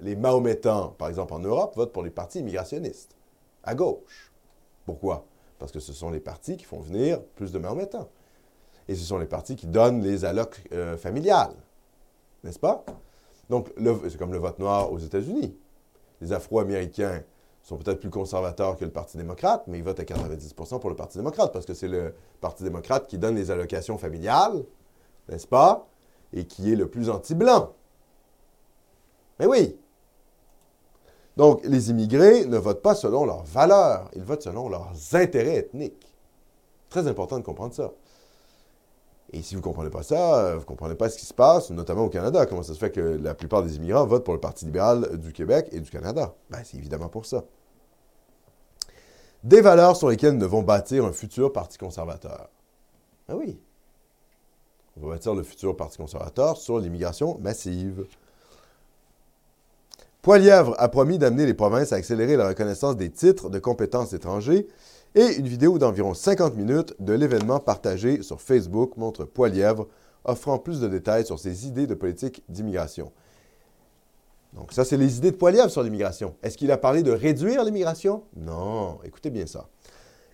les 0.00 0.16
Mahométans, 0.16 0.94
par 0.98 1.08
exemple 1.08 1.34
en 1.34 1.38
Europe, 1.38 1.76
votent 1.76 1.92
pour 1.92 2.02
les 2.02 2.10
partis 2.10 2.40
immigrationnistes, 2.40 3.14
à 3.62 3.74
gauche. 3.74 4.32
Pourquoi? 4.86 5.26
Parce 5.58 5.70
que 5.70 5.80
ce 5.80 5.92
sont 5.92 6.10
les 6.10 6.20
partis 6.20 6.56
qui 6.56 6.64
font 6.64 6.80
venir 6.80 7.22
plus 7.36 7.52
de 7.52 7.58
Mahométans. 7.58 8.08
Et 8.88 8.94
ce 8.94 9.04
sont 9.04 9.18
les 9.18 9.26
partis 9.26 9.54
qui 9.54 9.66
donnent 9.66 10.02
les 10.02 10.24
allocs 10.24 10.62
euh, 10.72 10.96
familiales. 10.96 11.54
N'est-ce 12.44 12.58
pas? 12.58 12.84
Donc, 13.50 13.68
c'est 14.08 14.16
comme 14.16 14.32
le 14.32 14.38
vote 14.38 14.58
noir 14.58 14.90
aux 14.90 14.98
États-Unis. 14.98 15.54
Les 16.20 16.32
Afro-Américains 16.32 17.22
sont 17.68 17.76
peut-être 17.76 18.00
plus 18.00 18.08
conservateurs 18.08 18.78
que 18.78 18.84
le 18.86 18.90
Parti 18.90 19.18
démocrate, 19.18 19.64
mais 19.66 19.76
ils 19.76 19.84
votent 19.84 20.00
à 20.00 20.04
90% 20.04 20.80
pour 20.80 20.88
le 20.88 20.96
Parti 20.96 21.18
démocrate, 21.18 21.52
parce 21.52 21.66
que 21.66 21.74
c'est 21.74 21.88
le 21.88 22.14
Parti 22.40 22.64
démocrate 22.64 23.06
qui 23.06 23.18
donne 23.18 23.36
les 23.36 23.50
allocations 23.50 23.98
familiales, 23.98 24.64
n'est-ce 25.28 25.46
pas? 25.46 25.86
Et 26.32 26.46
qui 26.46 26.72
est 26.72 26.76
le 26.76 26.88
plus 26.88 27.10
anti-blanc. 27.10 27.74
Mais 29.38 29.44
oui! 29.44 29.76
Donc, 31.36 31.60
les 31.62 31.90
immigrés 31.90 32.46
ne 32.46 32.56
votent 32.56 32.80
pas 32.80 32.94
selon 32.94 33.26
leurs 33.26 33.44
valeurs, 33.44 34.10
ils 34.16 34.24
votent 34.24 34.42
selon 34.42 34.70
leurs 34.70 34.94
intérêts 35.12 35.56
ethniques. 35.56 36.14
Très 36.88 37.06
important 37.06 37.38
de 37.38 37.44
comprendre 37.44 37.74
ça. 37.74 37.92
Et 39.34 39.42
si 39.42 39.54
vous 39.54 39.60
ne 39.60 39.64
comprenez 39.64 39.90
pas 39.90 40.02
ça, 40.02 40.38
euh, 40.38 40.54
vous 40.54 40.60
ne 40.60 40.64
comprenez 40.64 40.94
pas 40.94 41.10
ce 41.10 41.18
qui 41.18 41.26
se 41.26 41.34
passe, 41.34 41.68
notamment 41.68 42.04
au 42.04 42.08
Canada. 42.08 42.46
Comment 42.46 42.62
ça 42.62 42.72
se 42.72 42.78
fait 42.78 42.90
que 42.90 43.00
la 43.00 43.34
plupart 43.34 43.62
des 43.62 43.76
immigrants 43.76 44.06
votent 44.06 44.24
pour 44.24 44.32
le 44.32 44.40
Parti 44.40 44.64
libéral 44.64 45.18
du 45.18 45.34
Québec 45.34 45.68
et 45.70 45.80
du 45.80 45.90
Canada? 45.90 46.34
Ben, 46.48 46.60
c'est 46.64 46.78
évidemment 46.78 47.10
pour 47.10 47.26
ça. 47.26 47.44
Des 49.44 49.60
valeurs 49.60 49.96
sur 49.96 50.08
lesquelles 50.08 50.34
nous 50.34 50.40
devons 50.40 50.62
bâtir 50.62 51.04
un 51.04 51.12
futur 51.12 51.52
Parti 51.52 51.78
conservateur. 51.78 52.48
Ah 53.28 53.36
oui. 53.36 53.58
On 54.96 55.06
va 55.06 55.14
bâtir 55.14 55.34
le 55.34 55.44
futur 55.44 55.76
Parti 55.76 55.98
conservateur 55.98 56.56
sur 56.56 56.80
l'immigration 56.80 57.38
massive. 57.38 58.04
Poilièvre 60.22 60.74
a 60.78 60.88
promis 60.88 61.18
d'amener 61.18 61.46
les 61.46 61.54
provinces 61.54 61.92
à 61.92 61.96
accélérer 61.96 62.36
la 62.36 62.48
reconnaissance 62.48 62.96
des 62.96 63.10
titres 63.10 63.48
de 63.48 63.60
compétences 63.60 64.12
étrangers 64.12 64.66
et 65.14 65.36
une 65.36 65.46
vidéo 65.46 65.78
d'environ 65.78 66.14
50 66.14 66.56
minutes 66.56 66.94
de 66.98 67.12
l'événement 67.12 67.60
partagé 67.60 68.22
sur 68.22 68.40
Facebook 68.40 68.96
montre 68.96 69.24
Poilièvre 69.24 69.86
offrant 70.24 70.58
plus 70.58 70.80
de 70.80 70.88
détails 70.88 71.24
sur 71.24 71.38
ses 71.38 71.68
idées 71.68 71.86
de 71.86 71.94
politique 71.94 72.42
d'immigration. 72.48 73.12
Donc 74.58 74.72
ça, 74.72 74.84
c'est 74.84 74.96
les 74.96 75.18
idées 75.18 75.30
de 75.30 75.36
Poilièvre 75.36 75.70
sur 75.70 75.84
l'immigration. 75.84 76.34
Est-ce 76.42 76.58
qu'il 76.58 76.72
a 76.72 76.76
parlé 76.76 77.04
de 77.04 77.12
réduire 77.12 77.62
l'immigration? 77.62 78.24
Non, 78.36 78.98
écoutez 79.04 79.30
bien 79.30 79.46
ça. 79.46 79.68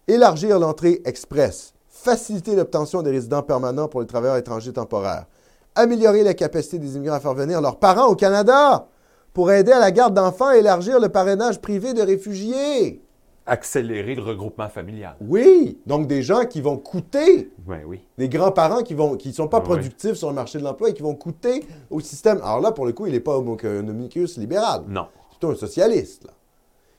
Élargir 0.09 0.59
l'entrée 0.59 1.03
express, 1.05 1.75
faciliter 1.91 2.57
l'obtention 2.57 3.03
des 3.03 3.11
résidents 3.11 3.43
permanents 3.43 3.87
pour 3.87 4.01
les 4.01 4.07
travailleurs 4.07 4.39
étrangers 4.39 4.73
temporaires, 4.73 5.27
améliorer 5.75 6.25
la 6.25 6.33
capacité 6.33 6.79
des 6.79 6.97
immigrants 6.97 7.17
à 7.17 7.21
faire 7.21 7.35
venir 7.35 7.61
leurs 7.61 7.79
parents 7.79 8.07
au 8.07 8.17
Canada 8.17 8.89
pour 9.35 9.53
aider 9.53 9.73
à 9.73 9.79
la 9.79 9.91
garde 9.91 10.15
d'enfants 10.15 10.53
élargir 10.53 11.01
le 11.01 11.11
parrainage 11.11 11.61
privé 11.61 11.93
de 11.93 12.01
réfugiés. 12.01 13.04
Accélérer 13.47 14.15
le 14.15 14.23
regroupement 14.23 14.71
familial. 14.71 15.17
Oui, 15.21 15.79
donc 15.85 16.07
des 16.07 16.23
gens 16.23 16.47
qui 16.47 16.63
vont 16.63 16.79
coûter, 16.79 17.53
Oui, 17.67 17.77
oui. 17.87 18.01
des 18.17 18.31
grands-parents 18.31 18.83
qui 18.83 18.95
ne 18.95 19.17
qui 19.17 19.35
sont 19.35 19.49
pas 19.49 19.61
productifs 19.61 20.15
sur 20.15 20.29
le 20.29 20.35
marché 20.35 20.59
de 20.59 20.65
l'emploi 20.65 20.89
et 20.89 20.95
qui 20.95 21.03
vont 21.03 21.15
coûter 21.15 21.63
au 21.91 22.01
système. 22.01 22.39
Alors 22.39 22.61
là, 22.61 22.73
pour 22.73 22.87
le 22.87 22.93
coup, 22.95 23.07
il 23.07 23.13
n'est 23.13 23.21
pas 23.21 23.37
homonomicus 23.37 24.39
libéral. 24.39 24.85
Non. 24.89 25.09
C'est 25.15 25.29
plutôt 25.39 25.51
un 25.51 25.57
socialiste, 25.57 26.25
là. 26.25 26.31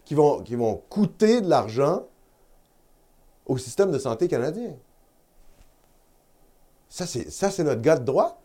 Qui 0.04 0.14
vont, 0.14 0.42
qui 0.44 0.54
vont 0.56 0.84
coûter 0.88 1.42
de 1.42 1.50
l'argent 1.50 2.04
au 3.48 3.58
système 3.58 3.90
de 3.92 3.98
santé 3.98 4.28
canadien. 4.28 4.76
Ça, 6.90 7.08
c'est, 7.08 7.32
ça, 7.32 7.50
c'est 7.50 7.64
notre 7.64 7.82
gars 7.82 7.98
de 7.98 8.06
droite. 8.06 8.38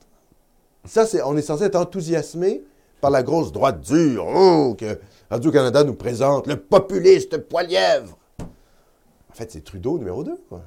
Ça, 0.87 1.05
c'est, 1.05 1.23
on 1.23 1.37
est 1.37 1.43
censé 1.43 1.65
être 1.65 1.77
enthousiasmé 1.77 2.63
par 3.01 3.11
la 3.11 3.23
grosse 3.23 3.53
droite 3.53 3.81
dure. 3.81 4.27
Oh, 4.35 4.75
que 4.79 4.99
Radio-Canada 5.31 5.85
nous 5.85 5.95
présente 5.95 6.49
le 6.49 6.57
populiste 6.57 7.39
Poilièvre. 7.39 8.19
En 8.41 9.33
fait, 9.33 9.49
c'est 9.53 9.63
Trudeau 9.63 9.97
numéro 9.97 10.25
2, 10.25 10.37
quoi. 10.49 10.63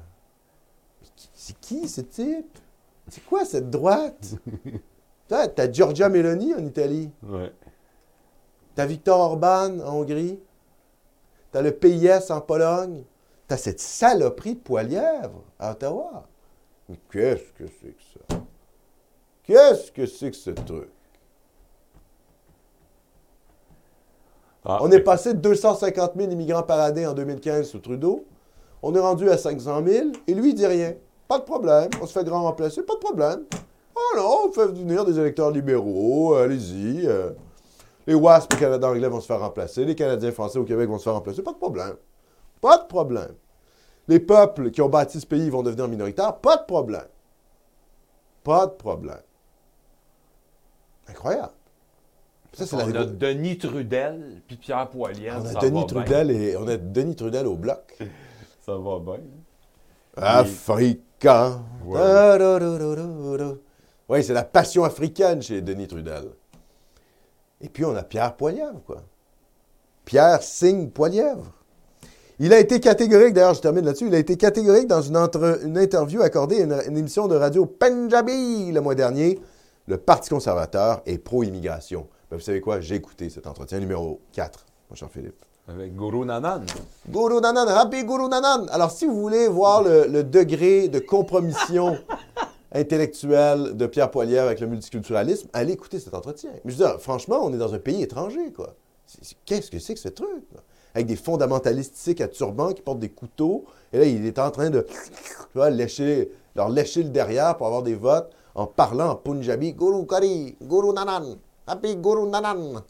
C'est 1.34 1.60
qui, 1.60 1.86
ce 1.86 2.00
type? 2.00 2.58
C'est 3.08 3.22
quoi, 3.26 3.44
cette 3.44 3.68
droite? 3.68 4.36
T'as, 5.28 5.48
t'as 5.48 5.72
Giorgia 5.72 6.10
Meloni 6.10 6.54
en 6.54 6.64
Italie. 6.64 7.10
Ouais. 7.22 7.50
T'as 8.74 8.84
Victor 8.84 9.18
Orban 9.20 9.80
en 9.80 10.00
Hongrie. 10.00 10.38
T'as 11.50 11.62
le 11.62 11.72
PIS 11.72 12.30
en 12.30 12.42
Pologne. 12.42 13.04
T'as 13.48 13.56
cette 13.56 13.80
saloperie 13.80 14.54
de 14.54 14.60
Poilièvre 14.60 15.42
à 15.58 15.72
Ottawa. 15.72 16.26
Mais 16.90 16.98
qu'est-ce 17.10 17.52
que 17.52 17.64
c'est 17.66 17.92
que 17.92 18.02
ça? 18.02 18.42
Qu'est-ce 19.44 19.92
que 19.92 20.04
c'est 20.04 20.30
que 20.30 20.36
ce 20.36 20.50
truc? 20.50 20.90
Ah, 24.64 24.78
On 24.80 24.90
est 24.90 25.00
passé 25.00 25.34
de 25.34 25.40
250 25.40 26.12
000 26.16 26.30
immigrants 26.30 26.62
par 26.62 26.80
année 26.80 27.06
en 27.06 27.12
2015 27.12 27.68
sous 27.68 27.80
Trudeau. 27.80 28.24
On 28.82 28.94
est 28.94 29.00
rendu 29.00 29.28
à 29.28 29.36
500 29.36 29.82
000 29.86 30.08
et 30.26 30.34
lui, 30.34 30.50
il 30.50 30.54
dit 30.54 30.66
rien. 30.66 30.94
Pas 31.28 31.38
de 31.38 31.44
problème. 31.44 31.90
On 32.00 32.06
se 32.06 32.12
fait 32.12 32.24
grand 32.24 32.42
remplacer. 32.42 32.82
Pas 32.82 32.94
de 32.94 32.98
problème. 32.98 33.44
Oh 33.94 34.16
non, 34.16 34.38
on 34.48 34.52
fait 34.52 34.66
venir 34.66 35.04
des 35.04 35.18
électeurs 35.18 35.50
libéraux. 35.50 36.34
Allez-y. 36.34 37.06
euh. 37.06 37.30
Les 38.06 38.14
WASP 38.14 38.52
au 38.54 38.56
Canada 38.56 38.88
anglais 38.88 39.08
vont 39.08 39.20
se 39.20 39.26
faire 39.26 39.40
remplacer. 39.40 39.84
Les 39.84 39.94
Canadiens 39.94 40.32
français 40.32 40.58
au 40.58 40.64
Québec 40.64 40.88
vont 40.88 40.98
se 40.98 41.04
faire 41.04 41.14
remplacer. 41.14 41.42
Pas 41.42 41.52
de 41.52 41.58
problème. 41.58 41.94
Pas 42.60 42.76
de 42.78 42.84
problème. 42.86 43.34
Les 44.08 44.20
peuples 44.20 44.70
qui 44.70 44.82
ont 44.82 44.90
bâti 44.90 45.20
ce 45.20 45.26
pays 45.26 45.48
vont 45.48 45.62
devenir 45.62 45.88
minoritaires. 45.88 46.36
Pas 46.36 46.58
de 46.58 46.64
problème. 46.64 47.06
Pas 48.42 48.66
de 48.66 48.72
problème. 48.72 49.22
Incroyable. 51.08 51.52
Ça, 52.54 52.66
c'est 52.66 52.76
la 52.76 52.84
On 52.84 52.94
a 53.02 53.04
Denis 53.04 53.58
Trudel 53.58 54.42
puis 54.46 54.56
Pierre 54.56 54.88
Poilievre. 54.88 55.42
On 55.42 55.52
ça 55.52 55.58
a 55.58 55.62
Denis 55.62 55.80
va 55.80 55.86
Trudel 55.86 56.30
et 56.30 56.56
on 56.56 56.68
a 56.68 56.76
Denis 56.76 57.16
Trudel 57.16 57.46
au 57.46 57.56
bloc. 57.56 57.96
Ça 58.64 58.76
va 58.78 58.98
bien. 58.98 59.20
Africain. 60.16 61.62
Ouais. 61.84 61.98
Oui, 64.08 64.22
c'est 64.22 64.32
la 64.32 64.44
passion 64.44 64.84
africaine 64.84 65.42
chez 65.42 65.60
Denis 65.60 65.86
Trudel. 65.88 66.24
Et 67.60 67.68
puis 67.68 67.84
on 67.84 67.94
a 67.94 68.02
Pierre 68.02 68.34
Poilièvre, 68.36 68.80
quoi. 68.86 69.02
Pierre 70.04 70.42
Signe 70.42 70.88
Poilièvre. 70.90 71.52
Il 72.38 72.52
a 72.52 72.58
été 72.58 72.80
catégorique, 72.80 73.32
d'ailleurs, 73.32 73.54
je 73.54 73.60
termine 73.60 73.84
là-dessus, 73.84 74.08
il 74.08 74.14
a 74.14 74.18
été 74.18 74.36
catégorique 74.36 74.88
dans 74.88 75.00
une, 75.02 75.16
entre- 75.16 75.60
une 75.64 75.78
interview 75.78 76.20
accordée 76.20 76.62
à 76.62 76.64
une, 76.64 76.80
une 76.88 76.98
émission 76.98 77.28
de 77.28 77.36
radio 77.36 77.64
Punjabi 77.64 78.72
le 78.72 78.80
mois 78.80 78.94
dernier. 78.94 79.38
Le 79.86 79.98
Parti 79.98 80.30
conservateur 80.30 81.02
est 81.06 81.18
pro-immigration. 81.18 82.08
Ben, 82.34 82.38
vous 82.38 82.44
savez 82.46 82.60
quoi? 82.60 82.80
J'ai 82.80 82.96
écouté 82.96 83.30
cet 83.30 83.46
entretien 83.46 83.78
numéro 83.78 84.20
4, 84.32 84.66
mon 84.90 84.96
cher 84.96 85.08
Philippe. 85.08 85.44
Avec 85.68 85.94
Guru 85.94 86.26
Nanan. 86.26 86.66
Guru 87.08 87.40
Nanan, 87.40 87.68
Happy 87.68 88.02
Guru 88.02 88.28
Nanan. 88.28 88.66
Alors, 88.70 88.90
si 88.90 89.06
vous 89.06 89.14
voulez 89.14 89.46
voir 89.46 89.84
le, 89.84 90.08
le 90.08 90.24
degré 90.24 90.88
de 90.88 90.98
compromission 90.98 91.96
intellectuelle 92.72 93.76
de 93.76 93.86
Pierre 93.86 94.10
Poilievre 94.10 94.46
avec 94.46 94.58
le 94.58 94.66
multiculturalisme, 94.66 95.48
allez 95.52 95.74
écouter 95.74 96.00
cet 96.00 96.12
entretien. 96.12 96.50
Mais 96.64 96.72
je 96.72 96.76
veux 96.76 96.84
dire, 96.84 97.00
franchement, 97.00 97.38
on 97.40 97.54
est 97.54 97.56
dans 97.56 97.72
un 97.72 97.78
pays 97.78 98.02
étranger, 98.02 98.52
quoi. 98.52 98.74
Qu'est-ce 99.44 99.70
que 99.70 99.78
c'est 99.78 99.94
que 99.94 100.00
ce 100.00 100.08
truc, 100.08 100.44
là? 100.52 100.60
Avec 100.92 101.06
des 101.06 101.14
fondamentalistes 101.14 101.94
sikhs 101.94 102.20
à 102.20 102.26
turban 102.26 102.72
qui 102.72 102.82
portent 102.82 102.98
des 102.98 103.10
couteaux, 103.10 103.64
et 103.92 103.98
là, 103.98 104.04
il 104.06 104.26
est 104.26 104.40
en 104.40 104.50
train 104.50 104.70
de 104.70 104.80
tu 104.80 105.54
vois, 105.54 105.70
lécher, 105.70 106.32
leur 106.56 106.68
lécher 106.68 107.04
le 107.04 107.10
derrière 107.10 107.56
pour 107.56 107.68
avoir 107.68 107.84
des 107.84 107.94
votes 107.94 108.32
en 108.56 108.66
parlant 108.66 109.10
en 109.10 109.14
punjabi. 109.14 109.72
Guru 109.72 110.04
Kari, 110.04 110.56
Guru 110.60 110.92
Nanan, 110.92 111.36
Happy 111.66 111.96
Guru 111.96 112.28
Nanan. 112.28 112.82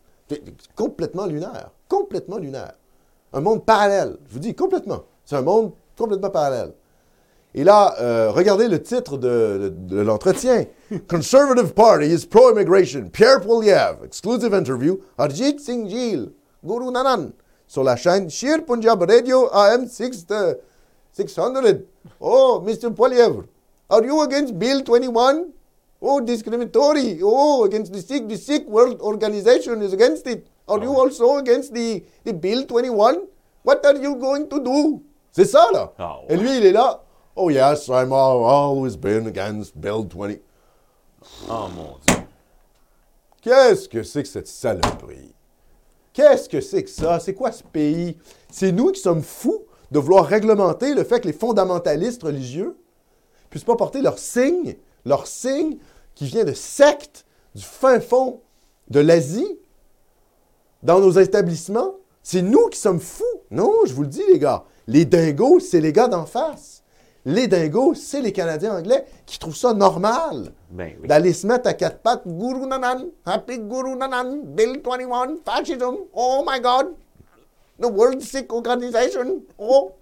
Complètement 0.75 1.27
lunaire. 1.27 1.71
Complètement 1.89 2.39
lunaire. 2.39 2.73
Un 3.33 3.41
monde 3.41 3.65
parallèle. 3.65 4.17
Je 4.29 4.35
vous 4.35 4.39
dis 4.41 4.55
complètement. 4.55 5.03
C'est 5.25 5.37
un 5.37 5.43
monde 5.43 5.73
complètement 5.97 6.31
parallèle. 6.31 6.73
Et 7.57 7.63
là, 7.63 7.95
euh, 8.01 8.31
regardez 8.33 8.67
le 8.69 8.83
titre 8.83 9.17
de, 9.17 9.59
de- 9.89 9.97
de 9.97 10.01
l'entretien. 10.01 10.65
Conservative 11.09 11.73
Party 11.73 12.07
is 12.07 12.27
pro-immigration. 12.27 13.09
Pierre 13.13 13.41
Poilievre. 13.41 14.05
Exclusive 14.05 14.53
interview. 14.55 14.99
Arjit 15.19 15.61
Singh 15.61 15.89
Gill. 15.89 16.33
Guru 16.65 16.91
Nanan. 16.91 17.31
Sur 17.69 17.85
la 17.85 17.97
chaîne 17.97 18.29
Shir 18.29 18.65
Punjab 18.67 19.03
Radio 19.03 19.49
AM 19.53 19.87
6, 19.87 20.27
euh, 20.33 20.55
600. 21.13 21.53
Oh, 22.21 22.61
Mr. 22.65 22.91
Poilievre. 22.93 23.45
Are 23.89 24.05
you 24.05 24.21
against 24.23 24.55
Bill 24.55 24.83
21? 24.83 25.47
Oh, 26.07 26.21
discriminatory. 26.21 27.21
Oh, 27.23 27.65
against 27.65 27.93
the 27.93 28.01
Sikh. 28.03 28.29
The 28.29 28.37
Sikh 28.37 28.67
World 28.69 29.01
Organization 29.01 29.81
is 29.83 29.93
against 29.95 30.27
it. 30.27 30.47
Are 30.69 30.79
you 30.83 30.93
also 30.95 31.39
against 31.39 31.73
the, 31.73 32.03
the 32.25 32.33
Bill 32.35 32.65
21? 32.67 33.27
What 33.63 33.85
are 33.87 33.97
you 33.97 34.15
going 34.17 34.49
to 34.51 34.61
do? 34.61 35.03
C'est 35.33 35.47
ça, 35.47 35.71
là. 35.73 35.93
Ah, 35.99 36.19
Et 36.29 36.37
lui, 36.37 36.59
il 36.59 36.67
est 36.67 36.73
là. 36.73 37.01
Oh, 37.37 37.49
yes, 37.51 37.89
I'm 37.89 38.13
al- 38.13 38.45
always 38.45 38.97
been 38.97 39.27
against 39.27 39.75
Bill 39.81 40.05
20. 40.05 40.39
Oh 41.49 41.69
mon 41.75 41.97
Dieu. 42.07 42.23
Qu'est-ce 43.43 43.89
que 43.89 44.03
c'est 44.03 44.23
que 44.23 44.29
cette 44.29 44.47
saloperie? 44.47 45.35
Qu'est-ce 46.13 46.49
que 46.49 46.61
c'est 46.61 46.85
que 46.85 46.91
ça? 46.91 47.19
C'est 47.19 47.35
quoi 47.35 47.51
ce 47.51 47.63
pays? 47.63 48.17
C'est 48.51 48.73
nous 48.73 48.93
qui 48.93 49.01
sommes 49.01 49.23
fous 49.23 49.65
de 49.91 49.99
vouloir 49.99 50.27
réglementer 50.27 50.95
le 50.95 51.03
fait 51.03 51.21
que 51.21 51.27
les 51.27 51.33
fondamentalistes 51.33 52.23
religieux 52.23 52.77
puissent 53.51 53.65
pas 53.65 53.77
porter 53.77 54.01
leur 54.03 54.19
signe, 54.19 54.77
leur 55.05 55.27
signe 55.27 55.79
qui 56.15 56.27
vient 56.27 56.45
de 56.45 56.53
sectes 56.53 57.25
du 57.55 57.63
fin 57.63 58.01
fond 58.01 58.41
de 58.89 59.01
l'Asie 59.01 59.59
dans 60.83 61.01
nos 61.01 61.13
établissements. 61.13 61.95
C'est 62.23 62.43
nous 62.43 62.69
qui 62.69 62.79
sommes 62.79 63.01
fous. 63.01 63.25
Non, 63.51 63.73
je 63.87 63.93
vous 63.93 64.03
le 64.03 64.09
dis, 64.09 64.23
les 64.33 64.39
gars. 64.39 64.65
Les 64.87 65.05
dingos, 65.05 65.61
c'est 65.61 65.81
les 65.81 65.93
gars 65.93 66.09
d'en 66.09 66.27
face. 66.27 66.83
Les 67.27 67.49
dingos, 67.49 67.95
c'est 67.95 68.21
les 68.21 68.33
Canadiens 68.33 68.77
anglais 68.79 69.07
qui 69.25 69.39
trouvent 69.39 69.57
ça 69.57 69.73
normal 69.73 70.53
Ben 70.71 70.93
oui. 71.01 71.09
d'aller 71.09 71.33
se 71.33 71.47
mettre 71.47 71.69
à 71.69 71.73
quatre 71.75 71.99
pattes. 71.99 72.27
Guru 72.27 72.67
Nanan, 72.67 73.07
Happy 73.25 73.59
Guru 73.59 73.97
Nanan, 73.97 74.43
Bill 74.45 74.81
21, 74.85 75.37
fascism, 75.43 75.97
oh 76.13 76.45
my 76.47 76.61
God, 76.61 76.89
the 77.81 77.87
World 77.87 78.21
Sikh 78.21 78.53
Organization, 78.53 79.41
oh. 79.59 79.93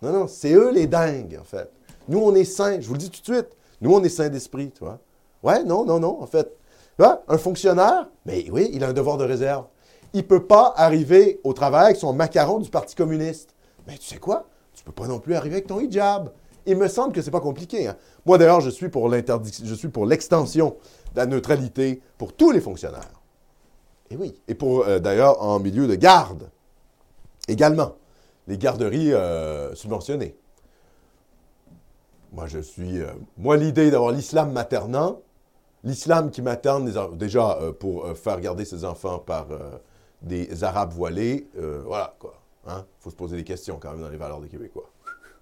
Non, 0.00 0.12
non, 0.12 0.26
c'est 0.28 0.52
eux 0.54 0.70
les 0.70 0.86
dingues, 0.86 1.38
en 1.38 1.44
fait. 1.44 1.70
Nous, 2.08 2.18
on 2.18 2.34
est 2.34 2.44
saints, 2.44 2.80
je 2.80 2.86
vous 2.86 2.94
le 2.94 2.98
dis 3.00 3.10
tout 3.10 3.20
de 3.20 3.36
suite. 3.36 3.50
Nous, 3.82 3.92
on 3.94 4.02
est 4.02 4.08
saints 4.08 4.30
d'esprit, 4.30 4.70
tu 4.70 4.82
vois. 4.82 4.98
Ouais, 5.42 5.62
non, 5.64 5.84
non, 5.84 6.00
non, 6.00 6.22
en 6.22 6.26
fait. 6.26 6.56
Un 7.28 7.38
fonctionnaire, 7.38 8.08
mais 8.26 8.44
oui, 8.50 8.68
il 8.74 8.84
a 8.84 8.88
un 8.88 8.92
devoir 8.92 9.16
de 9.16 9.24
réserve. 9.24 9.64
Il 10.12 10.18
ne 10.18 10.26
peut 10.26 10.44
pas 10.44 10.74
arriver 10.76 11.40
au 11.44 11.54
travail 11.54 11.86
avec 11.86 11.96
son 11.96 12.12
macaron 12.12 12.58
du 12.58 12.68
Parti 12.68 12.94
communiste. 12.94 13.54
Mais 13.86 13.96
tu 13.96 14.06
sais 14.06 14.18
quoi? 14.18 14.46
Tu 14.74 14.84
peux 14.84 14.92
pas 14.92 15.06
non 15.06 15.18
plus 15.18 15.34
arriver 15.34 15.56
avec 15.56 15.66
ton 15.66 15.80
hijab. 15.80 16.30
Il 16.66 16.76
me 16.76 16.88
semble 16.88 17.14
que 17.14 17.22
c'est 17.22 17.30
pas 17.30 17.40
compliqué. 17.40 17.88
hein. 17.88 17.96
Moi, 18.26 18.36
d'ailleurs, 18.36 18.60
je 18.60 18.68
suis 18.68 18.90
pour 18.90 19.10
je 19.10 19.74
suis 19.74 19.88
pour 19.88 20.04
l'extension 20.04 20.76
de 21.14 21.20
la 21.20 21.24
neutralité 21.26 22.02
pour 22.18 22.34
tous 22.34 22.50
les 22.50 22.60
fonctionnaires. 22.60 23.20
Et 24.10 24.16
oui. 24.16 24.38
Et 24.46 24.54
pour, 24.54 24.84
euh, 24.86 24.98
d'ailleurs, 24.98 25.42
en 25.42 25.58
milieu 25.58 25.86
de 25.86 25.94
garde. 25.94 26.50
Également. 27.48 27.92
Les 28.46 28.58
garderies 28.58 29.14
euh, 29.14 29.74
subventionnées. 29.74 30.36
Moi, 32.32 32.46
je 32.46 32.58
suis. 32.58 33.00
euh, 33.00 33.06
moi, 33.38 33.56
l'idée 33.56 33.90
d'avoir 33.90 34.12
l'islam 34.12 34.52
maternant, 34.52 35.20
l'islam 35.84 36.30
qui 36.30 36.42
materne 36.42 36.90
déjà 37.16 37.58
euh, 37.58 37.72
pour 37.72 38.04
euh, 38.04 38.14
faire 38.14 38.40
garder 38.40 38.64
ses 38.64 38.84
enfants 38.84 39.18
par 39.18 39.50
euh, 39.50 39.70
des 40.22 40.64
Arabes 40.64 40.92
voilés, 40.92 41.48
voilà 41.86 42.14
quoi. 42.18 42.34
Il 42.66 42.84
faut 42.98 43.08
se 43.08 43.16
poser 43.16 43.38
des 43.38 43.44
questions 43.44 43.78
quand 43.80 43.92
même 43.92 44.02
dans 44.02 44.10
les 44.10 44.18
valeurs 44.18 44.40
des 44.40 44.48
Québécois. 44.48 44.90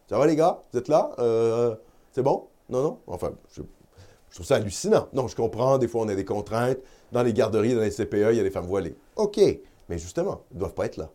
Ça 0.09 0.17
va 0.17 0.27
les 0.27 0.37
gars? 0.37 0.63
Vous 0.73 0.79
êtes 0.79 0.87
là? 0.87 1.11
C'est 2.13 2.23
bon? 2.23 2.47
Non, 2.69 2.83
non? 2.83 2.99
Enfin, 3.09 3.33
je, 3.51 3.63
trouve 4.33 4.47
ça 4.47 4.55
hallucinant. 4.55 5.09
Non, 5.13 5.27
je 5.27 5.35
comprends, 5.35 5.79
des 5.79 5.89
fois 5.89 6.03
on 6.03 6.09
a 6.09 6.15
des 6.15 6.25
contraintes. 6.25 6.79
Dans 7.11 7.25
les 7.25 7.33
garderies, 7.33 7.75
dans 7.75 7.81
les 7.81 7.91
CPE, 7.91 8.31
il 8.31 8.37
y 8.37 8.41
a 8.41 8.45
des 8.45 8.53
femmes 8.53 8.67
voilées. 8.67 8.97
OK, 9.17 9.41
mais 9.89 9.99
justement, 9.99 10.43
ils 10.53 10.55
ne 10.55 10.61
doivent 10.61 10.75
pas 10.75 10.87
être 10.87 10.97
là. 10.97 11.11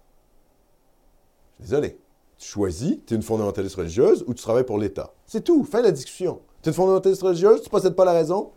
Désolé. 1.59 1.97
Tu 2.37 2.49
choisis, 2.49 2.97
tu 3.05 3.13
es 3.13 3.17
une 3.17 3.23
fondamentaliste 3.23 3.77
religieuse 3.77 4.25
ou 4.27 4.33
tu 4.33 4.43
travailles 4.43 4.65
pour 4.65 4.77
l'État? 4.77 5.13
C'est 5.25 5.41
tout, 5.41 5.63
de 5.63 5.77
la 5.77 5.91
discussion. 5.91 6.41
Tu 6.61 6.67
es 6.67 6.71
une 6.71 6.75
fondamentaliste 6.75 7.21
religieuse, 7.21 7.61
tu 7.61 7.67
ne 7.67 7.71
possèdes 7.71 7.95
pas 7.95 8.03
la 8.03 8.11
raison? 8.11 8.51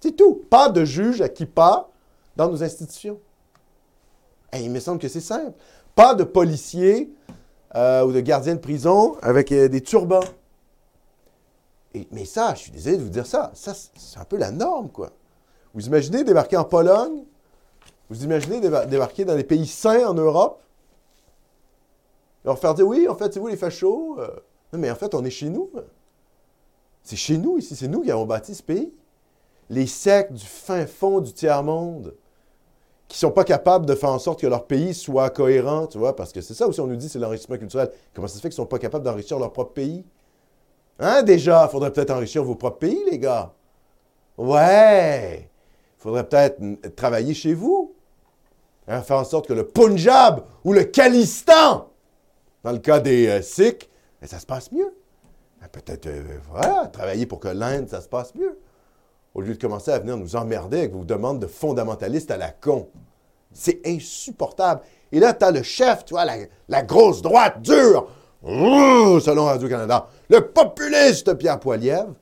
C'est 0.00 0.12
tout. 0.16 0.42
Pas 0.50 0.68
de 0.68 0.84
juge 0.84 1.20
à 1.20 1.28
qui 1.28 1.46
pas 1.46 1.90
dans 2.36 2.48
nos 2.48 2.62
institutions. 2.62 3.20
Hey, 4.52 4.64
il 4.64 4.70
me 4.70 4.80
semble 4.80 4.98
que 4.98 5.08
c'est 5.08 5.20
simple. 5.20 5.52
Pas 5.94 6.14
de 6.14 6.24
policiers 6.24 7.12
euh, 7.76 8.04
ou 8.04 8.12
de 8.12 8.20
gardiens 8.20 8.54
de 8.54 8.60
prison 8.60 9.16
avec 9.22 9.52
euh, 9.52 9.68
des 9.68 9.80
turbans. 9.82 10.24
Et- 11.94 12.08
mais 12.10 12.24
ça, 12.24 12.54
je 12.54 12.60
suis 12.62 12.70
désolé 12.72 12.96
de 12.96 13.02
vous 13.02 13.08
dire 13.10 13.26
ça, 13.26 13.50
ça, 13.54 13.74
c'est- 13.74 14.18
un 14.18 14.24
peu 14.24 14.36
la 14.36 14.50
norme, 14.50 14.88
quoi. 14.90 15.10
Vous 15.74 15.86
imaginez 15.86 16.24
débarquer 16.24 16.56
en 16.56 16.64
Pologne? 16.64 17.24
Vous 18.08 18.24
imaginez 18.24 18.60
déba- 18.60 18.86
débarquer 18.86 19.24
dans 19.24 19.36
les 19.36 19.44
pays 19.44 19.66
sains 19.66 20.08
en 20.08 20.14
Europe? 20.14 20.60
Leur 22.44 22.58
faire 22.58 22.74
dire, 22.74 22.86
oui, 22.86 23.06
en 23.08 23.14
fait, 23.14 23.32
c'est 23.34 23.38
vous 23.40 23.48
les 23.48 23.56
fachos. 23.56 24.16
euh. 24.18 24.28
Non, 24.72 24.78
mais 24.78 24.90
en 24.90 24.94
fait, 24.94 25.14
on 25.14 25.24
est 25.24 25.30
chez 25.30 25.48
nous. 25.50 25.70
C'est 27.02 27.16
chez 27.16 27.38
nous 27.38 27.58
ici, 27.58 27.76
c'est 27.76 27.88
nous 27.88 28.02
qui 28.02 28.10
avons 28.10 28.26
bâti 28.26 28.54
ce 28.54 28.62
pays. 28.62 28.92
Les 29.70 29.86
sectes 29.86 30.32
du 30.32 30.44
fin 30.44 30.86
fond 30.86 31.20
du 31.20 31.32
tiers-monde 31.32 32.14
qui 33.08 33.18
sont 33.18 33.30
pas 33.30 33.44
capables 33.44 33.86
de 33.86 33.94
faire 33.94 34.10
en 34.10 34.18
sorte 34.18 34.40
que 34.40 34.46
leur 34.46 34.66
pays 34.66 34.94
soit 34.94 35.30
cohérent, 35.30 35.86
tu 35.86 35.98
vois, 35.98 36.14
parce 36.14 36.32
que 36.32 36.40
c'est 36.40 36.54
ça 36.54 36.68
aussi, 36.68 36.80
on 36.80 36.86
nous 36.86 36.96
dit, 36.96 37.08
c'est 37.08 37.18
l'enrichissement 37.18 37.56
culturel. 37.56 37.90
Comment 38.14 38.28
ça 38.28 38.36
se 38.36 38.40
fait 38.40 38.48
qu'ils 38.48 38.56
sont 38.56 38.66
pas 38.66 38.78
capables 38.78 39.04
d'enrichir 39.04 39.38
leur 39.38 39.52
propre 39.52 39.72
pays? 39.72 40.04
Hein, 40.98 41.22
déjà? 41.22 41.66
Il 41.66 41.72
faudrait 41.72 41.92
peut-être 41.92 42.10
enrichir 42.10 42.44
vos 42.44 42.54
propres 42.54 42.78
pays, 42.78 43.02
les 43.10 43.18
gars. 43.18 43.52
Ouais! 44.36 45.48
Il 45.98 46.02
faudrait 46.02 46.28
peut-être 46.28 46.94
travailler 46.94 47.34
chez 47.34 47.54
vous. 47.54 47.94
Hein, 48.86 49.02
faire 49.02 49.18
en 49.18 49.24
sorte 49.24 49.46
que 49.46 49.52
le 49.52 49.66
Punjab 49.66 50.44
ou 50.64 50.72
le 50.72 50.84
Khalistan, 50.84 51.88
dans 52.62 52.72
le 52.72 52.78
cas 52.78 53.00
des 53.00 53.26
euh, 53.28 53.42
Sikhs, 53.42 53.88
ben, 54.20 54.26
ça 54.26 54.38
se 54.38 54.46
passe 54.46 54.70
mieux. 54.72 54.94
Ben, 55.60 55.68
peut-être, 55.68 56.06
euh, 56.06 56.38
voilà, 56.50 56.86
travailler 56.92 57.26
pour 57.26 57.40
que 57.40 57.48
l'Inde, 57.48 57.88
ça 57.88 58.00
se 58.00 58.08
passe 58.08 58.34
mieux. 58.34 58.58
Au 59.34 59.40
lieu 59.40 59.54
de 59.54 59.60
commencer 59.60 59.90
à 59.92 59.98
venir 59.98 60.16
nous 60.16 60.34
emmerder 60.36 60.78
avec 60.80 60.92
vos 60.92 61.04
demandes 61.04 61.38
de 61.40 61.46
fondamentalistes 61.46 62.30
à 62.30 62.36
la 62.36 62.50
con. 62.50 62.88
C'est 63.52 63.80
insupportable. 63.86 64.80
Et 65.12 65.20
là, 65.20 65.34
tu 65.34 65.44
as 65.44 65.50
le 65.50 65.62
chef, 65.62 66.04
tu 66.04 66.14
vois, 66.14 66.24
la, 66.24 66.34
la 66.68 66.82
grosse 66.82 67.22
droite 67.22 67.60
dure. 67.62 68.08
Ouh, 68.42 69.20
selon 69.20 69.44
Radio-Canada, 69.44 70.06
le 70.28 70.40
populiste 70.48 71.34
Pierre 71.34 71.60
Poilievre, 71.60 72.14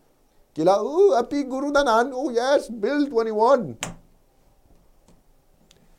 qui 0.52 0.62
est 0.62 0.64
là, 0.64 0.80
oh, 0.82 1.12
Happy 1.16 1.44
Guru 1.44 1.70
Nanan, 1.70 2.10
oh 2.14 2.30
yes, 2.30 2.70
Bill 2.70 3.08
21. 3.10 3.74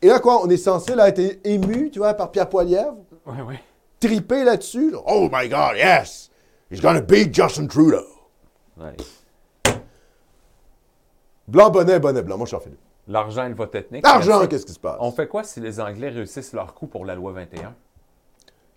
Et 0.01 0.07
là, 0.07 0.19
quoi, 0.19 0.41
on 0.43 0.49
est 0.49 0.57
censé 0.57 0.95
là, 0.95 1.07
être 1.09 1.39
ému, 1.45 1.89
tu 1.91 1.99
vois, 1.99 2.13
par 2.13 2.31
Pierre 2.31 2.49
Poilievre, 2.49 2.95
Oui, 3.25 3.37
oui. 3.47 3.55
triper 3.99 4.43
là-dessus? 4.43 4.91
là. 4.91 4.99
Oh 5.07 5.27
my 5.31 5.47
God, 5.49 5.75
yes, 5.77 6.29
he's 6.71 6.81
gonna 6.81 7.01
beat 7.01 7.33
Justin 7.33 7.67
Trudeau. 7.67 8.05
Ouais. 8.77 8.95
Blanc, 11.49 11.69
bonnet, 11.71 11.99
bonnet, 11.99 12.21
blanc. 12.21 12.37
Moi, 12.37 12.45
je 12.45 12.55
suis 12.55 12.69
deux. 12.69 12.77
L'argent 13.07 13.45
et 13.45 13.49
le 13.49 13.55
vote 13.55 13.73
ethnique. 13.73 14.05
Argent, 14.05 14.33
Merci. 14.33 14.49
qu'est-ce 14.49 14.65
qui 14.67 14.73
se 14.73 14.79
passe? 14.79 14.97
On 14.99 15.11
fait 15.11 15.27
quoi 15.27 15.43
si 15.43 15.59
les 15.59 15.79
Anglais 15.79 16.09
réussissent 16.09 16.53
leur 16.53 16.73
coup 16.75 16.85
pour 16.85 17.05
la 17.05 17.15
loi 17.15 17.31
21? 17.31 17.73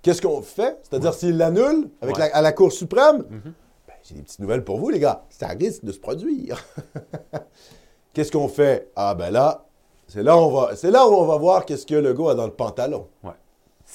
Qu'est-ce 0.00 0.22
qu'on 0.22 0.40
fait? 0.40 0.78
C'est-à-dire 0.82 1.12
s'ils 1.12 1.36
l'annulent 1.36 1.90
avec 2.00 2.16
Ouais. 2.16 2.28
la- 2.30 2.36
à 2.36 2.40
la 2.42 2.52
Cour 2.52 2.72
suprême? 2.72 3.24
Mhm. 3.28 3.52
Ben, 3.86 3.94
j'ai 4.02 4.14
des 4.14 4.22
petites 4.22 4.40
nouvelles 4.40 4.64
pour 4.64 4.78
vous, 4.78 4.88
les 4.88 4.98
gars. 4.98 5.22
Ça 5.28 5.48
risque 5.48 5.84
de 5.84 5.92
se 5.92 6.00
produire. 6.00 6.64
qu'est-ce 8.14 8.32
qu'on 8.32 8.48
fait? 8.48 8.90
Ah 8.96 9.14
ben 9.14 9.30
là, 9.30 9.66
c'est 10.08 10.22
là, 10.22 10.36
où 10.36 10.40
on 10.40 10.50
va, 10.50 10.76
c'est 10.76 10.90
là 10.90 11.06
où 11.06 11.12
on 11.12 11.24
va 11.26 11.36
voir 11.36 11.64
qu'est-ce 11.66 11.86
que 11.86 11.94
le 11.94 12.12
gars 12.14 12.30
a 12.30 12.34
dans 12.34 12.46
le 12.46 12.52
pantalon. 12.52 13.06
Ouais. 13.22 13.32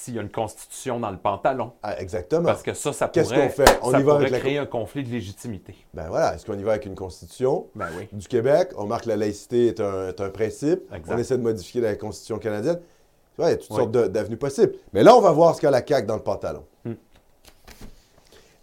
S'il 0.00 0.14
y 0.14 0.18
a 0.20 0.22
une 0.22 0.30
constitution 0.30 1.00
dans 1.00 1.10
le 1.10 1.16
pantalon. 1.16 1.72
Ah, 1.82 2.00
exactement. 2.00 2.44
Parce 2.44 2.62
que 2.62 2.72
ça, 2.72 2.92
ça 2.92 3.08
pourrait, 3.08 3.24
qu'on 3.24 3.48
fait? 3.48 3.78
On 3.82 3.90
ça 3.90 3.98
y 3.98 4.02
va 4.04 4.12
pourrait 4.12 4.16
avec 4.26 4.30
la- 4.30 4.38
créer 4.38 4.58
un 4.58 4.64
conflit 4.66 5.02
de 5.02 5.08
légitimité. 5.08 5.74
Ben 5.92 6.06
voilà, 6.08 6.36
est-ce 6.36 6.46
qu'on 6.46 6.56
y 6.56 6.62
va 6.62 6.70
avec 6.70 6.86
une 6.86 6.94
constitution 6.94 7.66
Ben 7.74 7.88
oui. 7.98 8.08
du 8.12 8.28
Québec? 8.28 8.70
On 8.76 8.84
marque 8.86 9.06
la 9.06 9.16
laïcité 9.16 9.66
est 9.66 9.80
un, 9.80 10.06
est 10.10 10.20
un 10.20 10.30
principe. 10.30 10.82
Exact. 10.94 11.12
On 11.12 11.18
essaie 11.18 11.36
de 11.36 11.42
modifier 11.42 11.80
la 11.80 11.96
constitution 11.96 12.38
canadienne. 12.38 12.78
Tu 12.78 13.36
vois, 13.38 13.48
il 13.48 13.50
y 13.50 13.54
a 13.54 13.56
toutes 13.56 13.70
Oui. 13.70 13.76
sortes 13.76 13.90
d'avenues 13.90 14.36
possibles. 14.36 14.72
Mais 14.92 15.02
là, 15.02 15.16
on 15.16 15.20
va 15.20 15.32
voir 15.32 15.56
ce 15.56 15.60
qu'a 15.60 15.70
la 15.72 15.84
CAQ 15.84 16.06
dans 16.06 16.14
le 16.16 16.22
pantalon. 16.22 16.64
Hmm. 16.84 16.94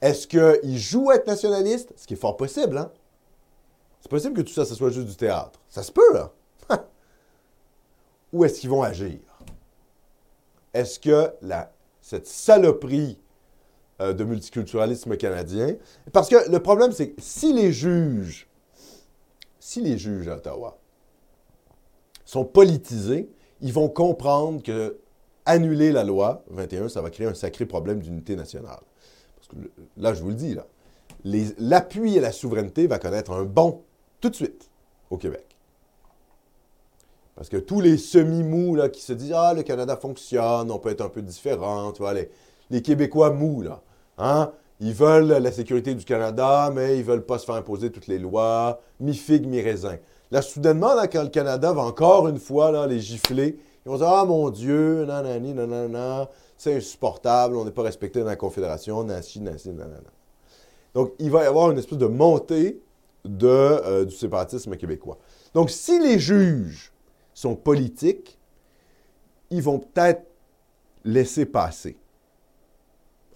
Est-ce 0.01 0.27
qu'il 0.27 0.77
joue 0.77 1.09
à 1.11 1.15
être 1.15 1.27
nationaliste? 1.27 1.91
Ce 1.97 2.07
qui 2.07 2.13
est 2.13 2.17
fort 2.17 2.37
possible, 2.37 2.77
hein? 2.77 2.89
C'est 3.99 4.09
possible 4.09 4.35
que 4.35 4.41
tout 4.41 4.53
ça, 4.53 4.63
ce 4.63 4.73
soit 4.73 4.89
juste 4.89 5.07
du 5.07 5.15
théâtre. 5.17 5.59
Ça 5.67 5.83
se 5.83 5.91
peut, 5.91 6.13
là. 6.13 6.31
Ou 8.31 8.45
est-ce 8.45 8.61
qu'ils 8.61 8.69
vont 8.69 8.83
agir? 8.83 9.19
Est-ce 10.75 10.99
que 10.99 11.31
cette 12.01 12.27
saloperie 12.27 13.17
euh, 14.01 14.11
de 14.11 14.25
multiculturalisme 14.25 15.15
canadien... 15.15 15.77
Parce 16.11 16.27
que 16.27 16.51
le 16.51 16.59
problème, 16.59 16.91
c'est 16.91 17.11
que 17.11 17.21
si 17.21 17.53
les 17.53 17.71
juges, 17.71 18.49
si 19.57 19.79
les 19.79 19.97
juges 19.97 20.27
à 20.27 20.35
Ottawa 20.35 20.77
sont 22.25 22.43
politisés, 22.43 23.29
ils 23.61 23.71
vont 23.71 23.87
comprendre 23.87 24.61
que 24.61 24.97
annuler 25.45 25.93
la 25.93 26.03
loi 26.03 26.43
21, 26.49 26.89
ça 26.89 27.01
va 27.01 27.09
créer 27.09 27.27
un 27.27 27.33
sacré 27.33 27.65
problème 27.65 27.99
d'unité 27.99 28.35
nationale. 28.35 28.81
Parce 29.37 29.47
que 29.47 29.55
là, 29.95 30.13
je 30.13 30.21
vous 30.21 30.29
le 30.29 30.35
dis, 30.35 30.57
l'appui 31.57 32.17
à 32.17 32.21
la 32.21 32.33
souveraineté 32.33 32.87
va 32.87 32.99
connaître 32.99 33.31
un 33.31 33.45
bond 33.45 33.83
tout 34.19 34.29
de 34.29 34.35
suite 34.35 34.69
au 35.09 35.15
Québec. 35.15 35.54
Parce 37.35 37.49
que 37.49 37.57
tous 37.57 37.81
les 37.81 37.97
semi-mous 37.97 38.77
qui 38.89 39.01
se 39.01 39.13
disent 39.13 39.33
Ah, 39.35 39.53
le 39.53 39.63
Canada 39.63 39.97
fonctionne, 39.97 40.71
on 40.71 40.79
peut 40.79 40.89
être 40.89 41.01
un 41.01 41.09
peu 41.09 41.21
différent, 41.21 41.91
tu 41.91 42.01
vois, 42.01 42.13
les, 42.13 42.29
les 42.69 42.81
Québécois 42.81 43.31
mous, 43.31 43.61
là, 43.61 43.81
hein, 44.17 44.51
ils 44.79 44.93
veulent 44.93 45.27
la 45.27 45.51
sécurité 45.51 45.93
du 45.95 46.05
Canada, 46.05 46.71
mais 46.73 46.97
ils 46.97 47.03
veulent 47.03 47.25
pas 47.25 47.37
se 47.37 47.45
faire 47.45 47.55
imposer 47.55 47.91
toutes 47.91 48.07
les 48.07 48.19
lois, 48.19 48.79
mi-figue, 48.99 49.47
mi-raisin. 49.47 49.97
Là, 50.31 50.41
soudainement, 50.41 50.95
là, 50.95 51.07
quand 51.07 51.23
le 51.23 51.29
Canada 51.29 51.71
va 51.73 51.83
encore 51.83 52.27
une 52.27 52.39
fois 52.39 52.71
là, 52.71 52.87
les 52.87 52.99
gifler, 52.99 53.57
ils 53.85 53.89
vont 53.89 53.97
dire 53.97 54.07
Ah 54.07 54.25
mon 54.25 54.49
Dieu, 54.49 55.05
nanani, 55.05 55.53
nanana, 55.53 56.29
c'est 56.57 56.75
insupportable, 56.75 57.57
on 57.57 57.65
n'est 57.65 57.71
pas 57.71 57.83
respecté 57.83 58.21
dans 58.21 58.27
la 58.27 58.35
Confédération, 58.37 59.03
nanci, 59.03 59.41
nanci, 59.41 59.69
nanana. 59.69 60.09
Donc, 60.93 61.11
il 61.19 61.29
va 61.29 61.43
y 61.43 61.47
avoir 61.47 61.71
une 61.71 61.77
espèce 61.77 61.97
de 61.97 62.07
montée 62.07 62.81
de, 63.25 63.47
euh, 63.47 64.05
du 64.05 64.15
séparatisme 64.15 64.77
québécois. 64.77 65.17
Donc, 65.53 65.69
si 65.69 65.99
les 65.99 66.19
juges 66.19 66.93
sont 67.35 67.55
politiques, 67.55 68.39
ils 69.51 69.61
vont 69.61 69.77
peut-être 69.77 70.25
laisser 71.03 71.45
passer. 71.45 71.97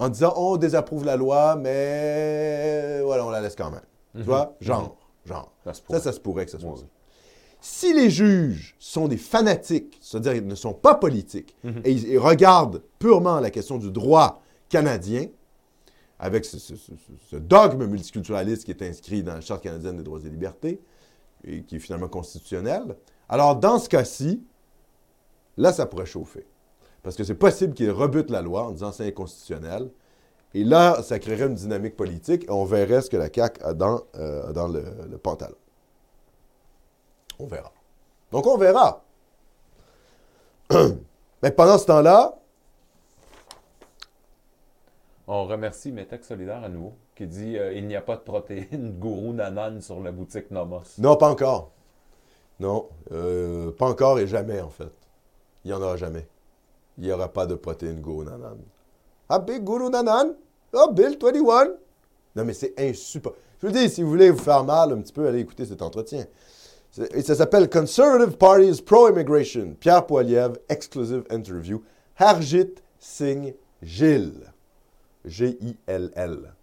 En 0.00 0.08
disant, 0.08 0.32
on 0.36 0.56
désapprouve 0.56 1.04
la 1.04 1.16
loi, 1.16 1.54
mais 1.56 3.00
voilà, 3.04 3.24
on 3.26 3.30
la 3.30 3.40
laisse 3.40 3.54
quand 3.54 3.70
même. 3.70 3.82
Tu 4.16 4.22
vois? 4.22 4.56
Genre, 4.60 4.96
genre. 5.24 5.52
Ça 5.62 5.72
Ça, 6.00 6.12
se 6.12 6.18
pourrait 6.20 6.46
que 6.46 6.50
ça 6.50 6.58
soit 6.58 6.76
ça. 6.78 6.84
Si 7.60 7.92
les 7.92 8.08
juges 8.08 8.74
sont 8.78 9.06
des 9.06 9.18
fanatiques, 9.18 9.98
c'est-à-dire 10.00 10.34
ils 10.34 10.46
ne 10.46 10.54
sont 10.54 10.72
pas 10.72 10.94
politiques, 10.94 11.54
Mhm. 11.62 11.82
et 11.84 11.92
ils, 11.92 12.18
regardent 12.18 12.82
purement 12.98 13.38
la 13.38 13.50
question 13.50 13.76
du 13.76 13.90
droit 13.90 14.42
canadien, 14.70 15.26
avec 16.18 16.46
ce, 16.46 16.58
ce- 16.58 16.76
ce- 16.76 16.92
ce 17.30 17.36
dogme 17.36 17.84
multiculturaliste 17.86 18.64
qui 18.64 18.70
est 18.70 18.82
inscrit 18.82 19.22
dans 19.22 19.34
la 19.34 19.40
Charte 19.42 19.62
canadienne 19.62 19.98
des 19.98 20.02
droits 20.02 20.20
et 20.24 20.28
libertés, 20.30 20.80
et 21.44 21.62
qui 21.62 21.76
est 21.76 21.80
finalement 21.80 22.08
constitutionnel, 22.08 22.96
alors 23.28 23.56
dans 23.56 23.78
ce 23.78 23.88
cas-ci, 23.88 24.44
là, 25.56 25.72
ça 25.72 25.86
pourrait 25.86 26.06
chauffer. 26.06 26.46
Parce 27.02 27.16
que 27.16 27.24
c'est 27.24 27.34
possible 27.34 27.74
qu'ils 27.74 27.90
rebutent 27.90 28.30
la 28.30 28.42
loi 28.42 28.64
en 28.64 28.70
disant 28.72 28.92
c'est 28.92 29.06
inconstitutionnel. 29.06 29.90
Et 30.52 30.64
là, 30.64 31.02
ça 31.02 31.18
créerait 31.18 31.46
une 31.46 31.54
dynamique 31.54 31.96
politique 31.96 32.44
et 32.44 32.50
on 32.50 32.64
verrait 32.64 33.02
ce 33.02 33.08
que 33.10 33.16
la 33.16 33.32
CAQ 33.32 33.62
a 33.62 33.72
dans, 33.72 34.02
euh, 34.16 34.52
dans 34.52 34.68
le, 34.68 34.84
le 35.08 35.18
pantalon. 35.18 35.56
On 37.38 37.46
verra. 37.46 37.72
Donc, 38.32 38.46
on 38.46 38.58
verra. 38.58 39.02
Mais 41.42 41.50
pendant 41.52 41.78
ce 41.78 41.86
temps-là, 41.86 42.40
On 45.32 45.44
remercie 45.44 45.92
Métec 45.92 46.24
Solidaire 46.24 46.64
à 46.64 46.68
nouveau, 46.68 46.96
qui 47.20 47.26
dit 47.26 47.58
euh, 47.58 47.74
Il 47.74 47.86
n'y 47.86 47.96
a 47.96 48.00
pas 48.00 48.16
de 48.16 48.22
protéines 48.22 48.92
gourou 48.98 49.34
nanan 49.34 49.82
sur 49.82 50.00
la 50.00 50.10
boutique 50.10 50.50
Nomos. 50.50 50.98
non, 50.98 51.16
pas 51.16 51.28
encore. 51.28 51.70
Non, 52.58 52.88
euh, 53.12 53.70
pas 53.72 53.86
encore 53.86 54.18
et 54.18 54.26
jamais, 54.26 54.60
en 54.60 54.70
fait. 54.70 54.92
Il 55.64 55.68
n'y 55.68 55.74
en 55.74 55.82
aura 55.82 55.96
jamais. 55.96 56.26
Il 56.96 57.04
n'y 57.04 57.12
aura 57.12 57.28
pas 57.28 57.46
de 57.46 57.54
protéines 57.54 58.00
Guru 58.00 58.24
Nanan. 58.24 58.58
Ah, 59.28 59.38
Big 59.38 59.62
Guru 59.62 59.90
Nanan? 59.90 60.34
Oh, 60.72 60.90
Bill 60.92 61.18
21? 61.20 61.74
Non, 62.36 62.44
mais 62.44 62.52
c'est 62.54 62.74
insupportable. 62.78 63.42
Je 63.60 63.66
vous 63.66 63.72
dis, 63.72 63.90
si 63.90 64.02
vous 64.02 64.08
voulez 64.08 64.30
vous 64.30 64.38
faire 64.38 64.64
mal 64.64 64.92
un 64.92 65.00
petit 65.00 65.12
peu, 65.12 65.26
allez 65.26 65.40
écouter 65.40 65.66
cet 65.66 65.82
entretien. 65.82 66.24
Et 67.12 67.22
ça 67.22 67.34
s'appelle 67.34 67.68
Conservative 67.68 68.36
Parties 68.36 68.82
Pro-Immigration. 68.82 69.76
Pierre 69.78 70.06
Poilievre, 70.06 70.56
exclusive 70.68 71.24
interview. 71.30 71.82
Harjit 72.16 72.74
Singh 72.98 73.54
Gill. 73.82 74.52
G-I-L-L. 75.24 76.54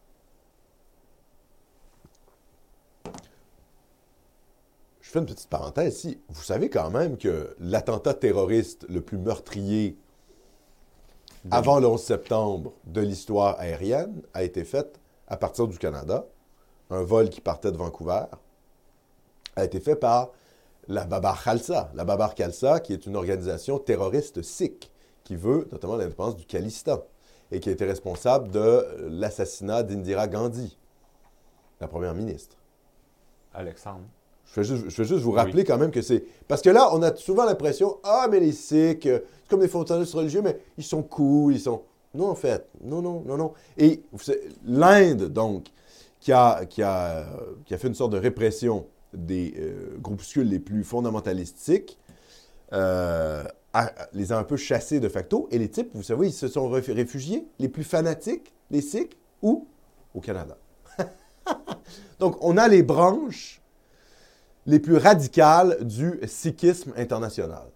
Je 5.08 5.14
fais 5.14 5.20
une 5.20 5.26
petite 5.26 5.48
parenthèse 5.48 6.00
ici. 6.00 6.20
Vous 6.28 6.44
savez 6.44 6.70
quand 6.70 6.90
même 6.90 7.16
que 7.16 7.56
l'attentat 7.62 8.14
terroriste 8.14 8.86
le 8.90 9.00
plus 9.00 9.18
meurtrier 9.18 9.98
avant 11.50 11.80
le 11.80 11.88
11 11.88 12.04
septembre 12.04 12.74
de 12.84 13.00
l'histoire 13.00 13.58
aérienne 13.58 14.22
a 14.34 14.44
été 14.44 14.66
fait 14.66 15.00
à 15.30 15.38
partir 15.38 15.66
du 15.70 15.78
Canada. 15.78 16.26
Un 16.90 17.04
vol 17.04 17.30
qui 17.30 17.40
partait 17.40 17.72
de 17.72 17.78
Vancouver 17.78 18.26
a 19.56 19.64
été 19.64 19.80
fait 19.80 19.96
par 19.96 20.34
la 20.90 21.06
Babar 21.06 21.42
Khalsa. 21.42 21.90
La 21.94 22.04
Babar 22.04 22.36
Khalsa, 22.36 22.82
qui 22.82 22.92
est 22.92 23.06
une 23.06 23.16
organisation 23.16 23.80
terroriste 23.80 24.42
sikh 24.42 24.92
qui 25.24 25.38
veut 25.38 25.70
notamment 25.72 25.96
l'indépendance 25.96 26.36
du 26.36 26.46
Khalistan 26.46 27.02
et 27.54 27.62
qui 27.62 27.70
a 27.70 27.72
été 27.72 27.86
responsable 27.86 28.52
de 28.52 28.86
l'assassinat 29.10 29.84
d'Indira 29.84 30.28
Gandhi, 30.28 30.78
la 31.80 31.88
première 31.88 32.14
ministre. 32.14 32.58
Alexandre. 33.54 34.04
Je 34.54 34.62
vais 34.62 34.64
juste, 34.68 34.90
je 34.90 35.02
vais 35.02 35.08
juste 35.08 35.22
vous 35.24 35.32
Oui. 35.32 35.38
rappeler 35.38 35.64
quand 35.64 35.78
même 35.78 35.92
que 35.92 36.02
c'est. 36.02 36.24
Parce 36.48 36.62
que 36.62 36.70
là, 36.70 36.90
on 36.94 37.02
a 37.04 37.16
souvent 37.16 37.46
l'impression 37.46 37.98
Ah, 38.04 38.28
mais 38.32 38.40
les 38.40 38.52
Sikhs, 38.54 39.06
euh, 39.06 39.20
c'est 39.44 39.50
comme 39.50 39.60
des 39.62 39.68
fondamentalistes 39.68 40.14
religieux, 40.14 40.42
mais 40.42 40.60
ils 40.78 40.84
sont 40.84 41.04
cool, 41.04 41.54
ils 41.54 41.60
sont. 41.60 41.82
Non, 42.14 42.30
en 42.30 42.36
fait. 42.36 42.68
Non, 42.82 43.02
non, 43.02 43.22
non, 43.26 43.38
non. 43.38 43.54
Et 43.78 44.02
l'Inde, 44.66 45.26
donc, 45.32 45.68
qui 46.20 46.32
a, 46.32 46.66
qui, 46.66 46.82
a, 46.82 47.26
qui 47.66 47.74
a 47.74 47.78
fait 47.78 47.88
une 47.88 47.94
sorte 47.96 48.12
de 48.14 48.18
répression 48.18 48.86
des 49.14 49.54
euh, 49.60 49.98
groupuscules 50.00 50.48
les 50.50 50.60
plus 50.60 50.84
fondamentalistes 50.84 51.58
sikhs, 51.60 51.98
euh, 52.74 53.44
a- 53.74 53.92
les 54.14 54.32
a 54.32 54.38
un 54.40 54.44
peu 54.44 54.58
chassés 54.58 55.00
de 55.00 55.10
facto. 55.10 55.48
Et 55.52 55.60
les 55.60 55.70
types, 55.70 55.92
vous 55.94 56.04
savez, 56.04 56.28
ils 56.28 56.34
se 56.34 56.48
sont 56.48 56.70
réfugiés, 56.70 57.46
les 57.60 57.70
plus 57.70 57.84
fanatiques, 57.84 58.54
les 58.72 58.82
Sikhs, 58.82 59.18
où? 59.42 59.68
Au 60.16 60.20
Canada. 60.22 60.58
donc, 62.20 62.38
on 62.42 62.58
a 62.58 62.68
les 62.68 62.84
branches 62.84 63.62
les 64.68 64.80
plus 64.80 64.98
radicales 64.98 65.84
du 65.84 66.20
sikhisme 66.28 66.94
international. 66.98 67.72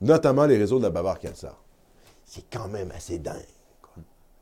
Notamment 0.00 0.46
les 0.46 0.56
réseaux 0.56 0.78
de 0.78 0.84
la 0.84 0.90
Babar 0.90 1.18
Khalsa. 1.18 1.54
C'est 2.24 2.44
quand 2.50 2.68
même 2.68 2.90
assez 2.92 3.18
dingue. 3.18 3.44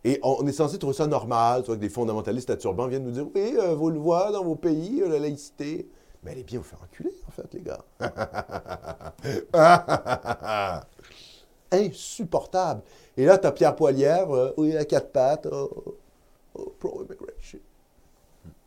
Et 0.05 0.21
on 0.23 0.47
est 0.47 0.53
censé 0.53 0.79
trouver 0.79 0.95
ça 0.95 1.07
normal, 1.07 1.63
vois, 1.63 1.77
que 1.77 1.81
des 1.81 1.89
fondamentalistes 1.89 2.51
à 2.51 2.57
turban 2.57 2.89
viennent 2.89 3.05
nous 3.05 3.13
dire 3.13 3.27
Oui, 3.35 3.55
euh, 3.59 3.75
vous 3.75 3.89
le 3.91 3.99
voyez 3.99 4.33
dans 4.33 4.45
vos 4.45 4.57
pays, 4.57 5.01
euh, 5.01 5.09
la 5.09 5.19
laïcité. 5.19 5.89
Mais 6.23 6.33
allez 6.33 6.43
bien 6.43 6.59
vous 6.59 6.65
faire 6.65 6.83
enculer, 6.83 7.15
en 7.27 7.31
fait, 7.31 7.55
les 7.55 7.63
gars. 7.63 7.83
insupportable. 11.73 12.83
Et 13.17 13.25
là, 13.25 13.39
tu 13.39 13.47
as 13.47 13.53
Pierre 13.53 13.75
Poilièvre, 13.75 14.35
euh, 14.35 14.51
oui, 14.57 14.77
à 14.77 14.85
quatre 14.85 15.11
pattes, 15.11 15.49
oh, 15.51 15.97
oh, 16.55 16.75
pro-immigration. 16.79 17.59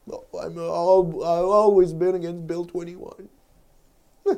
I'm, 0.08 0.58
uh, 0.58 1.22
I've 1.22 1.46
always 1.46 1.94
been 1.94 2.16
against 2.16 2.46
Bill 2.46 2.66
21. 2.66 3.28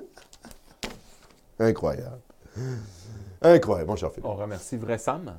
Incroyable. 1.59 2.21
Incroyable, 3.41 3.89
mon 3.89 3.95
cher 3.95 4.11
Philippe. 4.11 4.25
On 4.25 4.35
remercie 4.35 4.77
Vrai 4.77 4.97
Sam. 4.97 5.37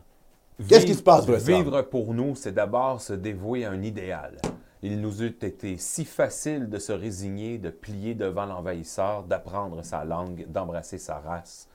Qu'est-ce 0.68 0.86
qui 0.86 0.94
se 0.94 1.02
passe, 1.02 1.26
Vrai 1.26 1.40
Sam? 1.40 1.54
Vivre 1.54 1.82
pour 1.82 2.12
nous, 2.12 2.34
c'est 2.34 2.52
d'abord 2.52 3.00
se 3.00 3.12
dévouer 3.12 3.64
à 3.64 3.70
un 3.70 3.82
idéal. 3.82 4.36
Il 4.82 5.00
nous 5.00 5.22
eût 5.22 5.36
été 5.42 5.76
si 5.76 6.04
facile 6.04 6.68
de 6.68 6.78
se 6.78 6.92
résigner, 6.92 7.58
de 7.58 7.70
plier 7.70 8.14
devant 8.14 8.46
l'envahisseur, 8.46 9.24
d'apprendre 9.24 9.82
sa 9.82 10.04
langue, 10.04 10.46
d'embrasser 10.48 10.98
sa 10.98 11.18
race. 11.18 11.68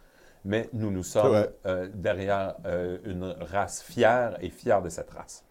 Mais 0.45 0.69
nous 0.73 0.91
nous 0.91 1.03
sommes 1.03 1.47
euh, 1.65 1.89
derrière 1.93 2.55
euh, 2.65 2.97
une 3.05 3.35
race 3.39 3.81
fière 3.81 4.37
et 4.41 4.49
fière 4.49 4.81
de 4.81 4.89
cette 4.89 5.09
race. 5.09 5.43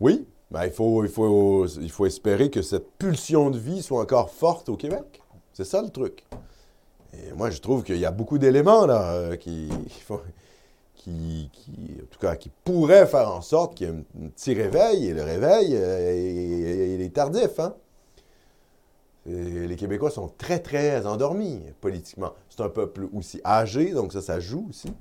Oui, 0.00 0.26
ben, 0.52 0.66
il, 0.66 0.70
faut, 0.70 1.02
il, 1.02 1.10
faut, 1.10 1.66
il 1.66 1.90
faut 1.90 2.04
espérer 2.04 2.50
que 2.50 2.60
cette 2.60 2.90
pulsion 2.98 3.48
de 3.48 3.58
vie 3.58 3.82
soit 3.82 4.02
encore 4.02 4.30
forte 4.30 4.68
au 4.68 4.76
Québec. 4.76 5.22
C'est 5.54 5.64
ça 5.64 5.80
le 5.80 5.88
truc. 5.88 6.24
Et 7.14 7.32
moi, 7.32 7.48
je 7.48 7.58
trouve 7.58 7.82
qu'il 7.82 7.96
y 7.96 8.04
a 8.04 8.10
beaucoup 8.10 8.36
d'éléments 8.36 8.84
là 8.84 9.12
euh, 9.12 9.36
qui, 9.36 9.70
qui 10.94 11.50
en 12.02 12.06
tout 12.10 12.18
cas, 12.20 12.36
qui 12.36 12.50
pourraient 12.64 13.06
faire 13.06 13.30
en 13.30 13.40
sorte 13.40 13.74
qu'il 13.74 13.86
y 13.86 13.90
ait 13.90 13.94
un, 13.94 14.28
petit 14.28 14.52
réveil. 14.52 15.06
Et 15.06 15.14
le 15.14 15.22
réveil, 15.22 15.70
euh, 15.72 16.14
il, 16.14 16.94
il 16.96 17.00
est 17.00 17.14
tardif. 17.14 17.58
Hein? 17.58 17.74
Les 19.24 19.76
Québécois 19.76 20.10
sont 20.10 20.28
très, 20.36 20.58
très 20.58 21.06
endormis 21.06 21.62
politiquement. 21.80 22.32
C'est 22.50 22.60
un 22.60 22.68
peuple 22.68 23.08
aussi 23.14 23.40
âgé, 23.42 23.92
donc 23.92 24.12
ça, 24.12 24.20
ça 24.20 24.38
joue 24.38 24.66
aussi. 24.68 24.92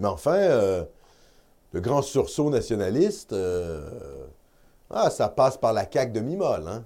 Mais 0.00 0.08
enfin, 0.08 0.34
euh, 0.34 0.84
le 1.72 1.80
grand 1.80 2.02
sursaut 2.02 2.50
nationaliste, 2.50 3.32
euh, 3.32 4.26
ah, 4.90 5.10
ça 5.10 5.28
passe 5.28 5.56
par 5.56 5.72
la 5.72 5.90
CAQ 5.90 6.12
de 6.12 6.20
mi-molle. 6.20 6.68
Hein? 6.68 6.84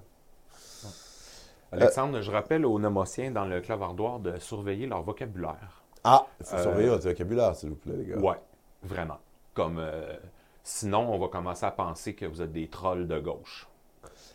Alexandre, 1.71 2.21
je 2.21 2.31
rappelle 2.31 2.65
aux 2.65 2.79
nomotiens 2.79 3.31
dans 3.31 3.45
le 3.45 3.59
clavardoir 3.59 4.19
de 4.19 4.39
surveiller 4.39 4.87
leur 4.87 5.03
vocabulaire. 5.03 5.83
Ah, 6.03 6.25
il 6.39 6.45
faut 6.45 6.55
Euh, 6.55 6.63
surveiller 6.63 6.89
votre 6.89 7.07
vocabulaire, 7.09 7.55
s'il 7.55 7.69
vous 7.69 7.75
plaît, 7.75 7.95
les 7.97 8.05
gars. 8.05 8.17
Ouais, 8.17 8.39
vraiment. 8.83 9.17
Comme 9.53 9.77
euh, 9.79 10.15
sinon, 10.63 11.11
on 11.13 11.19
va 11.19 11.27
commencer 11.27 11.65
à 11.65 11.71
penser 11.71 12.15
que 12.15 12.25
vous 12.25 12.41
êtes 12.41 12.53
des 12.53 12.69
trolls 12.69 13.07
de 13.07 13.19
gauche. 13.19 13.67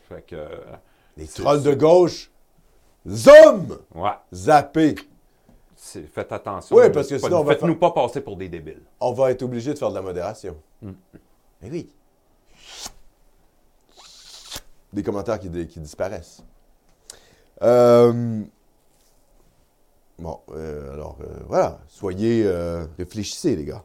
Fait 0.09 0.23
que 0.23 0.37
euh, 0.37 0.49
Les 1.17 1.27
trolls 1.27 1.63
de 1.63 1.73
gauche, 1.73 2.31
zoom! 3.09 3.79
ouais, 3.95 4.11
Zappé. 4.35 4.97
Faites 5.83 6.33
attention. 6.33 6.77
Oui, 6.77 6.91
parce 6.91 7.09
que 7.09 7.19
sinon, 7.19 7.41
on 7.41 7.45
va 7.45 7.55
faites-nous 7.55 7.77
pas 7.77 7.91
passer 7.91 8.21
pour 8.21 8.37
des 8.37 8.49
débiles. 8.49 8.83
On 9.01 9.13
va 9.13 9.31
être 9.31 9.43
obligé 9.43 9.75
de 9.75 9.79
faire 9.79 9.91
de 9.91 9.95
la 9.95 10.03
modération. 10.03 10.57
Mm. 10.81 10.91
Mais 11.63 11.71
oui. 11.71 11.91
Des 14.93 15.03
commentaires 15.03 15.41
qui, 15.41 15.51
qui 15.67 15.81
disparaissent. 15.81 16.43
Euh, 17.63 18.43
Bon, 20.19 20.39
euh, 20.55 20.93
alors 20.93 21.17
euh, 21.23 21.27
voilà. 21.49 21.81
Soyez. 21.89 22.49
réfléchissez, 22.99 23.57
les 23.57 23.65
gars. 23.65 23.83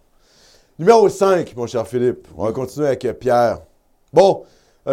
Numéro 0.78 1.10
5, 1.10 1.56
mon 1.56 1.66
cher 1.66 1.88
Philippe. 1.88 2.28
On 2.38 2.46
va 2.46 2.52
continuer 2.52 2.88
avec 2.88 3.08
Pierre. 3.20 3.62
Bon, 4.14 4.44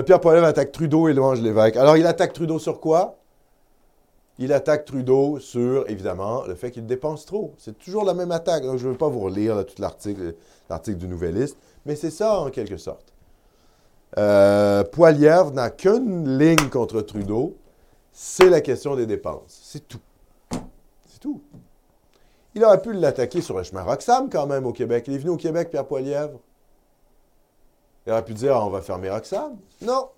Pierre 0.06 0.20
Poilievre 0.20 0.46
attaque 0.46 0.72
Trudeau 0.72 1.08
et 1.08 1.12
louange 1.12 1.42
l'évêque. 1.42 1.76
Alors, 1.76 1.98
il 1.98 2.06
attaque 2.06 2.32
Trudeau 2.32 2.58
sur 2.58 2.80
quoi? 2.80 3.18
Il 4.38 4.52
attaque 4.52 4.84
Trudeau 4.84 5.38
sur, 5.38 5.88
évidemment, 5.88 6.44
le 6.44 6.54
fait 6.54 6.72
qu'il 6.72 6.86
dépense 6.86 7.24
trop. 7.24 7.54
C'est 7.56 7.78
toujours 7.78 8.04
la 8.04 8.14
même 8.14 8.32
attaque. 8.32 8.64
Donc, 8.64 8.78
je 8.78 8.86
ne 8.86 8.92
veux 8.92 8.98
pas 8.98 9.08
vous 9.08 9.20
relire 9.20 9.64
tout 9.64 9.80
l'article, 9.80 10.34
l'article 10.68 10.98
du 10.98 11.06
Nouvelliste, 11.06 11.56
mais 11.86 11.94
c'est 11.94 12.10
ça 12.10 12.40
en 12.40 12.50
quelque 12.50 12.76
sorte. 12.76 13.12
Euh, 14.18 14.84
Poilievre 14.84 15.52
n'a 15.52 15.70
qu'une 15.70 16.38
ligne 16.38 16.68
contre 16.70 17.00
Trudeau, 17.00 17.56
c'est 18.12 18.48
la 18.48 18.60
question 18.60 18.96
des 18.96 19.06
dépenses. 19.06 19.60
C'est 19.62 19.86
tout. 19.86 20.00
C'est 21.06 21.20
tout. 21.20 21.42
Il 22.54 22.64
aurait 22.64 22.80
pu 22.80 22.92
l'attaquer 22.92 23.40
sur 23.40 23.56
le 23.56 23.64
chemin 23.64 23.82
Roxham 23.82 24.28
quand 24.30 24.46
même 24.46 24.66
au 24.66 24.72
Québec. 24.72 25.04
Il 25.08 25.14
est 25.14 25.18
venu 25.18 25.30
au 25.30 25.36
Québec, 25.36 25.70
Pierre 25.70 25.86
Poilievre. 25.86 26.38
Il 28.06 28.12
aurait 28.12 28.24
pu 28.24 28.34
dire, 28.34 28.56
Ah, 28.56 28.66
on 28.66 28.70
va 28.70 28.80
fermer 28.80 29.10
Roxham. 29.10 29.56
Non. 29.82 30.08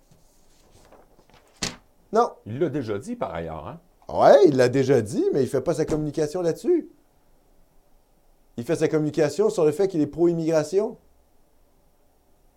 Non. 2.12 2.32
Il 2.44 2.58
l'a 2.58 2.68
déjà 2.68 2.98
dit 2.98 3.16
par 3.16 3.34
ailleurs. 3.34 3.66
Hein? 3.66 3.78
Ouais, 4.08 4.46
il 4.46 4.56
l'a 4.56 4.68
déjà 4.68 5.00
dit, 5.02 5.24
mais 5.32 5.42
il 5.42 5.48
fait 5.48 5.60
pas 5.60 5.74
sa 5.74 5.84
communication 5.84 6.42
là-dessus. 6.42 6.88
Il 8.56 8.64
fait 8.64 8.76
sa 8.76 8.88
communication 8.88 9.50
sur 9.50 9.64
le 9.64 9.72
fait 9.72 9.88
qu'il 9.88 10.00
est 10.00 10.06
pro-immigration. 10.06 10.96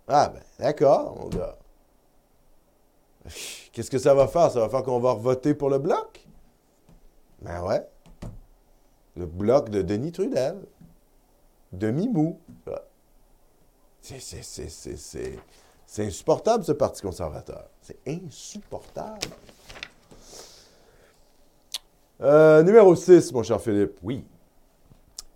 Ah 0.08 0.30
ben, 0.30 0.42
d'accord, 0.60 1.18
mon 1.20 1.28
gars. 1.28 1.58
Qu'est-ce 3.74 3.92
que 3.92 3.98
ça 3.98 4.14
va 4.14 4.28
faire? 4.28 4.52
Ça 4.52 4.60
va 4.60 4.70
faire 4.70 4.84
qu'on 4.84 5.00
va 5.00 5.14
voter 5.14 5.54
pour 5.54 5.70
le 5.70 5.78
bloc? 5.78 6.26
Ben 7.42 7.62
ouais. 7.64 7.88
Le 9.16 9.26
bloc 9.26 9.70
de 9.70 9.82
Denis 9.82 10.12
Trudel. 10.12 10.58
C'est, 14.02 14.20
c'est, 14.20 14.70
c'est 15.86 16.06
insupportable, 16.06 16.64
ce 16.64 16.72
Parti 16.72 17.02
conservateur. 17.02 17.70
C'est 17.82 18.00
insupportable. 18.08 19.28
Euh, 22.22 22.64
numéro 22.64 22.96
6, 22.96 23.32
mon 23.32 23.44
cher 23.44 23.62
Philippe. 23.62 23.98
Oui. 24.04 24.26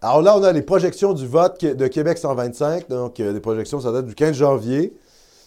Alors 0.01 0.21
là, 0.21 0.37
on 0.37 0.43
a 0.43 0.51
les 0.51 0.61
projections 0.61 1.13
du 1.13 1.25
vote 1.25 1.63
de 1.63 1.87
Québec 1.87 2.17
125. 2.17 2.89
Donc, 2.89 3.19
euh, 3.19 3.31
les 3.31 3.39
projections, 3.39 3.79
ça 3.79 3.93
date 3.93 4.05
du 4.05 4.15
15 4.15 4.35
janvier. 4.35 4.93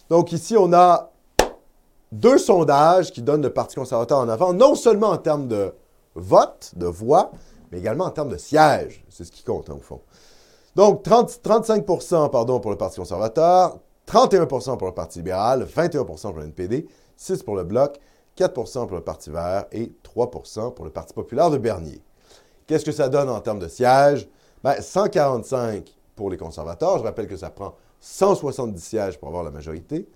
Donc, 0.09 0.31
ici, 0.31 0.55
on 0.57 0.73
a 0.73 1.11
deux 2.11 2.39
sondages 2.39 3.11
qui 3.11 3.21
donnent 3.21 3.43
le 3.43 3.53
Parti 3.53 3.75
conservateur 3.75 4.17
en 4.17 4.29
avant, 4.29 4.51
non 4.53 4.73
seulement 4.73 5.09
en 5.09 5.17
termes 5.17 5.47
de 5.47 5.73
vote, 6.15 6.71
de 6.75 6.87
voix, 6.87 7.31
mais 7.71 7.77
également 7.77 8.05
en 8.05 8.11
termes 8.11 8.29
de 8.29 8.37
sièges. 8.37 9.05
C'est 9.09 9.23
ce 9.23 9.31
qui 9.31 9.43
compte, 9.43 9.69
hein, 9.69 9.75
au 9.77 9.83
fond. 9.83 10.01
Donc, 10.75 11.03
30 11.03 11.41
35 11.43 11.85
pardon, 12.31 12.59
pour 12.59 12.71
le 12.71 12.77
Parti 12.77 12.99
conservateur, 12.99 13.77
31% 14.07 14.77
pour 14.77 14.87
le 14.87 14.93
Parti 14.93 15.19
libéral, 15.19 15.65
21% 15.65 16.03
pour 16.03 16.39
le 16.39 16.45
NPD, 16.45 16.87
6 17.15 17.43
pour 17.43 17.55
le 17.55 17.63
Bloc, 17.63 17.99
4% 18.37 18.87
pour 18.87 18.95
le 18.95 19.03
Parti 19.03 19.29
vert 19.29 19.65
et 19.71 19.91
3 20.25 20.71
pour 20.71 20.85
le 20.85 20.91
Parti 20.91 21.13
populaire 21.13 21.51
de 21.51 21.57
Bernier. 21.57 22.01
Qu'est-ce 22.65 22.85
que 22.85 22.91
ça 22.91 23.07
donne 23.07 23.29
en 23.29 23.39
termes 23.39 23.59
de 23.59 23.67
sièges? 23.67 24.27
Ben, 24.63 24.81
145 24.81 25.95
pour 26.15 26.31
les 26.31 26.37
conservateurs. 26.37 26.97
Je 26.97 27.03
rappelle 27.03 27.27
que 27.27 27.37
ça 27.37 27.51
prend 27.51 27.75
170 27.99 28.83
sièges 28.83 29.19
pour 29.19 29.27
avoir 29.27 29.43
la 29.43 29.51
majorité. 29.51 30.09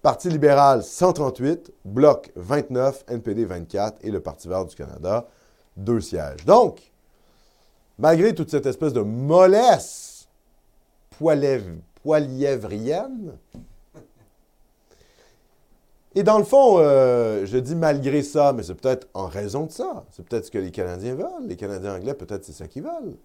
Parti 0.00 0.28
libéral, 0.28 0.84
138. 0.84 1.72
Bloc, 1.84 2.30
29. 2.36 3.04
NPD, 3.08 3.44
24. 3.44 3.98
Et 4.02 4.12
le 4.12 4.20
Parti 4.20 4.46
vert 4.48 4.64
du 4.64 4.76
Canada, 4.76 5.26
2 5.76 6.00
sièges. 6.00 6.44
Donc, 6.46 6.92
malgré 7.98 8.32
toute 8.34 8.50
cette 8.50 8.66
espèce 8.66 8.92
de 8.92 9.00
mollesse 9.00 10.28
poilièvrienne, 11.18 13.36
et 16.14 16.22
dans 16.22 16.38
le 16.38 16.44
fond, 16.44 16.76
euh, 16.78 17.46
je 17.46 17.58
dis 17.58 17.74
malgré 17.74 18.22
ça, 18.22 18.52
mais 18.52 18.62
c'est 18.62 18.74
peut-être 18.74 19.08
en 19.14 19.26
raison 19.26 19.66
de 19.66 19.70
ça. 19.70 20.04
C'est 20.10 20.24
peut-être 20.24 20.46
ce 20.46 20.50
que 20.50 20.58
les 20.58 20.70
Canadiens 20.70 21.14
veulent. 21.14 21.46
Les 21.46 21.56
Canadiens 21.56 21.96
anglais, 21.96 22.14
peut-être 22.14 22.44
c'est 22.44 22.52
ça 22.52 22.68
qu'ils 22.68 22.82
veulent. 22.82 23.16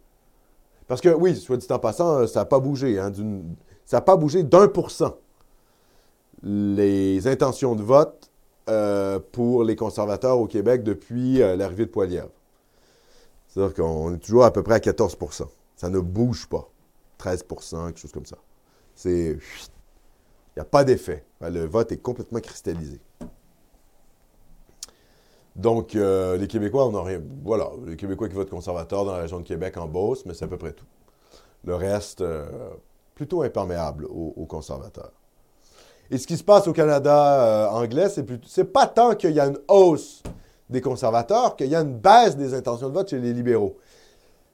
Parce 0.87 1.01
que 1.01 1.09
oui, 1.09 1.35
soit 1.35 1.57
dit 1.57 1.67
en 1.69 1.79
passant, 1.79 2.19
euh, 2.19 2.27
ça 2.27 2.39
n'a 2.41 2.45
pas 2.45 2.59
bougé. 2.59 2.97
hein, 2.97 3.11
ça 3.85 3.97
n'a 3.97 4.01
pas 4.01 4.15
bougé 4.15 4.43
d'un 4.43 4.67
pour 4.67 4.91
cent. 4.91 5.17
Les 6.43 7.27
intentions 7.27 7.75
de 7.75 7.81
vote 7.81 8.31
euh, 8.69 9.19
pour 9.31 9.63
les 9.63 9.75
conservateurs 9.75 10.39
au 10.39 10.47
Québec 10.47 10.83
depuis 10.83 11.39
l'arrivée 11.39 11.85
de 11.85 11.91
Poilievre. 11.91 12.29
C'est-à-dire 13.47 13.73
qu'on 13.73 14.13
est 14.13 14.19
toujours 14.19 14.45
à 14.45 14.51
peu 14.51 14.61
près 14.63 14.75
à 14.75 14.79
14% 14.79 15.47
Ça 15.75 15.89
ne 15.89 15.99
bouge 15.99 16.47
pas. 16.47 16.69
13% 17.19 17.87
quelque 17.87 17.99
chose 17.99 18.11
comme 18.11 18.25
ça. 18.25 18.37
C'est... 18.95 19.37
N'y 20.57 20.61
a 20.61 20.65
pas 20.65 20.83
d'effet. 20.83 21.23
Le 21.39 21.67
vote 21.67 21.91
est 21.91 21.97
complètement 21.97 22.39
cristallisé. 22.39 22.99
Donc, 25.55 25.95
euh, 25.95 26.35
les 26.35 26.47
Québécois, 26.47 26.87
on 26.87 26.93
n'a 26.93 27.03
rien. 27.03 27.21
Voilà, 27.43 27.69
les 27.85 27.95
Québécois 27.95 28.27
qui 28.27 28.33
votent 28.33 28.49
conservateur 28.49 29.05
dans 29.05 29.11
la 29.11 29.21
région 29.21 29.39
de 29.39 29.43
Québec 29.43 29.77
en 29.77 29.87
Beauce, 29.87 30.25
mais 30.25 30.33
c'est 30.33 30.45
à 30.45 30.47
peu 30.47 30.57
près 30.57 30.71
tout. 30.71 30.87
Le 31.63 31.75
reste, 31.75 32.21
euh, 32.21 32.47
plutôt 33.13 33.43
imperméable 33.43 34.05
aux, 34.05 34.47
conservateurs. 34.47 35.11
Et 36.09 36.17
ce 36.17 36.25
qui 36.25 36.37
se 36.37 36.43
passe 36.43 36.67
au 36.67 36.73
Canada 36.73 37.43
euh, 37.43 37.69
anglais, 37.69 38.09
c'est 38.09 38.23
plutôt, 38.23 38.47
pas 38.65 38.87
tant 38.87 39.13
qu'il 39.13 39.33
y 39.33 39.39
a 39.39 39.45
une 39.45 39.59
hausse 39.67 40.23
des 40.71 40.81
conservateurs 40.81 41.55
qu'il 41.55 41.67
y 41.67 41.75
a 41.75 41.81
une 41.81 41.99
baisse 41.99 42.35
des 42.35 42.55
intentions 42.55 42.89
de 42.89 42.93
vote 42.95 43.11
chez 43.11 43.19
les 43.19 43.31
libéraux. 43.31 43.77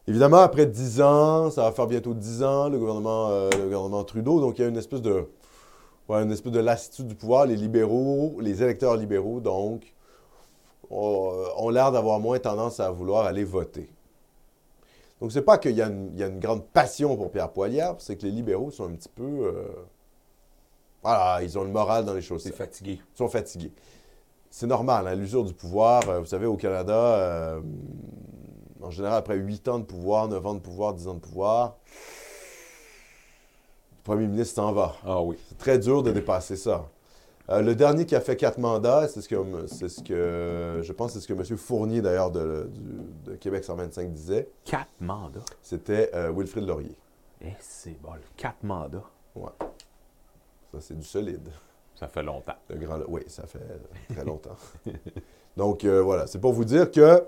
Évidemment, 0.06 0.39
après 0.39 0.66
10 0.66 1.01
ans, 1.01 1.49
ça 1.49 1.64
va 1.64 1.72
faire 1.72 1.88
bientôt 1.88 2.14
10 2.14 2.43
ans, 2.43 2.68
le 2.68 2.78
gouvernement, 2.78 3.30
le 3.51 3.64
gouvernement 3.64 4.04
Trudeau, 4.04 4.41
donc 4.41 4.60
il 4.60 4.64
y 4.64 4.66
a 4.66 4.68
une 4.68 4.78
espèce 4.78 5.01
de, 5.01 5.28
une 6.22 6.32
espèce 6.32 6.51
de 6.51 6.59
lassitude 6.59 7.07
du 7.07 7.16
pouvoir. 7.16 7.45
Les 7.45 7.55
libéraux, 7.55 8.38
les 8.41 8.61
électeurs 8.64 8.95
libéraux, 8.97 9.39
donc, 9.39 9.93
ont, 10.89 11.34
ont 11.57 11.70
l'air 11.70 11.91
d'avoir 11.91 12.20
moins 12.20 12.39
tendance 12.39 12.80
à 12.80 12.91
vouloir 12.91 13.26
aller 13.26 13.43
voter. 13.43 13.89
Donc, 15.22 15.32
c'est 15.32 15.41
pas 15.41 15.57
qu'il 15.57 15.72
y, 15.72 15.82
a 15.82 15.88
une- 15.88 16.11
il 16.14 16.20
y 16.20 16.24
a 16.24 16.28
une 16.28 16.39
grande 16.39 16.66
passion 16.66 17.16
pour 17.16 17.32
Pierre 17.32 17.51
Poilievre, 17.51 17.95
c'est 17.99 18.18
que 18.18 18.24
les 18.26 18.32
libéraux 18.32 18.72
sont 18.72 18.86
un 18.86 18.93
petit 18.93 19.09
peu. 19.09 19.24
euh, 19.24 19.68
voilà, 21.01 21.43
ils 21.43 21.57
ont 21.59 21.64
le 21.64 21.70
moral 21.70 22.05
dans 22.05 22.14
les 22.14 22.22
choses. 22.22 22.43
C'est 22.43 22.55
fatigué. 22.55 22.99
Ils 23.14 23.18
sont 23.18 23.28
fatigués. 23.28 23.72
C'est 24.51 24.68
normal, 24.68 25.07
hein, 25.07 25.16
l'usure 25.16 25.43
du 25.45 25.53
pouvoir. 25.53 26.07
euh, 26.09 26.20
vous 26.22 26.28
savez, 26.28 26.45
au 26.47 26.57
Canada, 26.57 26.93
euh, 26.95 27.61
en 28.82 28.91
général, 28.91 29.18
après 29.18 29.38
8 29.38 29.68
ans 29.68 29.80
de 29.80 29.86
pouvoir, 29.86 30.28
9 30.28 30.45
ans 30.45 30.53
de 30.55 30.59
pouvoir, 30.59 30.93
10 30.93 31.07
ans 31.07 31.14
de 31.16 31.20
pouvoir, 31.20 31.78
premier 34.04 34.28
ministre 34.28 34.56
s'en 34.56 34.72
va. 34.74 34.95
Ah 35.06 35.22
oui. 35.22 35.38
C'est 35.49 35.58
très 35.58 35.80
dur 35.80 36.04
de 36.04 36.12
dépasser 36.12 36.56
ça. 36.56 36.89
Euh, 37.49 37.62
le 37.62 37.76
dernier 37.76 38.06
qui 38.06 38.16
a 38.16 38.22
fait 38.22 38.38
quatre 38.38 38.58
mandats, 38.58 39.08
c'est 39.08 39.22
ce 39.22 39.28
que, 39.28 39.36
c'est 39.68 39.89
ce 39.89 40.01
que 40.01 40.80
je 40.82 40.93
pense, 40.93 41.14
c'est 41.14 41.20
ce 41.20 41.28
que 41.28 41.34
M. 41.34 41.58
Fournier, 41.58 42.01
d'ailleurs, 42.01 42.32
de, 42.32 42.70
Québec 43.41 43.64
125 43.66 44.14
disait. 44.14 44.49
Quatre 44.64 44.91
mandats? 45.01 45.43
C'était 45.62 46.10
euh, 46.14 46.32
Wilfrid 46.32 46.66
Laurier. 46.66 46.95
Eh, 47.41 47.54
c'est 47.60 47.99
bon. 48.01 48.12
Quatre 48.38 48.64
mandats. 48.64 49.04
Ça, 50.72 50.80
c'est 50.80 50.97
du 50.97 51.04
solide. 51.04 51.49
Ça 51.95 52.08
fait 52.08 52.24
longtemps. 52.24 52.56
Le 52.70 52.78
grand, 52.78 52.99
oui, 53.08 53.22
ça 53.28 53.45
fait 53.45 53.60
très 54.14 54.24
longtemps. 54.24 54.56
Donc, 55.58 55.84
euh, 55.84 56.01
voilà, 56.01 56.28
c'est 56.28 56.39
pour 56.39 56.54
vous 56.54 56.66
dire 56.66 56.89
que 56.89 57.24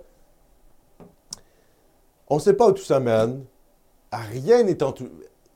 on 2.28 2.36
ne 2.36 2.40
sait 2.42 2.54
pas 2.54 2.70
où 2.70 2.72
tout 2.72 2.84
ça 2.84 3.00
mène. 3.00 3.46
À 4.12 4.20
Rien 4.20 4.64
n'est 4.64 4.82
enthou- 4.82 5.10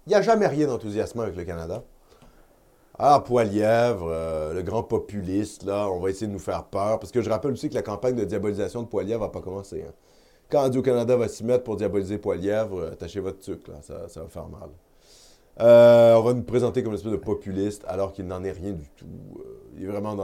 Il 0.05 0.09
n'y 0.09 0.15
a 0.15 0.21
jamais 0.21 0.47
rien 0.47 0.67
d'enthousiasmant 0.67 1.23
avec 1.23 1.35
le 1.35 1.43
Canada. 1.43 1.83
Ah, 3.01 3.23
Poilièvre, 3.25 4.07
euh, 4.09 4.53
le 4.53 4.61
grand 4.61 4.83
populiste, 4.83 5.63
là, 5.63 5.89
on 5.89 6.01
va 6.01 6.09
essayer 6.09 6.27
de 6.27 6.33
nous 6.33 6.37
faire 6.37 6.65
peur. 6.65 6.99
Parce 6.99 7.13
que 7.13 7.21
je 7.21 7.29
rappelle 7.29 7.53
aussi 7.53 7.69
que 7.69 7.75
la 7.75 7.81
campagne 7.81 8.15
de 8.15 8.25
diabolisation 8.25 8.81
de 8.81 8.87
Poilièvre 8.87 9.21
n'a 9.21 9.29
pas 9.29 9.39
commencé. 9.39 9.85
hein. 9.87 9.93
Quand 10.49 10.61
Radio-Canada 10.61 11.15
va 11.15 11.29
s'y 11.29 11.45
mettre 11.45 11.63
pour 11.63 11.77
diaboliser 11.77 12.17
Poilièvre, 12.17 12.77
euh, 12.79 12.91
attachez 12.91 13.21
votre 13.21 13.39
tuque, 13.39 13.69
là, 13.69 13.75
ça, 13.81 14.21
va 14.21 14.27
faire 14.27 14.49
mal. 14.49 14.69
Euh, 15.61 16.15
on 16.15 16.23
va 16.23 16.33
nous 16.33 16.43
présenter 16.43 16.83
comme 16.83 16.91
une 16.91 16.97
espèce 16.97 17.13
de 17.13 17.17
populiste, 17.17 17.85
alors 17.87 18.11
qu'il 18.11 18.27
n'en 18.27 18.43
est 18.43 18.51
rien 18.51 18.73
du 18.73 18.89
tout. 18.97 19.05
Il 19.77 19.83
est 19.83 19.87
vraiment 19.87 20.15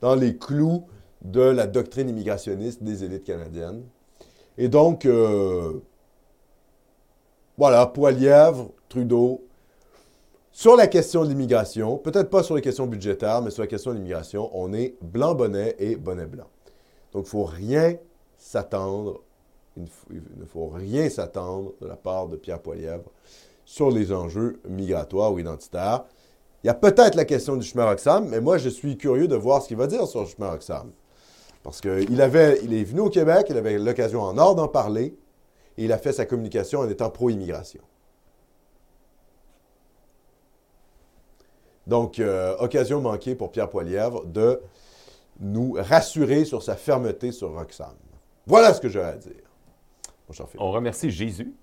dans, 0.00 0.14
les 0.14 0.38
clous 0.38 0.86
de 1.20 1.42
la 1.42 1.66
doctrine 1.66 2.08
immigrationniste 2.08 2.82
des 2.82 3.04
élites 3.04 3.24
canadiennes. 3.24 3.82
Et 4.56 4.68
donc, 4.68 5.06
voilà, 7.58 7.86
Poilièvre, 7.86 8.70
Trudeau, 8.88 9.42
sur 10.52 10.76
la 10.76 10.86
question 10.86 11.24
de 11.24 11.28
l'immigration, 11.28 11.98
peut-être 11.98 12.30
pas 12.30 12.44
sur 12.44 12.54
les 12.54 12.62
questions 12.62 12.86
budgétaires, 12.86 13.42
mais 13.42 13.50
sur 13.50 13.62
la 13.62 13.66
question 13.66 13.90
de 13.90 13.96
l'immigration, 13.96 14.48
on 14.54 14.72
est 14.72 14.94
blanc-bonnet 15.02 15.74
et 15.78 15.96
bonnet-blanc. 15.96 16.46
Donc, 17.12 17.24
il 17.24 17.26
ne 17.26 17.30
faut 17.30 17.44
rien 17.44 17.96
s'attendre, 18.38 19.20
il 19.76 19.88
ne 20.36 20.44
faut- 20.44 20.68
rien 20.68 21.08
s'attendre 21.10 21.72
de 21.80 21.86
la 21.86 21.96
part 21.96 22.28
de 22.28 22.36
Pierre 22.36 22.60
Poilièvre 22.60 23.10
sur 23.64 23.90
les 23.90 24.12
enjeux 24.12 24.60
migratoires 24.68 25.32
ou 25.32 25.38
identitaires. 25.40 26.04
Il 26.62 26.68
y 26.68 26.70
a 26.70 26.74
peut-être 26.74 27.16
la 27.16 27.24
question 27.24 27.56
du 27.56 27.66
chemin 27.66 27.86
Roxham, 27.86 28.28
mais 28.28 28.40
moi, 28.40 28.58
je 28.58 28.68
suis 28.68 28.96
curieux 28.96 29.28
de 29.28 29.36
voir 29.36 29.62
ce 29.62 29.68
qu'il 29.68 29.76
va 29.76 29.86
dire 29.86 30.06
sur 30.06 30.20
le 30.20 30.26
chemin 30.26 30.50
Roxham. 30.50 30.90
Parce 31.62 31.80
qu'il 31.80 32.06
il 32.10 32.20
est 32.20 32.84
venu 32.84 33.00
au 33.00 33.10
Québec, 33.10 33.46
il 33.50 33.56
avait 33.56 33.78
l'occasion 33.78 34.22
en 34.22 34.38
or 34.38 34.54
d'en 34.54 34.68
parler, 34.68 35.16
et 35.78 35.84
il 35.84 35.92
a 35.92 35.98
fait 35.98 36.12
sa 36.12 36.26
communication 36.26 36.80
en 36.80 36.88
étant 36.90 37.08
pro-immigration. 37.08 37.80
Donc, 41.86 42.18
euh, 42.18 42.54
occasion 42.58 43.00
manquée 43.00 43.34
pour 43.34 43.50
Pierre 43.50 43.70
Poilièvre 43.70 44.26
de 44.26 44.60
nous 45.40 45.72
rassurer 45.78 46.44
sur 46.44 46.62
sa 46.62 46.76
fermeté 46.76 47.32
sur 47.32 47.54
Roxham. 47.54 47.94
Voilà 48.46 48.74
ce 48.74 48.80
que 48.80 48.88
j'aurais 48.88 49.12
à 49.12 49.16
dire. 49.16 49.32
On 50.58 50.70
remercie 50.72 51.10
Jésus, 51.10 51.54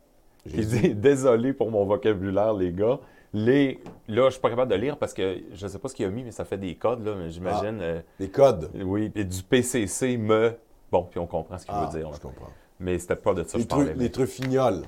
qui 0.48 0.56
Jésus. 0.56 0.80
dit 0.82 0.96
Désolé 0.96 1.54
pour 1.54 1.70
mon 1.70 1.86
vocabulaire, 1.86 2.54
les 2.54 2.72
gars. 2.72 3.00
Les... 3.34 3.80
Là, 4.08 4.26
je 4.28 4.32
suis 4.32 4.42
pas 4.42 4.50
capable 4.50 4.72
de 4.72 4.78
lire 4.78 4.98
parce 4.98 5.14
que 5.14 5.40
je 5.54 5.68
sais 5.68 5.78
pas 5.78 5.90
ce 5.90 5.94
qu'il 5.94 6.06
a 6.06 6.10
mis, 6.10 6.24
mais 6.24 6.32
ça 6.32 6.46
fait 6.46 6.58
des 6.58 6.74
codes, 6.76 7.06
là, 7.06 7.14
mais 7.16 7.30
j'imagine. 7.30 7.80
euh, 7.82 8.02
Les 8.20 8.30
codes. 8.30 8.72
oui, 8.74 9.12
et 9.14 9.26
du 9.26 9.44
PCC, 9.44 10.18
me. 10.18 10.54
Bon, 10.92 11.04
puis 11.04 11.20
on 11.20 11.28
comprend 11.28 11.58
ce 11.60 11.66
qu'il 11.66 11.76
Ah, 11.78 11.86
veut 11.92 12.00
dire. 12.00 12.10
là. 12.10 12.16
je 12.16 12.22
comprends. 12.22 12.50
Mais 12.80 13.00
c'était 13.00 13.16
pas 13.16 13.34
de 13.34 13.44
ça 13.44 13.54
que 13.58 13.60
je 13.64 13.68
parlais. 13.68 13.94
les 13.96 14.12
truffignoles. 14.12 14.84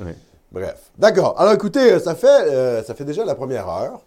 Oui. 0.00 0.12
Bref. 0.50 0.90
D'accord. 0.96 1.38
Alors 1.38 1.52
écoutez, 1.52 1.92
euh, 1.92 1.98
ça 1.98 2.14
fait, 2.14 2.26
euh, 2.26 2.82
ça 2.82 2.94
fait 2.94 3.04
déjà 3.04 3.24
la 3.24 3.34
première 3.34 3.68
heure. 3.68 4.00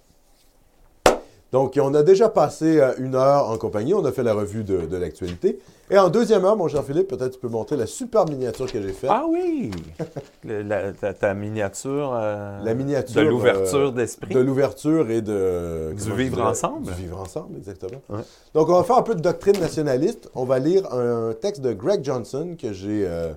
Donc, 1.52 1.78
on 1.82 1.94
a 1.94 2.02
déjà 2.04 2.30
passé 2.30 2.80
euh, 2.80 2.94
une 2.98 3.14
heure 3.16 3.50
en 3.50 3.58
compagnie. 3.58 3.94
On 3.94 4.06
a 4.06 4.12
fait 4.14 4.24
la 4.24 4.34
revue 4.34 4.64
de, 4.64 4.86
de 4.86 4.98
l'actualité. 4.98 5.60
Et 5.90 5.98
en 5.98 6.10
deuxième 6.10 6.46
heure, 6.46 6.56
mon 6.56 6.70
cher 6.70 6.82
Philippe, 6.84 7.10
peut-être 7.10 7.32
tu 7.34 7.40
peux 7.40 7.50
montrer 7.50 7.76
la 7.76 7.86
super 7.88 8.24
miniature 8.26 8.72
que 8.72 8.82
j'ai 8.82 8.94
faite. 8.94 9.10
Ah 9.14 9.26
oui! 9.30 9.70
Le- 10.46 10.62
la- 10.62 10.94
ta, 10.94 11.14
ta 11.14 11.34
miniature. 11.34 12.14
euh, 12.16 12.64
La 12.64 12.74
miniature, 12.74 13.22
De 13.22 13.28
l'ouverture 13.28 13.90
euh, 13.90 13.92
d'esprit. 13.92 14.34
de 14.34 14.40
l'ouverture 14.40 15.10
et 15.12 15.22
de... 15.22 15.92
Du 15.94 16.14
vivre 16.14 16.38
dirais? 16.38 16.48
ensemble. 16.48 16.86
Du 16.86 16.94
vivre 16.94 17.20
ensemble, 17.20 17.58
exactement. 17.58 18.02
Ouais. 18.10 18.22
Donc, 18.54 18.70
on 18.70 18.74
va 18.78 18.84
faire 18.84 18.98
un 18.98 19.04
peu 19.04 19.16
de 19.16 19.22
doctrine 19.22 19.60
nationaliste. 19.60 20.30
On 20.36 20.46
va 20.46 20.58
lire 20.60 20.92
un 20.94 21.34
texte 21.34 21.62
de 21.62 21.74
Greg 21.74 22.02
Johnson 22.06 22.56
que 22.58 22.72
j'ai 22.72 23.06
euh, 23.06 23.34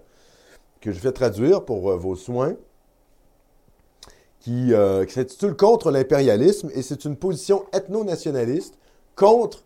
vais 1.01 1.13
traduire 1.13 1.65
pour 1.65 1.97
vos 1.97 2.15
soins, 2.15 2.55
qui, 4.45 4.75
euh, 4.75 5.07
qui 5.07 5.15
s'intitule 5.15 5.57
Contre 5.57 5.91
l'impérialisme, 5.91 6.71
et 6.75 6.83
c'est 6.83 7.07
une 7.07 7.17
position 7.17 7.65
ethno-nationaliste 7.73 8.75
contre, 9.17 9.65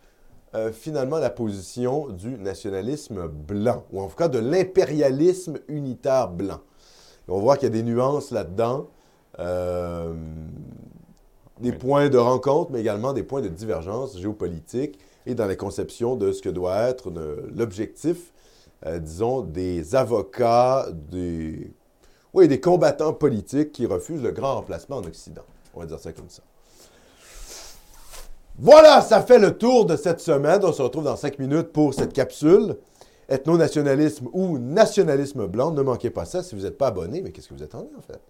euh, 0.55 0.71
finalement, 0.71 1.19
la 1.19 1.31
position 1.31 2.09
du 2.09 2.39
nationalisme 2.39 3.27
blanc, 3.27 3.83
ou 3.93 4.01
en 4.01 4.07
tout 4.07 4.15
cas 4.15 4.29
de 4.29 4.39
l'impérialisme 4.39 5.59
unitaire 5.67 6.31
blanc. 6.31 6.61
Et 7.27 7.33
on 7.33 7.41
voit 7.41 7.57
qu'il 7.57 7.65
y 7.65 7.73
a 7.73 7.75
des 7.75 7.83
nuances 7.83 8.31
là-dedans, 8.31 8.87
euh, 9.41 10.15
des 11.61 11.73
points 11.73 12.09
de 12.09 12.19
rencontre, 12.19 12.71
mais 12.71 12.81
également 12.81 13.13
des 13.13 13.25
points 13.25 13.43
de 13.43 13.49
divergence 13.49 14.17
géopolitique 14.17 15.01
et 15.27 15.35
dans 15.35 15.47
la 15.47 15.57
conception 15.57 16.15
de 16.15 16.31
ce 16.31 16.41
que 16.41 16.51
doit 16.51 16.83
être 16.83 17.11
l'objectif, 17.53 18.33
euh, 18.87 19.01
disons, 19.01 19.41
des 19.41 19.97
avocats, 19.97 20.87
des, 21.11 21.73
oui, 22.35 22.49
des 22.49 22.61
combattants 22.61 23.13
politiques 23.13 23.73
qui 23.73 23.87
refusent 23.87 24.23
le 24.23 24.31
grand 24.31 24.55
remplacement 24.55 24.97
en 24.97 25.05
Occident. 25.05 25.45
On 25.75 25.81
va 25.81 25.87
dire 25.87 25.99
ça 25.99 26.13
comme 26.13 26.29
ça. 26.29 26.43
Voilà, 28.59 29.01
ça 29.03 29.23
fait 29.23 29.39
le 29.39 29.57
tour 29.57 29.87
de 29.87 29.97
cette 29.97 30.21
semaine. 30.21 30.61
On 30.65 30.73
se 30.73 30.83
retrouve 30.83 31.05
dans 31.05 31.17
cinq 31.17 31.39
minutes 31.39 31.73
pour 31.73 31.95
cette 31.95 32.13
capsule. 32.13 32.77
Ethno-nationalisme 33.29 34.29
ou 34.33 34.59
nationalisme 34.59 35.47
blanc. 35.47 35.71
Ne 35.71 35.83
manquez 35.83 36.11
pas 36.11 36.25
ça 36.25 36.43
si 36.43 36.57
vous 36.57 36.63
n'êtes 36.63 36.77
pas 36.77 36.89
abonné. 36.89 37.23
Mais 37.23 37.31
qu'est-ce 37.31 37.49
que 37.49 37.55
vous 37.55 37.63
attendez 37.63 37.91
en 37.97 38.01
fait? 38.01 38.21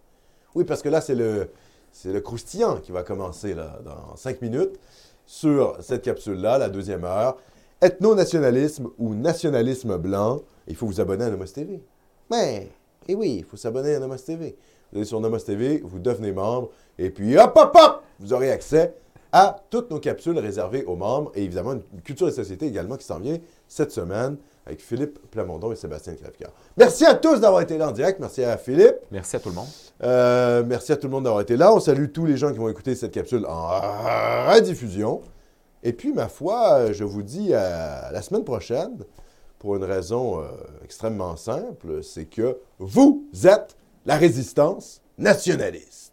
Oui, 0.54 0.64
parce 0.64 0.82
que 0.82 0.88
là, 0.88 1.00
c'est 1.00 1.14
le, 1.14 1.50
c'est 1.92 2.12
le 2.12 2.20
croustillant 2.20 2.76
qui 2.76 2.92
va 2.92 3.02
commencer 3.02 3.54
là, 3.54 3.78
dans 3.84 4.16
cinq 4.16 4.42
minutes 4.42 4.78
sur 5.24 5.76
cette 5.80 6.02
capsule-là, 6.02 6.58
la 6.58 6.68
deuxième 6.68 7.04
heure. 7.04 7.36
Ethno-nationalisme 7.80 8.88
ou 8.98 9.14
nationalisme 9.14 9.96
blanc. 9.96 10.42
Il 10.66 10.76
faut 10.76 10.86
vous 10.86 11.00
abonner 11.00 11.24
à 11.24 11.30
Nomos 11.30 11.46
TV. 11.46 11.82
Mais, 12.30 12.68
et 13.08 13.14
oui, 13.14 13.36
il 13.38 13.44
faut 13.44 13.56
s'abonner 13.56 13.94
à 13.94 13.98
Nomos 13.98 14.16
TV. 14.16 14.56
Vous 14.92 14.98
allez 14.98 15.06
sur 15.06 15.20
Nomos 15.20 15.38
TV, 15.38 15.80
vous 15.84 15.98
devenez 15.98 16.32
membre, 16.32 16.70
et 16.98 17.10
puis 17.10 17.36
hop, 17.36 17.52
hop, 17.56 17.74
hop, 17.74 18.02
vous 18.20 18.32
aurez 18.32 18.50
accès 18.50 18.94
à 19.32 19.56
toutes 19.70 19.90
nos 19.90 19.98
capsules 19.98 20.38
réservées 20.38 20.84
aux 20.84 20.96
membres, 20.96 21.32
et 21.34 21.44
évidemment 21.44 21.72
une 21.72 22.02
culture 22.02 22.28
et 22.28 22.32
société 22.32 22.66
également 22.66 22.96
qui 22.96 23.04
s'en 23.04 23.18
vient 23.18 23.38
cette 23.66 23.92
semaine 23.92 24.36
avec 24.66 24.82
Philippe 24.82 25.18
Plamondon 25.30 25.72
et 25.72 25.76
Sébastien 25.76 26.14
Crèvecoeur. 26.14 26.52
Merci 26.76 27.06
à 27.06 27.14
tous 27.14 27.40
d'avoir 27.40 27.62
été 27.62 27.78
là 27.78 27.88
en 27.88 27.92
direct. 27.92 28.20
Merci 28.20 28.44
à 28.44 28.56
Philippe. 28.58 28.96
Merci 29.10 29.36
à 29.36 29.40
tout 29.40 29.48
le 29.48 29.54
monde. 29.54 29.66
Euh, 30.02 30.62
merci 30.66 30.92
à 30.92 30.96
tout 30.96 31.06
le 31.06 31.12
monde 31.12 31.24
d'avoir 31.24 31.40
été 31.40 31.56
là. 31.56 31.72
On 31.72 31.80
salue 31.80 32.06
tous 32.12 32.26
les 32.26 32.36
gens 32.36 32.52
qui 32.52 32.58
vont 32.58 32.68
écouter 32.68 32.94
cette 32.94 33.12
capsule 33.12 33.46
en 33.46 33.68
rediffusion. 34.52 35.22
Et 35.82 35.94
puis, 35.94 36.12
ma 36.12 36.28
foi, 36.28 36.92
je 36.92 37.04
vous 37.04 37.22
dis 37.22 37.54
à 37.54 38.10
la 38.12 38.20
semaine 38.20 38.44
prochaine 38.44 38.98
pour 39.58 39.76
une 39.76 39.84
raison 39.84 40.40
euh, 40.40 40.48
extrêmement 40.84 41.36
simple, 41.36 42.02
c'est 42.02 42.26
que 42.26 42.58
vous 42.78 43.24
êtes 43.44 43.76
la 44.06 44.16
résistance 44.16 45.00
nationaliste. 45.18 46.07